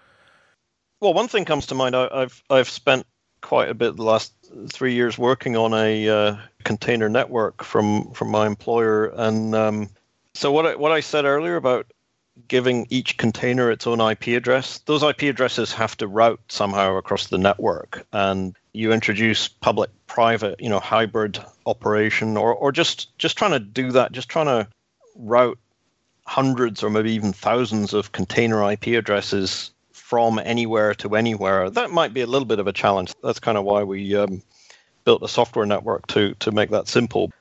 Well, 0.99 1.13
one 1.13 1.27
thing 1.27 1.45
comes 1.45 1.67
to 1.67 1.75
mind. 1.75 1.95
I, 1.95 2.21
have 2.21 2.43
I've 2.49 2.69
spent 2.69 3.05
quite 3.41 3.69
a 3.69 3.73
bit 3.73 3.95
the 3.95 4.03
last 4.03 4.33
three 4.69 4.93
years 4.93 5.17
working 5.17 5.57
on 5.57 5.73
a 5.73 6.07
uh, 6.07 6.35
container 6.63 7.09
network 7.09 7.63
from 7.63 8.11
from 8.11 8.29
my 8.29 8.45
employer, 8.45 9.07
and 9.07 9.55
um, 9.55 9.89
so 10.35 10.51
what 10.51 10.65
I, 10.65 10.75
what 10.75 10.91
I 10.91 10.99
said 10.99 11.25
earlier 11.25 11.55
about 11.55 11.91
giving 12.47 12.87
each 12.89 13.17
container 13.17 13.69
its 13.71 13.87
own 13.87 13.99
IP 13.99 14.27
address, 14.27 14.79
those 14.85 15.03
IP 15.03 15.23
addresses 15.23 15.73
have 15.73 15.97
to 15.97 16.07
route 16.07 16.39
somehow 16.47 16.95
across 16.97 17.27
the 17.27 17.37
network, 17.37 18.05
and 18.13 18.55
you 18.73 18.93
introduce 18.93 19.47
public 19.47 19.89
private 20.07 20.59
you 20.59 20.69
know 20.69 20.79
hybrid 20.79 21.39
operation 21.65 22.37
or, 22.37 22.53
or 22.53 22.71
just 22.71 23.17
just 23.17 23.37
trying 23.37 23.51
to 23.51 23.59
do 23.59 23.91
that 23.91 24.11
just 24.11 24.29
trying 24.29 24.45
to 24.45 24.67
route 25.15 25.57
hundreds 26.25 26.83
or 26.83 26.89
maybe 26.89 27.11
even 27.11 27.33
thousands 27.33 27.93
of 27.93 28.11
container 28.11 28.71
IP 28.71 28.87
addresses 28.87 29.71
from 29.91 30.39
anywhere 30.39 30.93
to 30.95 31.15
anywhere, 31.15 31.69
that 31.69 31.91
might 31.91 32.13
be 32.13 32.21
a 32.21 32.27
little 32.27 32.45
bit 32.45 32.59
of 32.59 32.67
a 32.67 32.73
challenge. 32.73 33.13
That's 33.23 33.39
kind 33.39 33.57
of 33.57 33.63
why 33.63 33.83
we 33.83 34.15
um, 34.15 34.41
built 35.05 35.23
a 35.23 35.27
software 35.27 35.65
network 35.65 36.07
to 36.07 36.33
to 36.35 36.51
make 36.51 36.69
that 36.69 36.87
simple. 36.87 37.31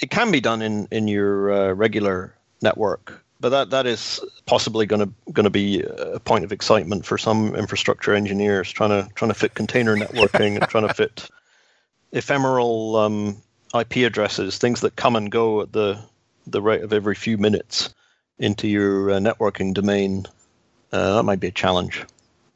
It 0.00 0.10
can 0.10 0.30
be 0.30 0.40
done 0.40 0.62
in 0.62 0.88
in 0.90 1.08
your 1.08 1.52
uh, 1.52 1.72
regular 1.74 2.34
network, 2.62 3.24
but 3.40 3.50
that 3.50 3.70
that 3.70 3.86
is 3.86 4.20
possibly 4.46 4.86
going 4.86 5.06
to 5.06 5.32
going 5.32 5.44
to 5.44 5.50
be 5.50 5.82
a 5.82 6.20
point 6.20 6.44
of 6.44 6.52
excitement 6.52 7.04
for 7.04 7.18
some 7.18 7.54
infrastructure 7.54 8.14
engineers 8.14 8.70
trying 8.70 8.90
to 8.90 9.08
trying 9.14 9.30
to 9.30 9.38
fit 9.38 9.54
container 9.54 9.96
networking 9.96 10.56
and 10.56 10.68
trying 10.68 10.86
to 10.86 10.94
fit 10.94 11.28
ephemeral 12.12 12.96
um, 12.96 13.36
IP 13.78 13.98
addresses, 13.98 14.58
things 14.58 14.80
that 14.80 14.96
come 14.96 15.14
and 15.16 15.30
go 15.30 15.60
at 15.60 15.72
the 15.72 15.98
the 16.50 16.62
rate 16.62 16.82
of 16.82 16.92
every 16.92 17.14
few 17.14 17.38
minutes 17.38 17.94
into 18.38 18.68
your 18.68 19.10
uh, 19.10 19.14
networking 19.14 19.74
domain, 19.74 20.26
uh, 20.92 21.16
that 21.16 21.22
might 21.24 21.40
be 21.40 21.48
a 21.48 21.52
challenge. 21.52 22.04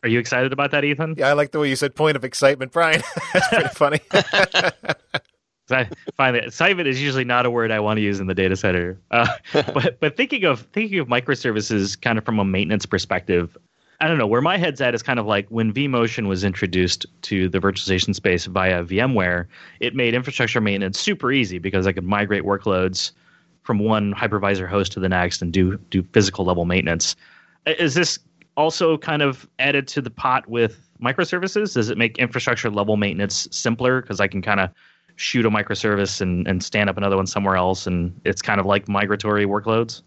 Are 0.02 0.08
you 0.08 0.18
excited 0.18 0.52
about 0.52 0.72
that, 0.72 0.84
Ethan? 0.84 1.14
Yeah, 1.16 1.28
I 1.28 1.32
like 1.34 1.52
the 1.52 1.60
way 1.60 1.68
you 1.68 1.76
said 1.76 1.94
point 1.94 2.16
of 2.16 2.24
excitement, 2.24 2.72
Bryan. 2.72 3.02
That's 3.32 3.48
pretty 3.48 3.68
funny. 3.68 4.00
I 5.70 5.88
find 6.16 6.36
that 6.36 6.44
excitement 6.44 6.88
is 6.88 7.00
usually 7.00 7.24
not 7.24 7.46
a 7.46 7.50
word 7.50 7.70
I 7.70 7.80
want 7.80 7.98
to 7.98 8.02
use 8.02 8.20
in 8.20 8.26
the 8.26 8.34
data 8.34 8.56
center. 8.56 8.98
Uh, 9.10 9.26
but 9.52 10.00
but 10.00 10.16
thinking 10.16 10.44
of 10.44 10.62
thinking 10.72 10.98
of 10.98 11.08
microservices 11.08 12.00
kind 12.00 12.18
of 12.18 12.24
from 12.24 12.38
a 12.38 12.44
maintenance 12.44 12.84
perspective, 12.84 13.56
I 14.00 14.08
don't 14.08 14.18
know 14.18 14.26
where 14.26 14.42
my 14.42 14.56
head's 14.56 14.80
at 14.80 14.94
is 14.94 15.02
kind 15.02 15.18
of 15.18 15.26
like 15.26 15.46
when 15.48 15.72
vMotion 15.72 16.26
was 16.26 16.44
introduced 16.44 17.06
to 17.22 17.48
the 17.48 17.60
virtualization 17.60 18.14
space 18.14 18.46
via 18.46 18.84
VMware. 18.84 19.46
It 19.80 19.94
made 19.94 20.14
infrastructure 20.14 20.60
maintenance 20.60 20.98
super 20.98 21.30
easy 21.32 21.58
because 21.58 21.86
I 21.86 21.92
could 21.92 22.04
migrate 22.04 22.42
workloads 22.42 23.12
from 23.62 23.78
one 23.78 24.14
hypervisor 24.14 24.68
host 24.68 24.92
to 24.92 25.00
the 25.00 25.08
next 25.08 25.42
and 25.42 25.52
do 25.52 25.78
do 25.90 26.02
physical 26.12 26.44
level 26.44 26.64
maintenance. 26.64 27.16
Is 27.66 27.94
this 27.94 28.18
also 28.56 28.98
kind 28.98 29.22
of 29.22 29.48
added 29.58 29.88
to 29.88 30.02
the 30.02 30.10
pot 30.10 30.48
with 30.48 30.88
microservices? 31.02 31.74
Does 31.74 31.88
it 31.88 31.98
make 31.98 32.18
infrastructure 32.18 32.70
level 32.70 32.96
maintenance 32.96 33.48
simpler 33.50 34.02
because 34.02 34.20
I 34.20 34.28
can 34.28 34.42
kind 34.42 34.60
of 34.60 34.70
shoot 35.16 35.46
a 35.46 35.50
microservice 35.50 36.20
and, 36.20 36.46
and 36.48 36.62
stand 36.62 36.90
up 36.90 36.96
another 36.96 37.16
one 37.16 37.26
somewhere 37.26 37.56
else 37.56 37.86
and 37.86 38.18
it's 38.24 38.42
kind 38.42 38.60
of 38.60 38.66
like 38.66 38.88
migratory 38.88 39.46
workloads? 39.46 40.02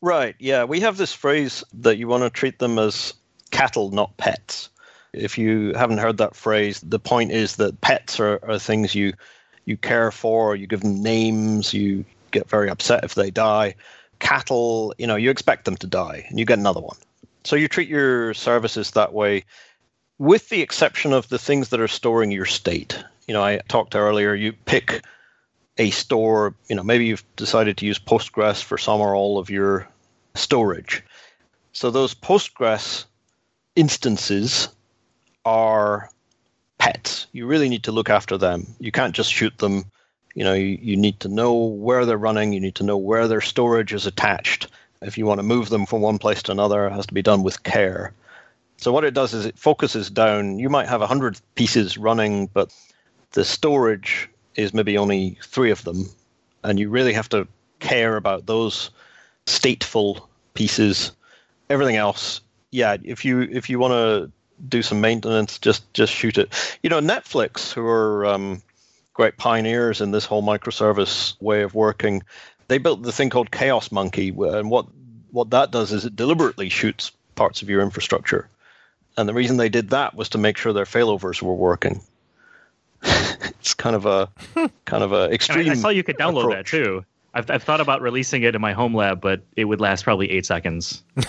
Right. 0.00 0.36
Yeah. 0.38 0.64
We 0.64 0.80
have 0.80 0.96
this 0.96 1.12
phrase 1.12 1.64
that 1.74 1.98
you 1.98 2.06
want 2.08 2.22
to 2.22 2.30
treat 2.30 2.58
them 2.58 2.78
as 2.78 3.14
cattle, 3.50 3.90
not 3.90 4.16
pets. 4.16 4.70
If 5.12 5.38
you 5.38 5.72
haven't 5.74 5.98
heard 5.98 6.18
that 6.18 6.36
phrase, 6.36 6.80
the 6.80 7.00
point 7.00 7.32
is 7.32 7.56
that 7.56 7.80
pets 7.80 8.20
are, 8.20 8.38
are 8.42 8.58
things 8.58 8.94
you 8.94 9.12
you 9.64 9.76
care 9.76 10.10
for, 10.10 10.56
you 10.56 10.66
give 10.66 10.80
them 10.80 11.02
names, 11.02 11.74
you 11.74 12.04
get 12.30 12.48
very 12.48 12.68
upset 12.68 13.04
if 13.04 13.14
they 13.14 13.30
die. 13.30 13.74
Cattle, 14.18 14.94
you 14.98 15.06
know, 15.06 15.16
you 15.16 15.30
expect 15.30 15.64
them 15.64 15.76
to 15.76 15.86
die 15.86 16.26
and 16.28 16.38
you 16.38 16.44
get 16.44 16.58
another 16.58 16.80
one. 16.80 16.96
So 17.44 17.56
you 17.56 17.68
treat 17.68 17.88
your 17.88 18.34
services 18.34 18.90
that 18.92 19.12
way, 19.12 19.44
with 20.18 20.48
the 20.48 20.60
exception 20.60 21.12
of 21.12 21.28
the 21.28 21.38
things 21.38 21.68
that 21.68 21.80
are 21.80 21.88
storing 21.88 22.30
your 22.30 22.44
state. 22.44 23.02
You 23.26 23.34
know, 23.34 23.42
I 23.42 23.58
talked 23.68 23.94
earlier, 23.94 24.34
you 24.34 24.52
pick 24.52 25.02
a 25.78 25.90
store, 25.90 26.54
you 26.68 26.74
know, 26.74 26.82
maybe 26.82 27.06
you've 27.06 27.24
decided 27.36 27.76
to 27.78 27.86
use 27.86 27.98
Postgres 27.98 28.62
for 28.62 28.76
some 28.76 29.00
or 29.00 29.14
all 29.14 29.38
of 29.38 29.48
your 29.48 29.88
storage. 30.34 31.04
So 31.72 31.90
those 31.90 32.14
Postgres 32.14 33.04
instances 33.76 34.68
are 35.44 36.10
pets. 36.78 37.28
You 37.32 37.46
really 37.46 37.68
need 37.68 37.84
to 37.84 37.92
look 37.92 38.10
after 38.10 38.36
them. 38.36 38.66
You 38.80 38.90
can't 38.90 39.14
just 39.14 39.32
shoot 39.32 39.56
them. 39.58 39.84
You 40.34 40.44
know, 40.44 40.54
you, 40.54 40.78
you 40.80 40.96
need 40.96 41.20
to 41.20 41.28
know 41.28 41.54
where 41.54 42.04
they're 42.04 42.16
running. 42.16 42.52
You 42.52 42.60
need 42.60 42.76
to 42.76 42.84
know 42.84 42.96
where 42.96 43.28
their 43.28 43.40
storage 43.40 43.92
is 43.92 44.06
attached. 44.06 44.68
If 45.02 45.16
you 45.16 45.26
want 45.26 45.38
to 45.38 45.44
move 45.44 45.68
them 45.68 45.86
from 45.86 46.00
one 46.00 46.18
place 46.18 46.42
to 46.44 46.52
another, 46.52 46.86
it 46.86 46.92
has 46.92 47.06
to 47.06 47.14
be 47.14 47.22
done 47.22 47.42
with 47.42 47.62
care. 47.62 48.12
So 48.78 48.92
what 48.92 49.04
it 49.04 49.14
does 49.14 49.34
is 49.34 49.44
it 49.44 49.58
focuses 49.58 50.10
down. 50.10 50.58
You 50.58 50.68
might 50.68 50.88
have 50.88 51.00
100 51.00 51.40
pieces 51.54 51.98
running, 51.98 52.46
but 52.46 52.72
the 53.32 53.44
storage 53.44 54.28
is 54.54 54.74
maybe 54.74 54.96
only 54.96 55.38
three 55.42 55.70
of 55.70 55.84
them. 55.84 56.08
And 56.64 56.78
you 56.78 56.88
really 56.88 57.12
have 57.12 57.28
to 57.30 57.46
care 57.80 58.16
about 58.16 58.46
those 58.46 58.90
stateful 59.46 60.26
pieces. 60.54 61.12
Everything 61.70 61.96
else, 61.96 62.40
yeah, 62.70 62.96
if 63.02 63.24
you 63.24 63.42
if 63.42 63.70
you 63.70 63.78
want 63.78 63.92
to 63.92 64.30
do 64.68 64.82
some 64.82 65.00
maintenance, 65.00 65.58
just 65.58 65.92
just 65.94 66.12
shoot 66.12 66.38
it. 66.38 66.78
You 66.82 66.90
know, 66.90 67.00
Netflix, 67.00 67.72
who 67.72 67.86
are 67.86 68.26
um, 68.26 68.62
great 69.18 69.36
pioneers 69.36 70.00
in 70.00 70.12
this 70.12 70.24
whole 70.24 70.44
microservice 70.44 71.34
way 71.42 71.62
of 71.62 71.74
working, 71.74 72.22
they 72.68 72.78
built 72.78 73.02
the 73.02 73.10
thing 73.10 73.30
called 73.30 73.50
Chaos 73.50 73.90
Monkey, 73.90 74.32
uh, 74.38 74.58
and 74.58 74.70
what 74.70 74.86
what 75.32 75.50
that 75.50 75.72
does 75.72 75.92
is 75.92 76.04
it 76.06 76.14
deliberately 76.16 76.68
shoots 76.68 77.10
parts 77.34 77.60
of 77.60 77.68
your 77.68 77.82
infrastructure. 77.82 78.48
And 79.16 79.28
the 79.28 79.34
reason 79.34 79.56
they 79.56 79.68
did 79.68 79.90
that 79.90 80.14
was 80.14 80.28
to 80.30 80.38
make 80.38 80.56
sure 80.56 80.72
their 80.72 80.84
failovers 80.84 81.42
were 81.42 81.54
working. 81.54 82.00
it's 83.02 83.74
kind 83.74 83.96
of 83.96 84.06
a 84.06 84.30
kind 84.84 85.02
of 85.02 85.12
a 85.12 85.24
extreme. 85.32 85.68
I, 85.68 85.72
I 85.72 85.74
saw 85.74 85.88
you 85.88 86.04
could 86.04 86.16
download 86.16 86.44
approach. 86.44 86.70
that 86.70 86.84
too. 86.84 87.04
I've, 87.34 87.50
I've 87.50 87.62
thought 87.62 87.80
about 87.80 88.00
releasing 88.00 88.44
it 88.44 88.54
in 88.54 88.60
my 88.60 88.72
home 88.72 88.94
lab, 88.94 89.20
but 89.20 89.42
it 89.56 89.64
would 89.64 89.80
last 89.80 90.04
probably 90.04 90.30
eight 90.30 90.46
seconds 90.46 91.02
and 91.16 91.24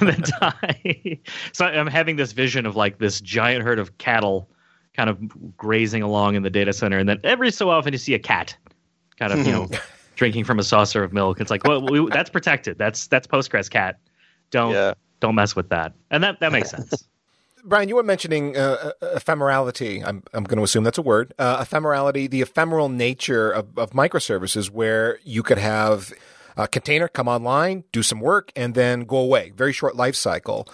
then 0.00 0.22
die. 0.40 1.18
so 1.52 1.64
I'm 1.64 1.86
having 1.86 2.16
this 2.16 2.32
vision 2.32 2.66
of 2.66 2.76
like 2.76 2.98
this 2.98 3.20
giant 3.20 3.64
herd 3.64 3.78
of 3.78 3.96
cattle 3.98 4.48
kind 4.96 5.10
of 5.10 5.56
grazing 5.56 6.02
along 6.02 6.34
in 6.34 6.42
the 6.42 6.50
data 6.50 6.72
center, 6.72 6.98
and 6.98 7.08
then 7.08 7.20
every 7.24 7.50
so 7.50 7.70
often 7.70 7.92
you 7.92 7.98
see 7.98 8.14
a 8.14 8.18
cat 8.18 8.56
kind 9.18 9.32
of 9.32 9.46
you 9.46 9.52
know 9.52 9.68
drinking 10.16 10.44
from 10.44 10.58
a 10.58 10.62
saucer 10.62 11.04
of 11.04 11.12
milk. 11.12 11.40
It's 11.40 11.50
like, 11.50 11.64
well, 11.64 11.82
we, 11.82 12.08
that's 12.10 12.30
protected. 12.30 12.78
That's 12.78 13.06
that's 13.08 13.26
Postgres 13.26 13.68
cat. 13.70 13.98
Don't 14.50 14.72
Yeah. 14.72 14.94
don't 15.20 15.34
mess 15.34 15.54
with 15.54 15.68
that, 15.68 15.92
and 16.10 16.24
that 16.24 16.40
that 16.40 16.52
makes 16.52 16.70
sense. 16.70 17.06
Bryan, 17.64 17.88
you 17.88 17.96
were 17.96 18.04
mentioning 18.04 18.56
uh, 18.56 18.92
ephemerality. 19.02 20.00
I'm, 20.06 20.22
I'm 20.32 20.44
going 20.44 20.58
to 20.58 20.62
assume 20.62 20.84
that's 20.84 20.98
a 20.98 21.02
word. 21.02 21.34
Uh, 21.36 21.64
ephemerality, 21.64 22.30
the 22.30 22.40
ephemeral 22.40 22.88
nature 22.88 23.50
of, 23.50 23.76
of 23.76 23.90
microservices, 23.90 24.70
where 24.70 25.18
you 25.24 25.42
could 25.42 25.58
have 25.58 26.12
a 26.56 26.68
container 26.68 27.08
come 27.08 27.26
online, 27.26 27.82
do 27.90 28.04
some 28.04 28.20
work, 28.20 28.52
and 28.54 28.74
then 28.76 29.00
go 29.00 29.16
away. 29.16 29.50
Very 29.50 29.72
short 29.72 29.96
life 29.96 30.14
cycle. 30.14 30.68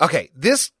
Okay, 0.00 0.30
this 0.34 0.72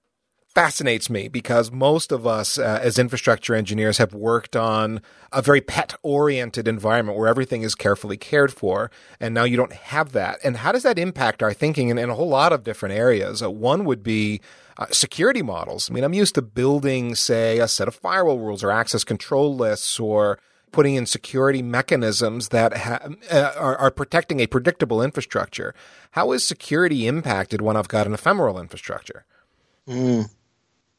fascinates 0.56 1.10
me 1.10 1.28
because 1.28 1.70
most 1.70 2.10
of 2.10 2.26
us 2.26 2.58
uh, 2.58 2.80
as 2.82 2.98
infrastructure 2.98 3.54
engineers 3.54 3.98
have 3.98 4.14
worked 4.14 4.56
on 4.56 5.02
a 5.30 5.42
very 5.42 5.60
pet 5.60 5.94
oriented 6.02 6.66
environment 6.66 7.18
where 7.18 7.28
everything 7.28 7.60
is 7.60 7.74
carefully 7.74 8.16
cared 8.16 8.50
for 8.50 8.90
and 9.20 9.34
now 9.34 9.44
you 9.44 9.58
don't 9.58 9.74
have 9.74 10.12
that. 10.12 10.38
And 10.42 10.56
how 10.56 10.72
does 10.72 10.82
that 10.82 10.98
impact 10.98 11.42
our 11.42 11.52
thinking 11.52 11.90
in, 11.90 11.98
in 11.98 12.08
a 12.08 12.14
whole 12.14 12.30
lot 12.30 12.54
of 12.54 12.64
different 12.64 12.94
areas? 12.94 13.42
Uh, 13.42 13.50
one 13.50 13.84
would 13.84 14.02
be 14.02 14.40
uh, 14.78 14.86
security 14.90 15.42
models. 15.42 15.90
I 15.90 15.92
mean 15.92 16.04
i'm 16.04 16.14
used 16.14 16.34
to 16.36 16.42
building 16.42 17.14
say 17.14 17.58
a 17.58 17.68
set 17.68 17.86
of 17.86 17.94
firewall 17.94 18.38
rules 18.38 18.64
or 18.64 18.70
access 18.70 19.04
control 19.04 19.54
lists 19.54 20.00
or 20.00 20.38
putting 20.72 20.94
in 20.94 21.04
security 21.04 21.60
mechanisms 21.60 22.48
that 22.48 22.74
ha- 22.78 23.10
uh, 23.30 23.52
are, 23.58 23.76
are 23.76 23.90
protecting 23.90 24.40
a 24.40 24.46
predictable 24.46 25.02
infrastructure. 25.02 25.74
How 26.12 26.32
is 26.32 26.46
security 26.46 27.06
impacted 27.06 27.60
when 27.60 27.76
i've 27.76 27.88
got 27.88 28.06
an 28.06 28.14
ephemeral 28.14 28.58
infrastructure 28.58 29.26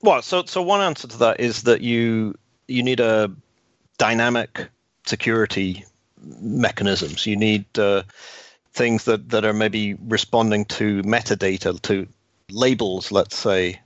Well, 0.02 0.22
so 0.22 0.44
so 0.46 0.62
one 0.62 0.82
answer 0.82 1.08
to 1.08 1.18
that 1.18 1.40
is 1.40 1.64
that 1.64 1.82
you 1.82 2.36
you 2.68 2.84
need 2.84 3.00
a 3.00 3.32
dynamic 3.98 4.70
security 5.06 5.86
mechanisms. 6.22 7.26
You 7.26 7.36
need 7.36 7.66
uh, 7.80 8.04
things 8.74 9.06
that 9.06 9.30
that 9.30 9.46
are 9.46 9.54
maybe 9.54 9.96
responding 9.96 10.66
to 10.66 11.02
metadata, 11.04 11.82
to 11.84 12.08
labels, 12.52 13.12
let's 13.12 13.36
say, 13.38 13.80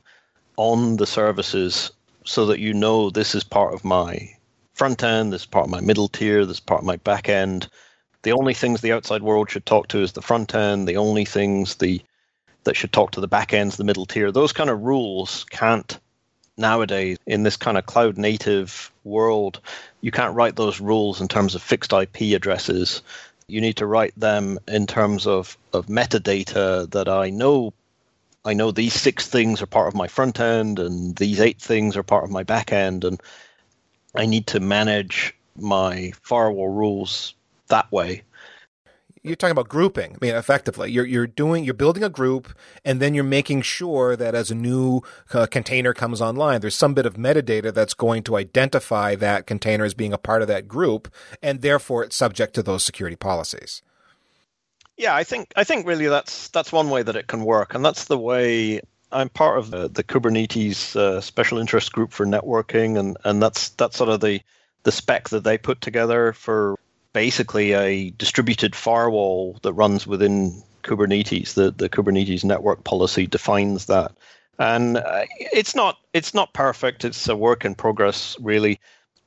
on 0.58 0.98
the 0.98 1.08
services, 1.08 1.92
so 2.26 2.46
that 2.48 2.60
you 2.60 2.74
know 2.74 3.10
this 3.10 3.34
is 3.36 3.44
part 3.44 3.74
of 3.74 3.86
my 3.86 4.30
front 4.74 5.04
end, 5.04 5.32
this 5.34 5.42
is 5.42 5.48
part 5.48 5.66
of 5.66 5.72
my 5.72 5.82
middle 5.82 6.08
tier, 6.08 6.46
this 6.46 6.58
is 6.58 6.62
part 6.62 6.82
of 6.82 6.86
my 6.86 6.98
back 6.98 7.30
end. 7.30 7.68
The 8.24 8.34
only 8.34 8.54
things 8.54 8.82
the 8.82 8.92
outside 8.92 9.24
world 9.24 9.50
should 9.50 9.66
talk 9.66 9.88
to 9.90 10.02
is 10.02 10.12
the 10.12 10.22
front 10.22 10.54
end. 10.54 10.88
The 10.88 10.98
only 10.98 11.26
things 11.26 11.76
the 11.76 12.02
that 12.64 12.76
should 12.76 12.92
talk 12.92 13.12
to 13.12 13.22
the 13.22 13.28
back 13.28 13.54
ends, 13.54 13.78
the 13.78 13.84
middle 13.84 14.06
tier. 14.06 14.32
Those 14.32 14.54
kind 14.54 14.70
of 14.70 14.82
rules 14.82 15.46
can't 15.50 16.00
nowadays 16.58 17.18
in 17.26 17.44
this 17.44 17.58
kind 17.58 17.78
of 17.78 17.86
cloud 17.86 18.18
native 18.18 18.92
world. 19.04 19.60
You 20.02 20.12
can't 20.12 20.36
write 20.36 20.56
those 20.56 20.80
rules 20.80 21.22
in 21.22 21.28
terms 21.28 21.56
of 21.56 21.62
fixed 21.62 21.94
IP 21.94 22.34
addresses. 22.36 23.02
You 23.48 23.62
need 23.62 23.78
to 23.78 23.86
write 23.86 24.14
them 24.18 24.60
in 24.68 24.88
terms 24.88 25.28
of, 25.28 25.58
of 25.74 25.88
metadata 25.88 26.90
that 26.92 27.10
I 27.10 27.30
know. 27.30 27.74
I 28.46 28.54
know 28.54 28.72
these 28.72 28.94
six 28.94 29.28
things 29.28 29.62
are 29.62 29.68
part 29.68 29.88
of 29.88 29.96
my 29.96 30.08
front 30.08 30.40
end, 30.40 30.80
and 30.80 31.16
these 31.16 31.40
eight 31.40 31.60
things 31.60 31.98
are 31.98 32.04
part 32.04 32.24
of 32.24 32.32
my 32.32 32.44
back 32.44 32.72
end, 32.72 33.04
and 33.04 33.22
I 34.16 34.26
need 34.26 34.48
to 34.48 34.60
manage 34.60 35.36
my 35.56 36.14
firewall 36.22 36.70
rules 36.70 37.34
that 37.68 37.92
way. 37.92 38.24
You're 39.24 39.36
talking 39.36 39.52
about 39.52 39.70
grouping. 39.70 40.14
I 40.14 40.18
mean, 40.26 40.36
effectively, 40.36 40.92
you're 40.92 41.06
you're 41.06 41.28
doing 41.28 41.64
you're 41.64 41.74
building 41.74 42.04
a 42.04 42.10
group, 42.10 42.56
and 42.84 43.00
then 43.00 43.14
you're 43.14 43.24
making 43.24 43.62
sure 43.62 44.16
that 44.16 44.34
as 44.34 44.52
a 44.52 44.56
new 44.56 45.02
uh, 45.34 45.46
container 45.46 45.94
comes 45.94 46.22
online, 46.22 46.62
there's 46.62 46.76
some 46.76 46.94
bit 46.94 47.06
of 47.06 47.16
metadata 47.16 47.74
that's 47.74 47.94
going 47.94 48.24
to 48.24 48.38
identify 48.38 49.16
that 49.16 49.46
container 49.46 49.86
as 49.86 49.94
being 49.94 50.14
a 50.14 50.18
part 50.18 50.42
of 50.42 50.48
that 50.48 50.68
group, 50.68 51.12
and 51.42 51.62
therefore 51.62 52.04
it's 52.04 52.16
subject 52.16 52.54
to 52.56 52.64
those 52.64 52.84
security 52.84 53.16
policies. 53.16 53.82
Yeah, 54.98 55.16
I 55.16 55.24
think 55.24 55.54
I 55.56 55.64
think 55.64 55.88
really 55.88 56.08
that's 56.08 56.50
that's 56.50 56.72
one 56.72 56.90
way 56.90 57.04
that 57.04 57.16
it 57.16 57.28
can 57.28 57.46
work, 57.46 57.76
and 57.76 57.86
that's 57.86 58.06
the 58.06 58.18
way 58.18 58.82
I'm 59.12 59.30
part 59.30 59.60
of 59.60 59.72
the, 59.72 59.88
the 59.88 60.04
Kubernetes 60.04 60.96
uh, 60.96 61.22
special 61.22 61.58
interest 61.60 61.92
group 61.92 62.12
for 62.12 62.26
networking, 62.26 62.98
and, 62.98 63.18
and 63.24 63.42
that's 63.42 63.70
that's 63.70 63.98
sort 63.98 64.10
of 64.10 64.20
the 64.22 64.42
the 64.84 64.92
spec 64.92 65.30
that 65.30 65.44
they 65.44 65.58
put 65.58 65.82
together 65.82 66.34
for 66.34 66.76
basically 67.14 67.74
a 67.74 68.10
distributed 68.12 68.76
firewall 68.76 69.60
that 69.64 69.74
runs 69.74 70.08
within 70.08 70.64
Kubernetes. 70.84 71.54
The 71.54 71.72
the 71.72 71.90
Kubernetes 71.90 72.44
network 72.44 72.84
policy 72.84 73.28
defines 73.28 73.86
that, 73.86 74.12
and 74.58 74.98
uh, 74.98 75.26
it's 75.38 75.76
not 75.76 75.98
it's 76.14 76.34
not 76.34 76.54
perfect. 76.54 77.06
It's 77.06 77.28
a 77.28 77.36
work 77.36 77.66
in 77.66 77.76
progress, 77.76 78.38
really. 78.40 78.80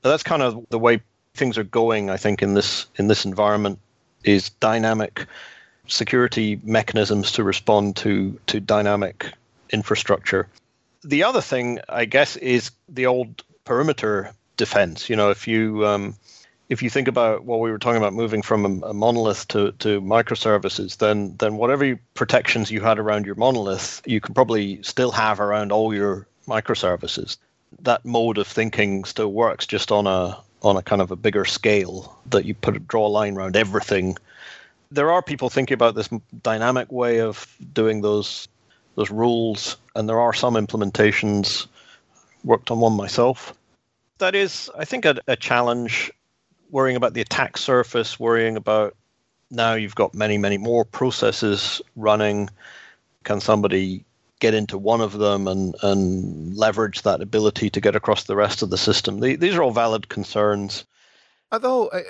But 0.03 0.11
that's 0.11 0.23
kind 0.23 0.43
of 0.43 0.67
the 0.71 0.79
way 0.79 1.01
things 1.35 1.59
are 1.59 1.65
going. 1.65 2.11
I 2.11 2.17
think 2.17 2.43
in 2.43 2.55
this 2.55 2.87
in 2.97 3.09
this 3.09 3.25
environment 3.25 3.79
is 4.23 4.51
dynamic 4.51 5.27
security 5.87 6.59
mechanisms 6.63 7.33
to 7.33 7.45
respond 7.45 7.97
to 7.97 8.39
to 8.47 8.61
dynamic 8.61 9.33
infrastructure. 9.71 10.49
The 11.03 11.25
other 11.25 11.43
thing, 11.43 11.81
I 11.89 12.07
guess, 12.07 12.37
is 12.37 12.71
the 12.89 13.07
old 13.07 13.43
perimeter 13.65 14.33
defense. 14.57 15.11
You 15.11 15.17
know, 15.17 15.31
if 15.31 15.47
you 15.47 15.87
um, 15.87 16.15
if 16.69 16.83
you 16.83 16.91
think 16.91 17.09
about 17.09 17.45
what 17.45 17.61
we 17.61 17.71
were 17.71 17.79
talking 17.79 17.99
about, 17.99 18.15
moving 18.15 18.43
from 18.43 18.83
a, 18.83 18.95
monolith 18.95 19.47
to, 19.49 19.73
to 19.73 20.01
microservices, 20.01 20.97
then 20.99 21.37
then 21.37 21.57
whatever 21.57 21.99
protections 22.15 22.71
you 22.71 22.81
had 22.81 22.99
around 22.99 23.27
your 23.27 23.35
monolith, 23.35 24.01
you 24.07 24.21
can 24.21 24.35
probably 24.35 24.83
still 24.83 25.11
have 25.11 25.41
around 25.41 25.73
all 25.73 25.95
your 25.95 26.27
microservices. 26.49 27.37
That 27.83 28.05
mode 28.05 28.39
of 28.39 28.47
thinking 28.47 29.05
still 29.05 29.33
works, 29.33 29.67
just 29.67 29.93
on 29.93 30.07
a 30.07 30.39
on 30.63 30.77
a 30.77 30.83
kind 30.83 31.03
of 31.03 31.11
a 31.11 31.17
bigger 31.17 31.45
scale. 31.45 32.19
That 32.31 32.45
you 32.45 32.55
put 32.55 32.87
draw 32.89 33.07
a 33.07 33.09
line 33.09 33.37
around 33.37 33.57
everything. 33.57 34.17
There 34.91 35.11
are 35.11 35.23
people 35.23 35.51
thinking 35.51 35.75
about 35.75 35.95
this 35.95 36.09
dynamic 36.43 36.91
way 36.91 37.21
of 37.21 37.47
doing 37.75 38.01
those 38.01 38.49
those 38.95 39.11
rules, 39.11 39.77
and 39.95 40.09
there 40.09 40.21
are 40.21 40.33
some 40.33 40.55
implementations. 40.55 41.67
Worked 42.45 42.71
on 42.71 42.81
one 42.81 42.93
myself. 42.93 43.55
That 44.19 44.35
is, 44.35 44.71
I 44.79 44.85
think, 44.85 45.07
a, 45.07 45.17
a 45.27 45.35
challenge. 45.35 46.13
Worrying 46.75 46.97
about 46.97 47.15
the 47.15 47.21
attack 47.21 47.57
surface, 47.57 48.19
worrying 48.19 48.57
about 48.57 48.97
now 49.49 49.75
you've 49.75 49.95
got 49.95 50.13
many, 50.13 50.39
many 50.39 50.59
more 50.59 50.85
processes 50.85 51.81
running. 51.95 52.51
Can 53.23 53.41
somebody 53.41 54.05
get 54.41 54.55
into 54.55 54.77
one 54.77 55.01
of 55.01 55.13
them 55.13 55.47
and, 55.47 55.77
and 55.83 56.57
leverage 56.57 57.03
that 57.03 57.21
ability 57.21 57.71
to 57.71 57.81
get 57.81 57.95
across 57.95 58.25
the 58.25 58.35
rest 58.35 58.61
of 58.63 58.71
the 58.71 58.77
system? 58.77 59.21
These 59.21 59.55
are 59.55 59.63
all 59.63 59.71
valid 59.71 60.09
concerns. 60.09 60.85
Although 61.53 61.91
uh, 61.91 62.01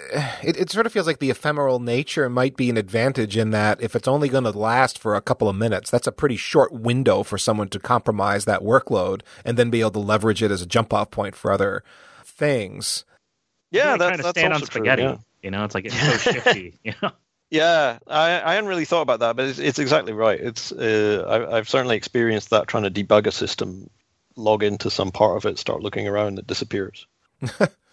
it, 0.42 0.56
it 0.56 0.70
sort 0.70 0.86
of 0.86 0.92
feels 0.94 1.06
like 1.06 1.18
the 1.18 1.28
ephemeral 1.28 1.78
nature 1.78 2.30
might 2.30 2.56
be 2.56 2.70
an 2.70 2.78
advantage 2.78 3.36
in 3.36 3.50
that 3.50 3.82
if 3.82 3.94
it's 3.94 4.08
only 4.08 4.30
going 4.30 4.44
to 4.44 4.58
last 4.58 4.98
for 4.98 5.14
a 5.14 5.20
couple 5.20 5.46
of 5.46 5.56
minutes, 5.56 5.90
that's 5.90 6.06
a 6.06 6.12
pretty 6.12 6.36
short 6.36 6.72
window 6.72 7.22
for 7.22 7.36
someone 7.36 7.68
to 7.68 7.78
compromise 7.78 8.46
that 8.46 8.62
workload 8.62 9.20
and 9.44 9.58
then 9.58 9.68
be 9.68 9.80
able 9.80 9.90
to 9.90 9.98
leverage 9.98 10.42
it 10.42 10.50
as 10.50 10.62
a 10.62 10.66
jump 10.66 10.94
off 10.94 11.10
point 11.10 11.36
for 11.36 11.52
other 11.52 11.84
things. 12.24 13.04
Yeah, 13.74 13.86
really 13.86 13.98
that's, 13.98 14.08
kind 14.10 14.20
of 14.20 14.24
that's 14.24 14.38
stand 14.38 14.52
on 14.52 14.60
also 14.60 14.66
true, 14.66 14.80
spaghetti. 14.80 15.02
yeah. 15.02 15.16
You 15.42 15.50
know, 15.50 15.64
it's 15.64 15.74
like 15.74 15.84
it's 15.84 16.00
so 16.00 16.16
shifty. 16.32 16.78
You 16.84 16.94
know, 17.02 17.10
Yeah, 17.50 17.98
I, 18.06 18.40
I 18.42 18.54
hadn't 18.54 18.68
really 18.68 18.84
thought 18.84 19.02
about 19.02 19.20
that, 19.20 19.36
but 19.36 19.46
it's, 19.46 19.58
it's 19.58 19.78
exactly 19.78 20.12
right. 20.12 20.40
It's 20.40 20.72
uh, 20.72 21.24
I, 21.28 21.56
I've 21.58 21.68
certainly 21.68 21.96
experienced 21.96 22.50
that 22.50 22.66
trying 22.66 22.84
to 22.84 22.90
debug 22.90 23.26
a 23.26 23.32
system, 23.32 23.90
log 24.36 24.62
into 24.62 24.90
some 24.90 25.12
part 25.12 25.36
of 25.36 25.46
it, 25.46 25.58
start 25.58 25.82
looking 25.82 26.08
around, 26.08 26.38
it 26.38 26.46
disappears. 26.46 27.06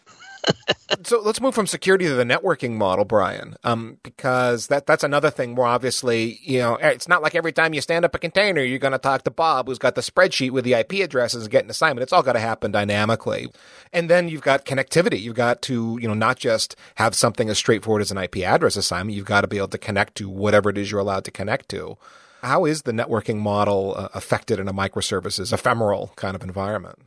so 1.03 1.21
let's 1.21 1.41
move 1.41 1.55
from 1.55 1.67
security 1.67 2.05
to 2.05 2.13
the 2.13 2.23
networking 2.23 2.71
model, 2.71 3.05
Bryan, 3.05 3.55
um, 3.63 3.97
because 4.03 4.67
that 4.67 4.85
that's 4.85 5.03
another 5.03 5.29
thing 5.29 5.55
where 5.55 5.67
obviously, 5.67 6.39
you 6.43 6.59
know, 6.59 6.75
it's 6.75 7.07
not 7.07 7.21
like 7.21 7.35
every 7.35 7.51
time 7.51 7.73
you 7.73 7.81
stand 7.81 8.05
up 8.05 8.15
a 8.15 8.19
container, 8.19 8.61
you're 8.61 8.79
going 8.79 8.91
to 8.91 8.97
talk 8.97 9.23
to 9.23 9.31
Bob, 9.31 9.67
who's 9.67 9.77
got 9.77 9.95
the 9.95 10.01
spreadsheet 10.01 10.51
with 10.51 10.65
the 10.65 10.73
IP 10.73 10.93
addresses 10.93 11.43
and 11.43 11.51
get 11.51 11.63
an 11.63 11.69
assignment. 11.69 12.03
It's 12.03 12.13
all 12.13 12.23
got 12.23 12.33
to 12.33 12.39
happen 12.39 12.71
dynamically. 12.71 13.47
And 13.93 14.09
then 14.09 14.29
you've 14.29 14.41
got 14.41 14.65
connectivity. 14.65 15.19
You've 15.19 15.35
got 15.35 15.61
to, 15.63 15.97
you 16.01 16.07
know, 16.07 16.13
not 16.13 16.37
just 16.37 16.75
have 16.95 17.15
something 17.15 17.49
as 17.49 17.57
straightforward 17.57 18.01
as 18.01 18.11
an 18.11 18.17
IP 18.17 18.37
address 18.37 18.75
assignment. 18.75 19.15
You've 19.15 19.25
got 19.25 19.41
to 19.41 19.47
be 19.47 19.57
able 19.57 19.69
to 19.69 19.77
connect 19.77 20.15
to 20.15 20.29
whatever 20.29 20.69
it 20.69 20.77
is 20.77 20.91
you're 20.91 20.99
allowed 20.99 21.25
to 21.25 21.31
connect 21.31 21.69
to. 21.69 21.97
How 22.41 22.65
is 22.65 22.83
the 22.83 22.91
networking 22.91 23.37
model 23.37 23.93
uh, 23.95 24.09
affected 24.13 24.59
in 24.59 24.67
a 24.67 24.73
microservices 24.73 25.53
ephemeral 25.53 26.11
kind 26.15 26.35
of 26.35 26.41
environment? 26.41 26.97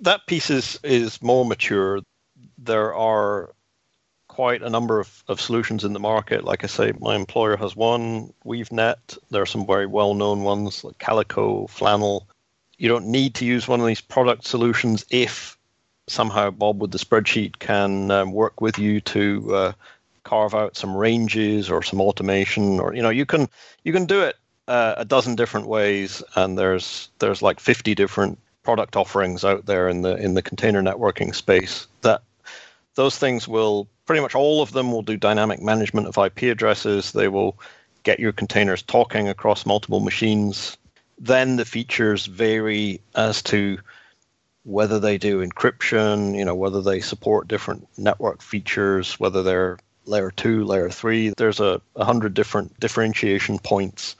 That 0.00 0.26
piece 0.26 0.48
is, 0.48 0.80
is 0.82 1.20
more 1.20 1.44
mature 1.44 2.00
there 2.62 2.94
are 2.94 3.50
quite 4.28 4.62
a 4.62 4.70
number 4.70 5.00
of, 5.00 5.24
of 5.26 5.40
solutions 5.40 5.84
in 5.84 5.92
the 5.92 6.00
market. 6.00 6.44
Like 6.44 6.62
I 6.62 6.68
say, 6.68 6.92
my 7.00 7.16
employer 7.16 7.56
has 7.56 7.74
one, 7.74 8.32
WeaveNet. 8.44 9.18
There 9.30 9.42
are 9.42 9.46
some 9.46 9.66
very 9.66 9.86
well 9.86 10.14
known 10.14 10.42
ones 10.42 10.84
like 10.84 10.98
Calico, 10.98 11.66
Flannel. 11.66 12.28
You 12.78 12.88
don't 12.88 13.06
need 13.06 13.34
to 13.34 13.44
use 13.44 13.66
one 13.66 13.80
of 13.80 13.86
these 13.86 14.00
product 14.00 14.46
solutions 14.46 15.04
if 15.10 15.58
somehow 16.06 16.50
Bob 16.50 16.80
with 16.80 16.90
the 16.90 16.98
spreadsheet 16.98 17.58
can 17.58 18.10
um, 18.10 18.32
work 18.32 18.60
with 18.60 18.78
you 18.78 19.00
to 19.00 19.54
uh, 19.54 19.72
carve 20.22 20.54
out 20.54 20.76
some 20.76 20.96
ranges 20.96 21.70
or 21.70 21.82
some 21.82 22.00
automation 22.00 22.80
or 22.80 22.94
you 22.94 23.02
know 23.02 23.10
you 23.10 23.24
can 23.24 23.48
you 23.84 23.92
can 23.92 24.06
do 24.06 24.22
it 24.22 24.36
uh, 24.68 24.94
a 24.96 25.04
dozen 25.04 25.34
different 25.34 25.66
ways 25.66 26.22
and 26.36 26.58
there's 26.58 27.08
there's 27.18 27.42
like 27.42 27.60
50 27.60 27.94
different 27.94 28.38
product 28.62 28.96
offerings 28.96 29.44
out 29.44 29.66
there 29.66 29.88
in 29.88 30.02
the 30.02 30.16
in 30.16 30.34
the 30.34 30.42
container 30.42 30.82
networking 30.82 31.34
space 31.34 31.86
that 32.02 32.22
those 33.00 33.16
things 33.16 33.48
will 33.48 33.88
pretty 34.04 34.20
much 34.20 34.34
all 34.34 34.60
of 34.60 34.72
them 34.72 34.92
will 34.92 35.00
do 35.00 35.16
dynamic 35.16 35.62
management 35.62 36.06
of 36.06 36.18
IP 36.18 36.42
addresses. 36.42 37.12
They 37.12 37.28
will 37.28 37.58
get 38.02 38.20
your 38.20 38.32
containers 38.32 38.82
talking 38.82 39.26
across 39.26 39.64
multiple 39.64 40.00
machines. 40.00 40.76
Then 41.18 41.56
the 41.56 41.64
features 41.64 42.26
vary 42.26 43.00
as 43.14 43.40
to 43.44 43.78
whether 44.64 45.00
they 45.00 45.16
do 45.16 45.42
encryption, 45.42 46.36
you 46.36 46.44
know, 46.44 46.54
whether 46.54 46.82
they 46.82 47.00
support 47.00 47.48
different 47.48 47.88
network 47.96 48.42
features, 48.42 49.18
whether 49.18 49.42
they're 49.42 49.78
layer 50.04 50.30
two, 50.30 50.64
layer 50.64 50.90
three. 50.90 51.32
There's 51.34 51.60
a, 51.60 51.80
a 51.96 52.04
hundred 52.04 52.34
different 52.34 52.78
differentiation 52.80 53.58
points 53.60 54.14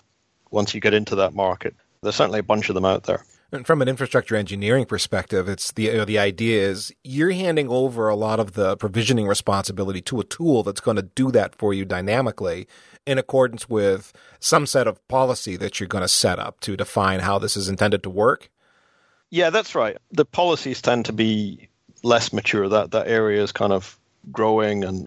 once 0.50 0.74
you 0.74 0.80
get 0.80 0.94
into 0.94 1.16
that 1.16 1.34
market. 1.34 1.74
There's 2.02 2.16
certainly 2.16 2.40
a 2.40 2.44
bunch 2.44 2.70
of 2.70 2.74
them 2.74 2.86
out 2.86 3.02
there. 3.02 3.26
And 3.52 3.66
from 3.66 3.82
an 3.82 3.88
infrastructure 3.88 4.36
engineering 4.36 4.84
perspective, 4.84 5.48
it's 5.48 5.72
the 5.72 5.84
you 5.84 5.94
know, 5.94 6.04
the 6.04 6.18
idea 6.18 6.62
is 6.62 6.92
you're 7.02 7.32
handing 7.32 7.68
over 7.68 8.08
a 8.08 8.14
lot 8.14 8.38
of 8.38 8.52
the 8.52 8.76
provisioning 8.76 9.26
responsibility 9.26 10.00
to 10.02 10.20
a 10.20 10.24
tool 10.24 10.62
that's 10.62 10.80
going 10.80 10.96
to 10.96 11.02
do 11.02 11.32
that 11.32 11.56
for 11.56 11.74
you 11.74 11.84
dynamically 11.84 12.68
in 13.06 13.18
accordance 13.18 13.68
with 13.68 14.12
some 14.38 14.66
set 14.66 14.86
of 14.86 15.06
policy 15.08 15.56
that 15.56 15.80
you're 15.80 15.88
going 15.88 16.02
to 16.02 16.08
set 16.08 16.38
up 16.38 16.60
to 16.60 16.76
define 16.76 17.20
how 17.20 17.38
this 17.38 17.56
is 17.56 17.68
intended 17.68 18.02
to 18.04 18.10
work. 18.10 18.50
Yeah, 19.30 19.50
that's 19.50 19.74
right. 19.74 19.96
The 20.12 20.24
policies 20.24 20.80
tend 20.80 21.06
to 21.06 21.12
be 21.12 21.68
less 22.02 22.32
mature. 22.32 22.68
That 22.68 22.92
that 22.92 23.08
area 23.08 23.42
is 23.42 23.52
kind 23.52 23.72
of 23.72 23.98
growing 24.30 24.84
and 24.84 25.06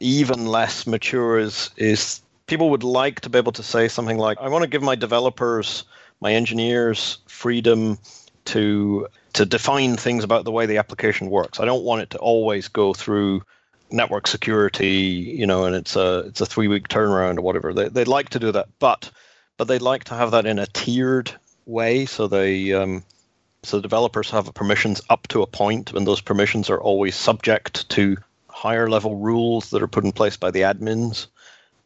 even 0.00 0.46
less 0.46 0.86
mature 0.86 1.38
is 1.38 1.70
is 1.76 2.22
people 2.46 2.70
would 2.70 2.82
like 2.82 3.20
to 3.20 3.30
be 3.30 3.38
able 3.38 3.52
to 3.52 3.62
say 3.62 3.88
something 3.88 4.18
like 4.18 4.38
I 4.40 4.48
want 4.48 4.62
to 4.62 4.68
give 4.68 4.82
my 4.82 4.96
developers 4.96 5.84
my 6.22 6.32
engineers 6.32 7.18
freedom 7.26 7.98
to 8.44 9.08
to 9.32 9.44
define 9.44 9.96
things 9.96 10.24
about 10.24 10.44
the 10.44 10.52
way 10.52 10.66
the 10.66 10.78
application 10.78 11.28
works. 11.28 11.58
I 11.58 11.64
don't 11.64 11.82
want 11.82 12.02
it 12.02 12.10
to 12.10 12.18
always 12.18 12.68
go 12.68 12.94
through 12.94 13.42
network 13.90 14.26
security, 14.26 15.34
you 15.36 15.46
know, 15.46 15.64
and 15.64 15.74
it's 15.74 15.96
a 15.96 16.20
it's 16.20 16.40
a 16.40 16.46
three 16.46 16.68
week 16.68 16.88
turnaround 16.88 17.38
or 17.38 17.42
whatever. 17.42 17.74
They 17.74 17.88
they'd 17.88 18.08
like 18.08 18.30
to 18.30 18.38
do 18.38 18.52
that, 18.52 18.68
but 18.78 19.10
but 19.58 19.66
they'd 19.66 19.82
like 19.82 20.04
to 20.04 20.14
have 20.14 20.30
that 20.30 20.46
in 20.46 20.60
a 20.60 20.66
tiered 20.66 21.32
way, 21.66 22.06
so 22.06 22.28
they 22.28 22.72
um, 22.72 23.02
so 23.64 23.80
developers 23.80 24.30
have 24.30 24.52
permissions 24.54 25.00
up 25.10 25.26
to 25.28 25.42
a 25.42 25.46
point, 25.46 25.92
and 25.92 26.06
those 26.06 26.20
permissions 26.20 26.70
are 26.70 26.80
always 26.80 27.16
subject 27.16 27.88
to 27.90 28.16
higher 28.48 28.88
level 28.88 29.16
rules 29.16 29.70
that 29.70 29.82
are 29.82 29.88
put 29.88 30.04
in 30.04 30.12
place 30.12 30.36
by 30.36 30.52
the 30.52 30.60
admins. 30.60 31.26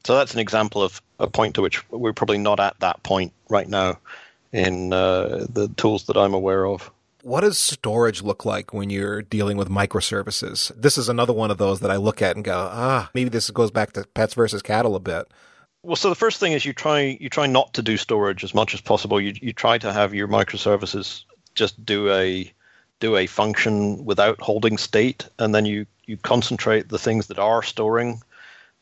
So 0.05 0.15
that's 0.15 0.35
an 0.35 0.41
example 0.41 0.83
of 0.83 1.01
a 1.19 1.27
point 1.27 1.55
to 1.55 1.63
which 1.63 1.89
we're 1.91 2.13
probably 2.13 2.39
not 2.39 2.61
at 2.61 2.79
that 2.81 3.03
point 3.03 3.33
right 3.49 3.69
now 3.69 3.99
in 4.53 4.93
uh, 4.93 5.47
the 5.49 5.69
tools 5.77 6.05
that 6.05 6.17
I'm 6.17 6.35
aware 6.35 6.67
of. 6.67 6.91
What 7.23 7.41
does 7.41 7.59
storage 7.59 8.23
look 8.23 8.45
like 8.45 8.73
when 8.73 8.89
you're 8.89 9.23
dealing 9.23 9.57
with 9.57 9.69
microservices? 9.69 10.71
This 10.81 10.97
is 10.97 11.09
another 11.09 11.33
one 11.33 11.51
of 11.51 11.59
those 11.59 11.81
that 11.81 11.91
I 11.91 11.97
look 11.97 12.23
at 12.23 12.37
and 12.37 12.45
go, 12.45 12.69
ah, 12.71 13.11
maybe 13.15 13.31
this 13.31 13.51
goes 13.51 13.73
back 13.73 13.93
to 13.93 14.05
pets 14.15 14.35
versus 14.35 14.63
cattle 14.63 14.95
a 14.95 15.01
bit. 15.01 15.27
Well, 15.83 15.97
so 15.97 16.09
the 16.09 16.15
first 16.15 16.41
thing 16.41 16.53
is 16.53 16.65
you 16.65 16.73
try 16.73 17.17
you 17.21 17.29
try 17.29 17.47
not 17.47 17.73
to 17.75 17.83
do 17.83 17.97
storage 17.97 18.43
as 18.43 18.55
much 18.55 18.75
as 18.75 18.81
possible. 18.81 19.21
You 19.21 19.35
you 19.41 19.53
try 19.53 19.79
to 19.79 19.93
have 19.93 20.15
your 20.15 20.27
microservices 20.29 21.23
just 21.55 21.85
do 21.85 22.13
a 22.13 22.53
do 22.99 23.17
a 23.17 23.27
function 23.27 24.05
without 24.05 24.41
holding 24.41 24.79
state, 24.79 25.29
and 25.39 25.55
then 25.55 25.65
you 25.65 25.87
you 26.07 26.17
concentrate 26.17 26.89
the 26.89 26.99
things 26.99 27.27
that 27.29 27.39
are 27.39 27.63
storing 27.63 28.21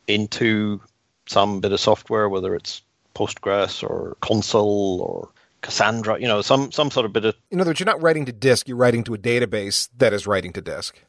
into 0.06 0.80
some 1.26 1.60
bit 1.60 1.72
of 1.72 1.80
software, 1.80 2.28
whether 2.28 2.54
it's 2.54 2.82
Postgres 3.14 3.82
or 3.82 4.16
Consul 4.20 5.00
or 5.00 5.28
Cassandra, 5.64 6.20
you 6.20 6.28
know, 6.28 6.42
some 6.42 6.70
some 6.70 6.90
sort 6.90 7.06
of 7.06 7.14
bit 7.14 7.24
of. 7.24 7.34
In 7.50 7.58
other 7.58 7.70
words, 7.70 7.80
you're 7.80 7.86
not 7.86 8.02
writing 8.02 8.26
to 8.26 8.32
disk; 8.32 8.68
you're 8.68 8.76
writing 8.76 9.02
to 9.04 9.14
a 9.14 9.18
database 9.18 9.88
that 9.96 10.12
is 10.12 10.26
writing 10.26 10.52
to 10.52 10.60
disk. 10.60 11.00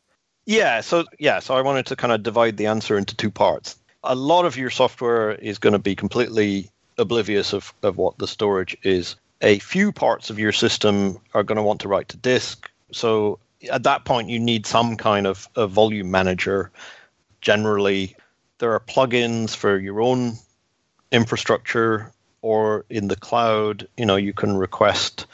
Yeah. 0.45 0.79
So 0.79 1.03
yeah. 1.19 1.39
So 1.39 1.55
I 1.55 1.61
wanted 1.61 1.85
to 1.87 1.97
kind 1.97 2.13
of 2.13 2.23
divide 2.23 2.55
the 2.55 2.67
answer 2.67 2.97
into 2.97 3.15
two 3.15 3.29
parts. 3.29 3.77
A 4.05 4.15
lot 4.15 4.45
of 4.45 4.55
your 4.55 4.69
software 4.69 5.33
is 5.33 5.59
going 5.59 5.73
to 5.73 5.79
be 5.79 5.93
completely 5.93 6.69
oblivious 6.97 7.51
of, 7.51 7.73
of 7.83 7.97
what 7.97 8.17
the 8.17 8.27
storage 8.27 8.77
is. 8.83 9.17
A 9.41 9.59
few 9.59 9.91
parts 9.91 10.29
of 10.29 10.39
your 10.39 10.53
system 10.53 11.19
are 11.33 11.43
going 11.43 11.57
to 11.57 11.63
want 11.63 11.81
to 11.81 11.89
write 11.89 12.07
to 12.09 12.17
disk. 12.17 12.71
So 12.93 13.39
at 13.69 13.83
that 13.83 14.05
point, 14.05 14.29
you 14.29 14.39
need 14.39 14.65
some 14.65 14.95
kind 14.95 15.27
of 15.27 15.49
a 15.57 15.67
volume 15.67 16.11
manager. 16.11 16.71
Generally, 17.41 18.15
there 18.59 18.71
are 18.71 18.79
plugins 18.79 19.53
for 19.53 19.77
your 19.77 19.99
own 20.01 20.37
infrastructure 21.11 22.13
or 22.45 22.85
in 22.91 23.07
the 23.07 23.15
cloud, 23.15 23.87
you 23.97 24.05
know, 24.05 24.17
you 24.17 24.31
can 24.31 24.55
request 24.55 25.25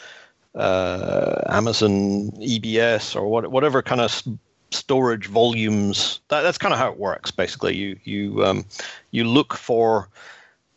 uh, 0.56 1.42
Amazon 1.50 2.32
EBS 2.40 3.18
or 3.18 3.28
what, 3.28 3.52
whatever 3.52 3.82
kind 3.82 4.00
of 4.00 4.24
storage 4.72 5.28
volumes. 5.28 6.22
That, 6.30 6.44
that's 6.44 6.58
kind 6.58 6.74
of 6.74 6.80
how 6.80 6.90
it 6.90 6.98
works. 6.98 7.30
Basically, 7.30 7.76
you 7.76 8.00
you 8.06 8.46
um, 8.46 8.64
you 9.12 9.26
look 9.26 9.54
for 9.56 10.08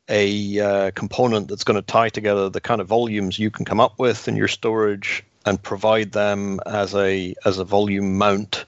a 0.09 0.59
uh, 0.59 0.91
component 0.97 1.47
that's 1.47 1.63
going 1.63 1.77
to 1.77 1.83
tie 1.83 2.09
together 2.09 2.51
the 2.51 2.61
kind 2.61 2.81
of 2.81 2.89
volumes 2.89 3.39
you 3.39 3.53
can 3.53 3.65
come 3.65 3.79
up 3.79 3.97
with 4.01 4.27
in 4.27 4.35
your 4.35 4.49
storage 4.49 5.23
and 5.47 5.63
provide 5.63 6.11
them 6.11 6.59
as 6.67 6.97
a 6.97 7.33
as 7.45 7.61
a 7.61 7.65
volume 7.65 8.19
mount 8.19 8.65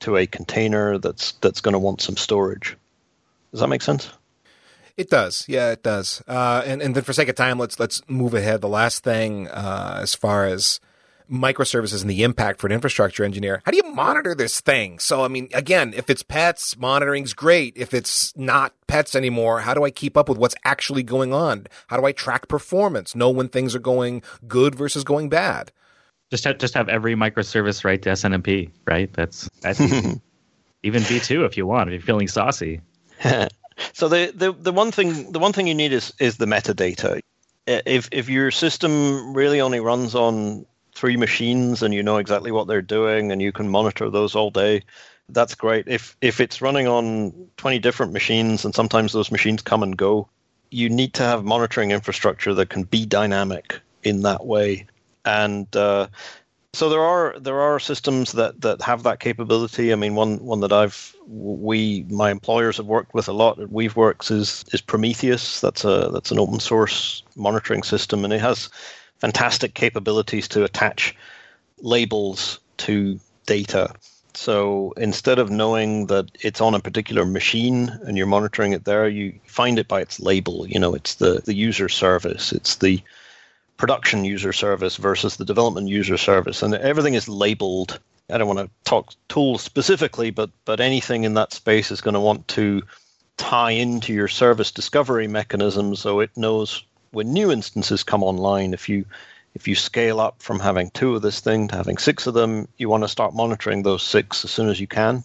to 0.00 0.18
a 0.18 0.26
container 0.26 0.98
that's 0.98 1.32
that's 1.40 1.62
going 1.62 1.72
to 1.72 1.78
want 1.78 2.02
some 2.02 2.18
storage. 2.18 2.76
Does 3.50 3.60
that 3.60 3.68
make 3.68 3.80
sense? 3.80 4.10
It 4.98 5.08
does, 5.08 5.44
yeah, 5.46 5.70
it 5.70 5.84
does. 5.84 6.24
Uh, 6.26 6.60
and 6.66 6.82
and 6.82 6.96
then 6.96 7.04
for 7.04 7.12
sake 7.12 7.28
of 7.28 7.36
time, 7.36 7.56
let's 7.56 7.78
let's 7.78 8.02
move 8.08 8.34
ahead. 8.34 8.60
The 8.60 8.68
last 8.68 9.04
thing, 9.04 9.46
uh, 9.46 10.00
as 10.02 10.16
far 10.16 10.44
as 10.44 10.80
microservices 11.30 12.00
and 12.00 12.10
the 12.10 12.24
impact 12.24 12.60
for 12.60 12.66
an 12.66 12.72
infrastructure 12.72 13.22
engineer, 13.22 13.62
how 13.64 13.70
do 13.70 13.76
you 13.76 13.84
monitor 13.94 14.34
this 14.34 14.60
thing? 14.60 14.98
So, 14.98 15.22
I 15.22 15.28
mean, 15.28 15.50
again, 15.54 15.94
if 15.94 16.10
it's 16.10 16.24
pets, 16.24 16.76
monitoring's 16.76 17.32
great. 17.32 17.74
If 17.76 17.94
it's 17.94 18.36
not 18.36 18.74
pets 18.88 19.14
anymore, 19.14 19.60
how 19.60 19.72
do 19.72 19.84
I 19.84 19.92
keep 19.92 20.16
up 20.16 20.28
with 20.28 20.36
what's 20.36 20.56
actually 20.64 21.04
going 21.04 21.32
on? 21.32 21.68
How 21.86 21.96
do 21.96 22.04
I 22.04 22.10
track 22.10 22.48
performance? 22.48 23.14
Know 23.14 23.30
when 23.30 23.48
things 23.48 23.76
are 23.76 23.80
going 23.80 24.22
good 24.48 24.74
versus 24.74 25.04
going 25.04 25.28
bad? 25.28 25.70
Just 26.28 26.42
have, 26.42 26.58
just 26.58 26.74
have 26.74 26.88
every 26.88 27.14
microservice 27.14 27.84
write 27.84 28.02
to 28.02 28.10
SNMP, 28.10 28.72
right? 28.84 29.12
That's 29.12 29.48
that's 29.60 29.80
even 30.82 31.02
V2 31.02 31.46
if 31.46 31.56
you 31.56 31.68
want, 31.68 31.88
if 31.88 31.92
you're 31.92 32.02
feeling 32.02 32.26
saucy. 32.26 32.80
So 33.92 34.08
the, 34.08 34.32
the 34.34 34.52
the 34.52 34.72
one 34.72 34.90
thing 34.92 35.32
the 35.32 35.38
one 35.38 35.52
thing 35.52 35.66
you 35.66 35.74
need 35.74 35.92
is 35.92 36.12
is 36.18 36.36
the 36.36 36.46
metadata. 36.46 37.20
If 37.66 38.08
if 38.12 38.28
your 38.28 38.50
system 38.50 39.34
really 39.34 39.60
only 39.60 39.80
runs 39.80 40.14
on 40.14 40.66
three 40.94 41.16
machines 41.16 41.82
and 41.82 41.94
you 41.94 42.02
know 42.02 42.16
exactly 42.16 42.50
what 42.50 42.66
they're 42.66 42.82
doing 42.82 43.30
and 43.30 43.40
you 43.40 43.52
can 43.52 43.68
monitor 43.68 44.10
those 44.10 44.34
all 44.34 44.50
day, 44.50 44.82
that's 45.28 45.54
great. 45.54 45.86
If 45.86 46.16
if 46.20 46.40
it's 46.40 46.62
running 46.62 46.88
on 46.88 47.32
20 47.56 47.78
different 47.78 48.12
machines 48.12 48.64
and 48.64 48.74
sometimes 48.74 49.12
those 49.12 49.30
machines 49.30 49.62
come 49.62 49.82
and 49.82 49.96
go, 49.96 50.28
you 50.70 50.88
need 50.88 51.14
to 51.14 51.22
have 51.22 51.44
monitoring 51.44 51.90
infrastructure 51.90 52.54
that 52.54 52.70
can 52.70 52.84
be 52.84 53.06
dynamic 53.06 53.80
in 54.02 54.22
that 54.22 54.46
way. 54.46 54.86
And 55.24 55.74
uh, 55.76 56.08
so 56.74 56.88
there 56.88 57.02
are 57.02 57.38
there 57.38 57.60
are 57.60 57.80
systems 57.80 58.32
that 58.32 58.60
that 58.60 58.82
have 58.82 59.02
that 59.02 59.20
capability. 59.20 59.92
I 59.92 59.96
mean, 59.96 60.14
one 60.14 60.38
one 60.44 60.60
that 60.60 60.72
I've 60.72 61.14
we 61.26 62.04
my 62.10 62.30
employers 62.30 62.76
have 62.76 62.86
worked 62.86 63.14
with 63.14 63.28
a 63.28 63.32
lot 63.32 63.58
at 63.58 63.68
Weaveworks 63.68 64.30
is 64.30 64.64
is 64.72 64.80
Prometheus. 64.80 65.60
That's 65.60 65.84
a 65.84 66.10
that's 66.12 66.30
an 66.30 66.38
open 66.38 66.60
source 66.60 67.22
monitoring 67.36 67.82
system, 67.82 68.24
and 68.24 68.32
it 68.32 68.40
has 68.40 68.68
fantastic 69.18 69.74
capabilities 69.74 70.46
to 70.48 70.64
attach 70.64 71.16
labels 71.80 72.60
to 72.78 73.18
data. 73.46 73.94
So 74.34 74.92
instead 74.96 75.38
of 75.40 75.50
knowing 75.50 76.06
that 76.06 76.30
it's 76.40 76.60
on 76.60 76.74
a 76.74 76.80
particular 76.80 77.24
machine 77.24 77.88
and 78.04 78.16
you're 78.16 78.26
monitoring 78.26 78.72
it 78.72 78.84
there, 78.84 79.08
you 79.08 79.40
find 79.46 79.78
it 79.80 79.88
by 79.88 80.00
its 80.00 80.20
label. 80.20 80.64
You 80.68 80.78
know, 80.78 80.94
it's 80.94 81.14
the, 81.14 81.40
the 81.44 81.54
user 81.54 81.88
service, 81.88 82.52
it's 82.52 82.76
the 82.76 83.02
production 83.78 84.24
user 84.24 84.52
service 84.52 84.96
versus 84.96 85.36
the 85.36 85.44
development 85.44 85.88
user 85.88 86.18
service, 86.18 86.62
and 86.62 86.74
everything 86.74 87.14
is 87.14 87.28
labeled. 87.28 87.98
I 88.28 88.36
don't 88.36 88.48
want 88.48 88.58
to 88.58 88.70
talk 88.84 89.14
tools 89.28 89.62
specifically, 89.62 90.30
but 90.30 90.50
but 90.66 90.80
anything 90.80 91.24
in 91.24 91.34
that 91.34 91.54
space 91.54 91.90
is 91.90 92.02
going 92.02 92.14
to 92.14 92.20
want 92.20 92.46
to 92.48 92.82
tie 93.38 93.70
into 93.70 94.12
your 94.12 94.28
service 94.28 94.72
discovery 94.72 95.28
mechanism 95.28 95.96
so 95.96 96.20
it 96.20 96.36
knows 96.36 96.84
when 97.12 97.32
new 97.32 97.50
instances 97.50 98.02
come 98.02 98.22
online. 98.22 98.74
If 98.74 98.88
you 98.88 99.06
if 99.54 99.66
you 99.66 99.74
scale 99.74 100.20
up 100.20 100.42
from 100.42 100.60
having 100.60 100.90
two 100.90 101.16
of 101.16 101.22
this 101.22 101.40
thing 101.40 101.68
to 101.68 101.76
having 101.76 101.96
six 101.96 102.26
of 102.26 102.34
them, 102.34 102.68
you 102.76 102.88
want 102.88 103.04
to 103.04 103.08
start 103.08 103.34
monitoring 103.34 103.82
those 103.82 104.02
six 104.02 104.44
as 104.44 104.50
soon 104.50 104.68
as 104.68 104.78
you 104.78 104.86
can. 104.86 105.24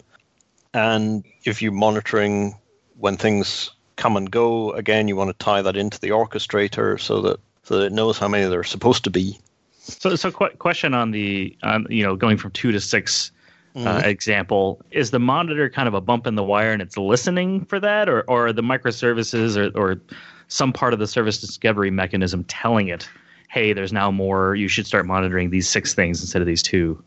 And 0.72 1.24
if 1.44 1.60
you're 1.60 1.72
monitoring 1.72 2.56
when 2.98 3.16
things 3.16 3.70
come 3.96 4.16
and 4.16 4.30
go, 4.30 4.72
again, 4.72 5.08
you 5.08 5.16
want 5.16 5.30
to 5.30 5.44
tie 5.44 5.62
that 5.62 5.76
into 5.76 6.00
the 6.00 6.10
orchestrator 6.10 6.98
so 7.00 7.20
that 7.22 7.40
so 7.64 7.78
that 7.78 7.86
it 7.86 7.92
knows 7.92 8.18
how 8.18 8.28
many 8.28 8.46
there 8.48 8.60
are 8.60 8.64
supposed 8.64 9.04
to 9.04 9.10
be. 9.10 9.38
So, 9.80 10.16
so 10.16 10.30
qu- 10.30 10.56
question 10.58 10.94
on 10.94 11.10
the 11.10 11.56
on 11.62 11.86
you 11.90 12.02
know 12.02 12.16
going 12.16 12.38
from 12.38 12.52
two 12.52 12.72
to 12.72 12.80
6 12.80 13.30
uh, 13.74 13.78
mm-hmm. 13.78 14.08
example 14.08 14.80
is 14.92 15.10
the 15.10 15.18
monitor 15.18 15.68
kind 15.68 15.88
of 15.88 15.94
a 15.94 16.00
bump 16.00 16.26
in 16.26 16.36
the 16.36 16.44
wire 16.44 16.72
and 16.72 16.80
it's 16.80 16.96
listening 16.96 17.64
for 17.64 17.80
that, 17.80 18.08
or 18.08 18.22
or 18.28 18.52
the 18.52 18.62
microservices 18.62 19.56
or 19.56 19.76
or 19.78 20.00
some 20.48 20.72
part 20.72 20.92
of 20.92 20.98
the 20.98 21.06
service 21.06 21.40
discovery 21.40 21.90
mechanism 21.90 22.44
telling 22.44 22.88
it 22.88 23.08
hey, 23.54 23.72
there's 23.72 23.92
now 23.92 24.10
more. 24.10 24.56
You 24.56 24.66
should 24.66 24.86
start 24.86 25.06
monitoring 25.06 25.50
these 25.50 25.68
six 25.68 25.94
things 25.94 26.20
instead 26.20 26.42
of 26.42 26.46
these 26.46 26.62
two. 26.62 27.02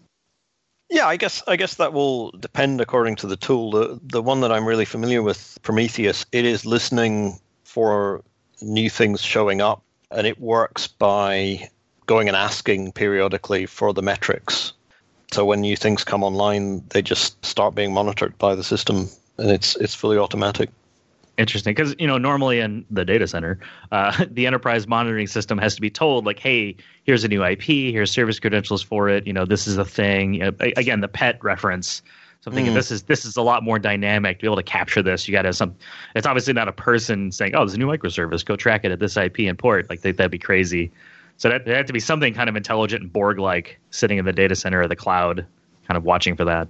Yeah, 0.89 1.05
I 1.05 1.17
guess 1.17 1.43
I 1.45 1.57
guess 1.57 1.75
that 1.75 1.91
will 1.91 2.31
depend 2.31 2.79
according 2.79 3.17
to 3.17 3.27
the 3.27 3.35
tool. 3.35 3.71
The 3.71 3.99
the 4.01 4.21
one 4.21 4.39
that 4.39 4.51
I'm 4.51 4.65
really 4.65 4.85
familiar 4.85 5.21
with, 5.21 5.59
Prometheus, 5.61 6.25
it 6.31 6.45
is 6.45 6.65
listening 6.65 7.39
for 7.65 8.23
new 8.61 8.89
things 8.89 9.21
showing 9.21 9.59
up, 9.59 9.83
and 10.11 10.27
it 10.27 10.39
works 10.39 10.87
by 10.87 11.69
going 12.05 12.27
and 12.27 12.37
asking 12.37 12.91
periodically 12.93 13.65
for 13.65 13.93
the 13.93 14.01
metrics. 14.01 14.73
So 15.31 15.45
when 15.45 15.61
new 15.61 15.75
things 15.75 16.03
come 16.03 16.23
online, 16.23 16.83
they 16.89 17.01
just 17.01 17.43
start 17.45 17.75
being 17.75 17.93
monitored 17.93 18.37
by 18.37 18.55
the 18.55 18.63
system, 18.63 19.09
and 19.37 19.51
it's 19.51 19.75
it's 19.75 19.93
fully 19.93 20.17
automatic 20.17 20.69
interesting 21.37 21.73
because 21.73 21.95
you 21.99 22.07
know 22.07 22.17
normally 22.17 22.59
in 22.59 22.83
the 22.89 23.05
data 23.05 23.27
center 23.27 23.59
uh, 23.91 24.25
the 24.31 24.47
enterprise 24.47 24.87
monitoring 24.87 25.27
system 25.27 25.57
has 25.57 25.75
to 25.75 25.81
be 25.81 25.89
told 25.89 26.25
like 26.25 26.39
hey 26.39 26.75
here's 27.03 27.23
a 27.23 27.27
new 27.27 27.43
ip 27.45 27.61
here's 27.61 28.11
service 28.11 28.39
credentials 28.39 28.81
for 28.81 29.07
it 29.07 29.25
you 29.27 29.33
know 29.33 29.45
this 29.45 29.67
is 29.67 29.77
a 29.77 29.85
thing 29.85 30.33
you 30.33 30.39
know, 30.39 30.51
again 30.59 30.99
the 30.99 31.07
pet 31.07 31.41
reference 31.43 32.01
so 32.41 32.49
i'm 32.49 32.55
thinking 32.55 32.73
mm. 32.73 32.75
this 32.75 32.91
is 32.91 33.03
this 33.03 33.25
is 33.25 33.35
a 33.35 33.41
lot 33.41 33.63
more 33.63 33.79
dynamic 33.79 34.37
to 34.37 34.41
be 34.43 34.47
able 34.47 34.57
to 34.57 34.63
capture 34.63 35.01
this. 35.01 35.27
You 35.27 35.31
got 35.31 35.43
to 35.43 35.53
some 35.53 35.75
it's 36.15 36.27
obviously 36.27 36.53
not 36.53 36.67
a 36.67 36.71
person 36.71 37.31
saying 37.31 37.55
oh 37.55 37.59
there's 37.59 37.73
a 37.73 37.77
new 37.77 37.87
microservice. 37.87 38.45
Go 38.45 38.55
track 38.55 38.85
it 38.85 38.91
at 38.91 38.99
this 38.99 39.17
ip 39.17 39.39
and 39.39 39.57
port. 39.57 39.89
Like 39.89 40.01
that'd 40.01 40.31
be 40.31 40.39
crazy. 40.39 40.91
So 41.37 41.49
that, 41.49 41.65
there 41.65 41.75
had 41.75 41.87
to 41.87 41.93
be 41.93 41.99
something 41.99 42.33
kind 42.33 42.49
of 42.49 42.55
intelligent 42.55 43.03
and 43.03 43.13
borg 43.13 43.37
like 43.37 43.79
sitting 43.91 44.17
in 44.17 44.25
the 44.25 44.33
data 44.33 44.55
center 44.55 44.81
or 44.81 44.87
the 44.87 44.95
cloud 44.95 45.45
kind 45.87 45.97
of 45.97 46.03
watching 46.03 46.35
for 46.35 46.45
that. 46.45 46.67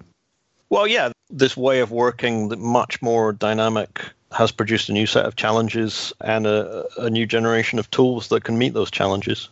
Well, 0.70 0.88
yeah, 0.88 1.12
this 1.30 1.56
way 1.56 1.80
of 1.80 1.92
working, 1.92 2.54
much 2.60 3.02
more 3.02 3.32
dynamic 3.32 4.02
has 4.32 4.52
produced 4.52 4.90
a 4.90 4.94
new 4.94 5.06
set 5.06 5.26
of 5.26 5.38
challenges 5.38 6.12
and 6.20 6.46
a, 6.46 6.86
a 6.98 7.10
new 7.10 7.26
generation 7.26 7.80
of 7.80 7.90
tools 7.92 8.28
that 8.30 8.44
can 8.44 8.58
meet 8.58 8.74
those 8.74 8.92
challenges. 8.92 9.48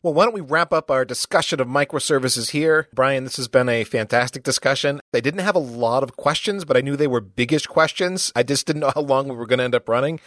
Well, 0.00 0.14
why 0.14 0.24
don't 0.24 0.34
we 0.34 0.40
wrap 0.40 0.72
up 0.72 0.92
our 0.92 1.04
discussion 1.04 1.60
of 1.60 1.66
microservices 1.66 2.50
here? 2.50 2.86
Bryan, 2.94 3.24
this 3.24 3.36
has 3.36 3.48
been 3.48 3.68
a 3.68 3.82
fantastic 3.82 4.44
discussion. 4.44 5.00
I 5.12 5.18
didn't 5.18 5.40
have 5.40 5.56
a 5.56 5.60
lot 5.60 6.04
of 6.04 6.16
questions, 6.16 6.64
but 6.64 6.76
I 6.76 6.82
knew 6.82 6.94
they 6.94 7.08
were 7.08 7.20
biggish 7.20 7.66
questions. 7.66 8.32
I 8.36 8.44
just 8.44 8.64
didn't 8.64 8.80
know 8.82 8.92
how 8.94 9.00
long 9.00 9.28
we 9.28 9.34
were 9.34 9.46
going 9.46 9.58
to 9.58 9.64
end 9.64 9.74
up 9.74 9.88
running. 9.88 10.20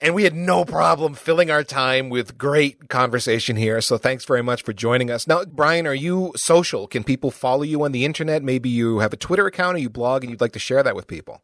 And 0.00 0.14
we 0.14 0.22
had 0.22 0.36
no 0.36 0.64
problem 0.64 1.14
filling 1.14 1.50
our 1.50 1.64
time 1.64 2.10
with 2.10 2.38
great 2.38 2.88
conversation 2.88 3.56
here. 3.56 3.80
So 3.80 3.98
thanks 3.98 4.24
very 4.24 4.42
much 4.42 4.62
for 4.62 4.72
joining 4.72 5.10
us. 5.10 5.26
Now, 5.26 5.44
Bryan, 5.44 5.88
are 5.88 5.94
you 5.94 6.32
social? 6.36 6.86
Can 6.86 7.02
people 7.02 7.32
follow 7.32 7.64
you 7.64 7.82
on 7.82 7.90
the 7.90 8.04
internet? 8.04 8.44
Maybe 8.44 8.68
you 8.68 9.00
have 9.00 9.12
a 9.12 9.16
Twitter 9.16 9.48
account 9.48 9.74
or 9.74 9.80
you 9.80 9.90
blog 9.90 10.22
and 10.22 10.30
you'd 10.30 10.40
like 10.40 10.52
to 10.52 10.60
share 10.60 10.84
that 10.84 10.94
with 10.94 11.08
people. 11.08 11.42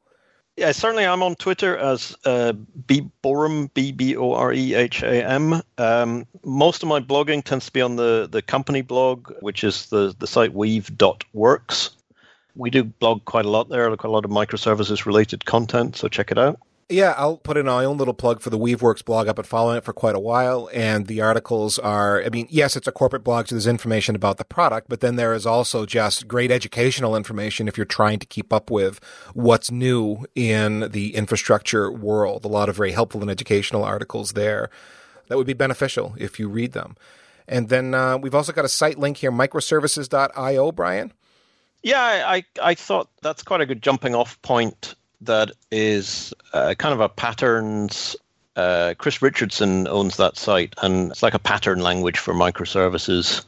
Yeah, 0.56 0.70
certainly. 0.70 1.04
I'm 1.04 1.22
on 1.22 1.34
Twitter 1.34 1.76
as 1.76 2.16
uh, 2.24 2.52
B 2.52 3.10
Boreham, 3.22 3.70
B 3.74 3.90
B 3.90 4.16
O 4.16 4.34
R 4.34 4.52
E 4.52 4.74
H 4.74 5.02
A 5.02 5.24
M. 5.28 5.60
Um, 5.78 6.26
most 6.44 6.82
of 6.82 6.88
my 6.88 7.00
blogging 7.00 7.42
tends 7.42 7.66
to 7.66 7.72
be 7.72 7.80
on 7.80 7.96
the, 7.96 8.28
the 8.30 8.40
company 8.40 8.80
blog, 8.80 9.32
which 9.40 9.64
is 9.64 9.86
the, 9.86 10.14
the 10.18 10.28
site 10.28 10.54
weave.works. 10.54 11.90
We 12.54 12.70
do 12.70 12.84
blog 12.84 13.24
quite 13.24 13.46
a 13.46 13.50
lot 13.50 13.68
there, 13.68 13.88
quite 13.96 14.08
a 14.08 14.12
lot 14.12 14.24
of 14.24 14.30
microservices 14.30 15.06
related 15.06 15.44
content, 15.44 15.96
so 15.96 16.06
check 16.06 16.30
it 16.30 16.38
out. 16.38 16.60
Yeah, 16.90 17.14
I'll 17.16 17.38
put 17.38 17.56
in 17.56 17.64
my 17.64 17.84
own 17.84 17.96
little 17.96 18.12
plug 18.12 18.42
for 18.42 18.50
the 18.50 18.58
Weaveworks 18.58 19.02
blog. 19.02 19.26
I've 19.26 19.36
been 19.36 19.44
following 19.44 19.78
it 19.78 19.84
for 19.84 19.94
quite 19.94 20.14
a 20.14 20.20
while, 20.20 20.68
and 20.74 21.06
the 21.06 21.22
articles 21.22 21.78
are, 21.78 22.22
I 22.22 22.28
mean, 22.28 22.46
yes, 22.50 22.76
it's 22.76 22.86
a 22.86 22.92
corporate 22.92 23.24
blog, 23.24 23.48
so 23.48 23.54
there's 23.54 23.66
information 23.66 24.14
about 24.14 24.36
the 24.36 24.44
product, 24.44 24.90
but 24.90 25.00
then 25.00 25.16
there 25.16 25.32
is 25.32 25.46
also 25.46 25.86
just 25.86 26.28
great 26.28 26.50
educational 26.50 27.16
information 27.16 27.68
if 27.68 27.78
you're 27.78 27.86
trying 27.86 28.18
to 28.18 28.26
keep 28.26 28.52
up 28.52 28.70
with 28.70 29.00
what's 29.32 29.70
new 29.70 30.26
in 30.34 30.90
the 30.90 31.14
infrastructure 31.14 31.90
world. 31.90 32.44
A 32.44 32.48
lot 32.48 32.68
of 32.68 32.76
very 32.76 32.92
helpful 32.92 33.22
and 33.22 33.30
educational 33.30 33.82
articles 33.82 34.32
there 34.32 34.68
that 35.28 35.38
would 35.38 35.46
be 35.46 35.54
beneficial 35.54 36.14
if 36.18 36.38
you 36.38 36.48
read 36.48 36.72
them. 36.72 36.96
And 37.48 37.70
then 37.70 37.94
uh, 37.94 38.18
we've 38.18 38.34
also 38.34 38.52
got 38.52 38.66
a 38.66 38.70
site 38.70 38.98
link 38.98 39.18
here, 39.18 39.32
microservices.io, 39.32 40.72
Bryan. 40.72 41.12
Yeah, 41.82 42.24
I, 42.26 42.44
I 42.62 42.74
thought 42.74 43.08
that's 43.22 43.42
quite 43.42 43.62
a 43.62 43.66
good 43.66 43.82
jumping 43.82 44.14
off 44.14 44.40
point 44.42 44.94
that 45.26 45.50
is 45.70 46.32
uh, 46.52 46.74
kind 46.78 46.94
of 46.94 47.00
a 47.00 47.08
patterns. 47.08 48.16
Uh, 48.56 48.94
Chris 48.98 49.20
Richardson 49.20 49.88
owns 49.88 50.16
that 50.16 50.36
site, 50.36 50.74
and 50.82 51.10
it's 51.10 51.22
like 51.22 51.34
a 51.34 51.38
pattern 51.38 51.80
language 51.80 52.18
for 52.18 52.34
microservices. 52.34 53.44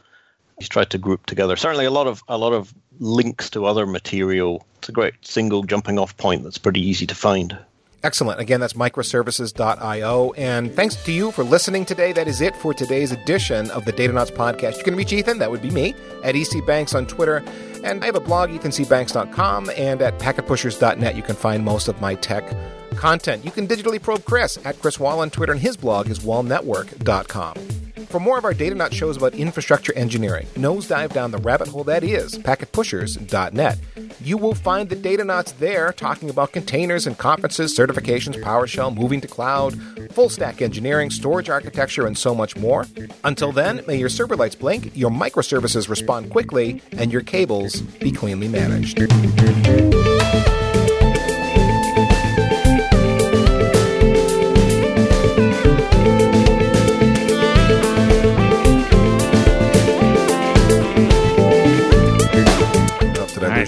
He's 0.58 0.68
tried 0.68 0.90
to 0.90 0.98
group 0.98 1.26
together 1.26 1.54
certainly 1.54 1.84
a 1.84 1.90
lot 1.90 2.06
of 2.06 2.22
a 2.28 2.38
lot 2.38 2.52
of 2.52 2.74
links 2.98 3.50
to 3.50 3.66
other 3.66 3.86
material. 3.86 4.66
It's 4.78 4.88
a 4.88 4.92
great 4.92 5.14
single 5.20 5.62
jumping 5.62 5.98
off 5.98 6.16
point 6.16 6.42
that's 6.42 6.58
pretty 6.58 6.80
easy 6.80 7.06
to 7.06 7.14
find. 7.14 7.58
Excellent. 8.02 8.38
Again, 8.40 8.60
that's 8.60 8.74
microservices.io. 8.74 10.32
And 10.36 10.72
thanks 10.72 10.96
to 11.04 11.12
you 11.12 11.32
for 11.32 11.42
listening 11.42 11.84
today. 11.84 12.12
That 12.12 12.28
is 12.28 12.40
it 12.40 12.54
for 12.56 12.72
today's 12.72 13.10
edition 13.10 13.70
of 13.70 13.84
the 13.84 13.92
Data 13.92 14.12
Datanauts 14.12 14.30
podcast. 14.30 14.78
You 14.78 14.84
can 14.84 14.94
reach 14.94 15.12
Ethan, 15.12 15.38
that 15.38 15.50
would 15.50 15.62
be 15.62 15.70
me, 15.70 15.94
at 16.22 16.34
ECBanks 16.34 16.94
on 16.94 17.06
Twitter. 17.06 17.42
And 17.82 18.02
I 18.02 18.06
have 18.06 18.16
a 18.16 18.20
blog, 18.20 18.50
ethancbanks.com, 18.50 19.70
and 19.76 20.02
at 20.02 20.18
packetpushers.net, 20.18 21.16
you 21.16 21.22
can 21.22 21.36
find 21.36 21.64
most 21.64 21.88
of 21.88 22.00
my 22.00 22.14
tech 22.16 22.54
content. 22.96 23.44
You 23.44 23.50
can 23.50 23.66
digitally 23.66 24.00
probe 24.00 24.24
Chris 24.24 24.58
at 24.64 24.80
Chris 24.80 24.98
Wahl 25.00 25.20
on 25.20 25.30
Twitter, 25.30 25.52
and 25.52 25.60
his 25.60 25.76
blog 25.76 26.08
is 26.08 26.20
wahlnetwork.com. 26.20 27.85
For 28.08 28.20
more 28.20 28.38
of 28.38 28.44
our 28.44 28.54
Data 28.54 28.76
Datanauts 28.76 28.92
shows 28.92 29.16
about 29.16 29.34
infrastructure 29.34 29.92
engineering, 29.94 30.46
nosedive 30.54 31.12
down 31.12 31.30
the 31.32 31.38
rabbit 31.38 31.68
hole 31.68 31.84
that 31.84 32.04
is 32.04 32.38
packetpushers.net. 32.38 33.78
You 34.20 34.38
will 34.38 34.54
find 34.54 34.88
the 34.88 34.96
Data 34.96 35.24
Datanauts 35.24 35.56
there 35.58 35.92
talking 35.92 36.30
about 36.30 36.52
containers 36.52 37.06
and 37.06 37.16
conferences, 37.18 37.76
certifications, 37.76 38.42
PowerShell, 38.42 38.94
moving 38.94 39.20
to 39.20 39.28
cloud, 39.28 39.78
full 40.12 40.28
stack 40.28 40.62
engineering, 40.62 41.10
storage 41.10 41.48
architecture, 41.48 42.06
and 42.06 42.16
so 42.16 42.34
much 42.34 42.56
more. 42.56 42.86
Until 43.24 43.52
then, 43.52 43.82
may 43.86 43.96
your 43.96 44.08
server 44.08 44.36
lights 44.36 44.54
blink, 44.54 44.92
your 44.94 45.10
microservices 45.10 45.88
respond 45.88 46.30
quickly, 46.30 46.82
and 46.92 47.12
your 47.12 47.22
cables 47.22 47.80
be 47.80 48.12
cleanly 48.12 48.48
managed. 48.48 48.98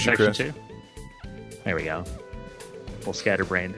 connection, 0.04 0.34
connection 0.34 0.34
Chris. 0.34 0.36
Too? 0.36 0.52
There 1.64 1.76
we 1.76 1.84
go. 1.84 2.04
Full 3.00 3.12
scatterbrain. 3.12 3.74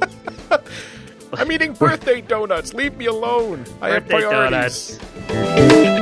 I'm 1.32 1.52
eating 1.52 1.74
birthday 1.74 2.20
donuts. 2.20 2.72
Leave 2.74 2.96
me 2.96 3.06
alone. 3.06 3.64
I 3.80 3.90
have 3.90 4.08
birthday 4.08 4.28
priorities. 4.28 4.98
Donuts. 4.98 5.98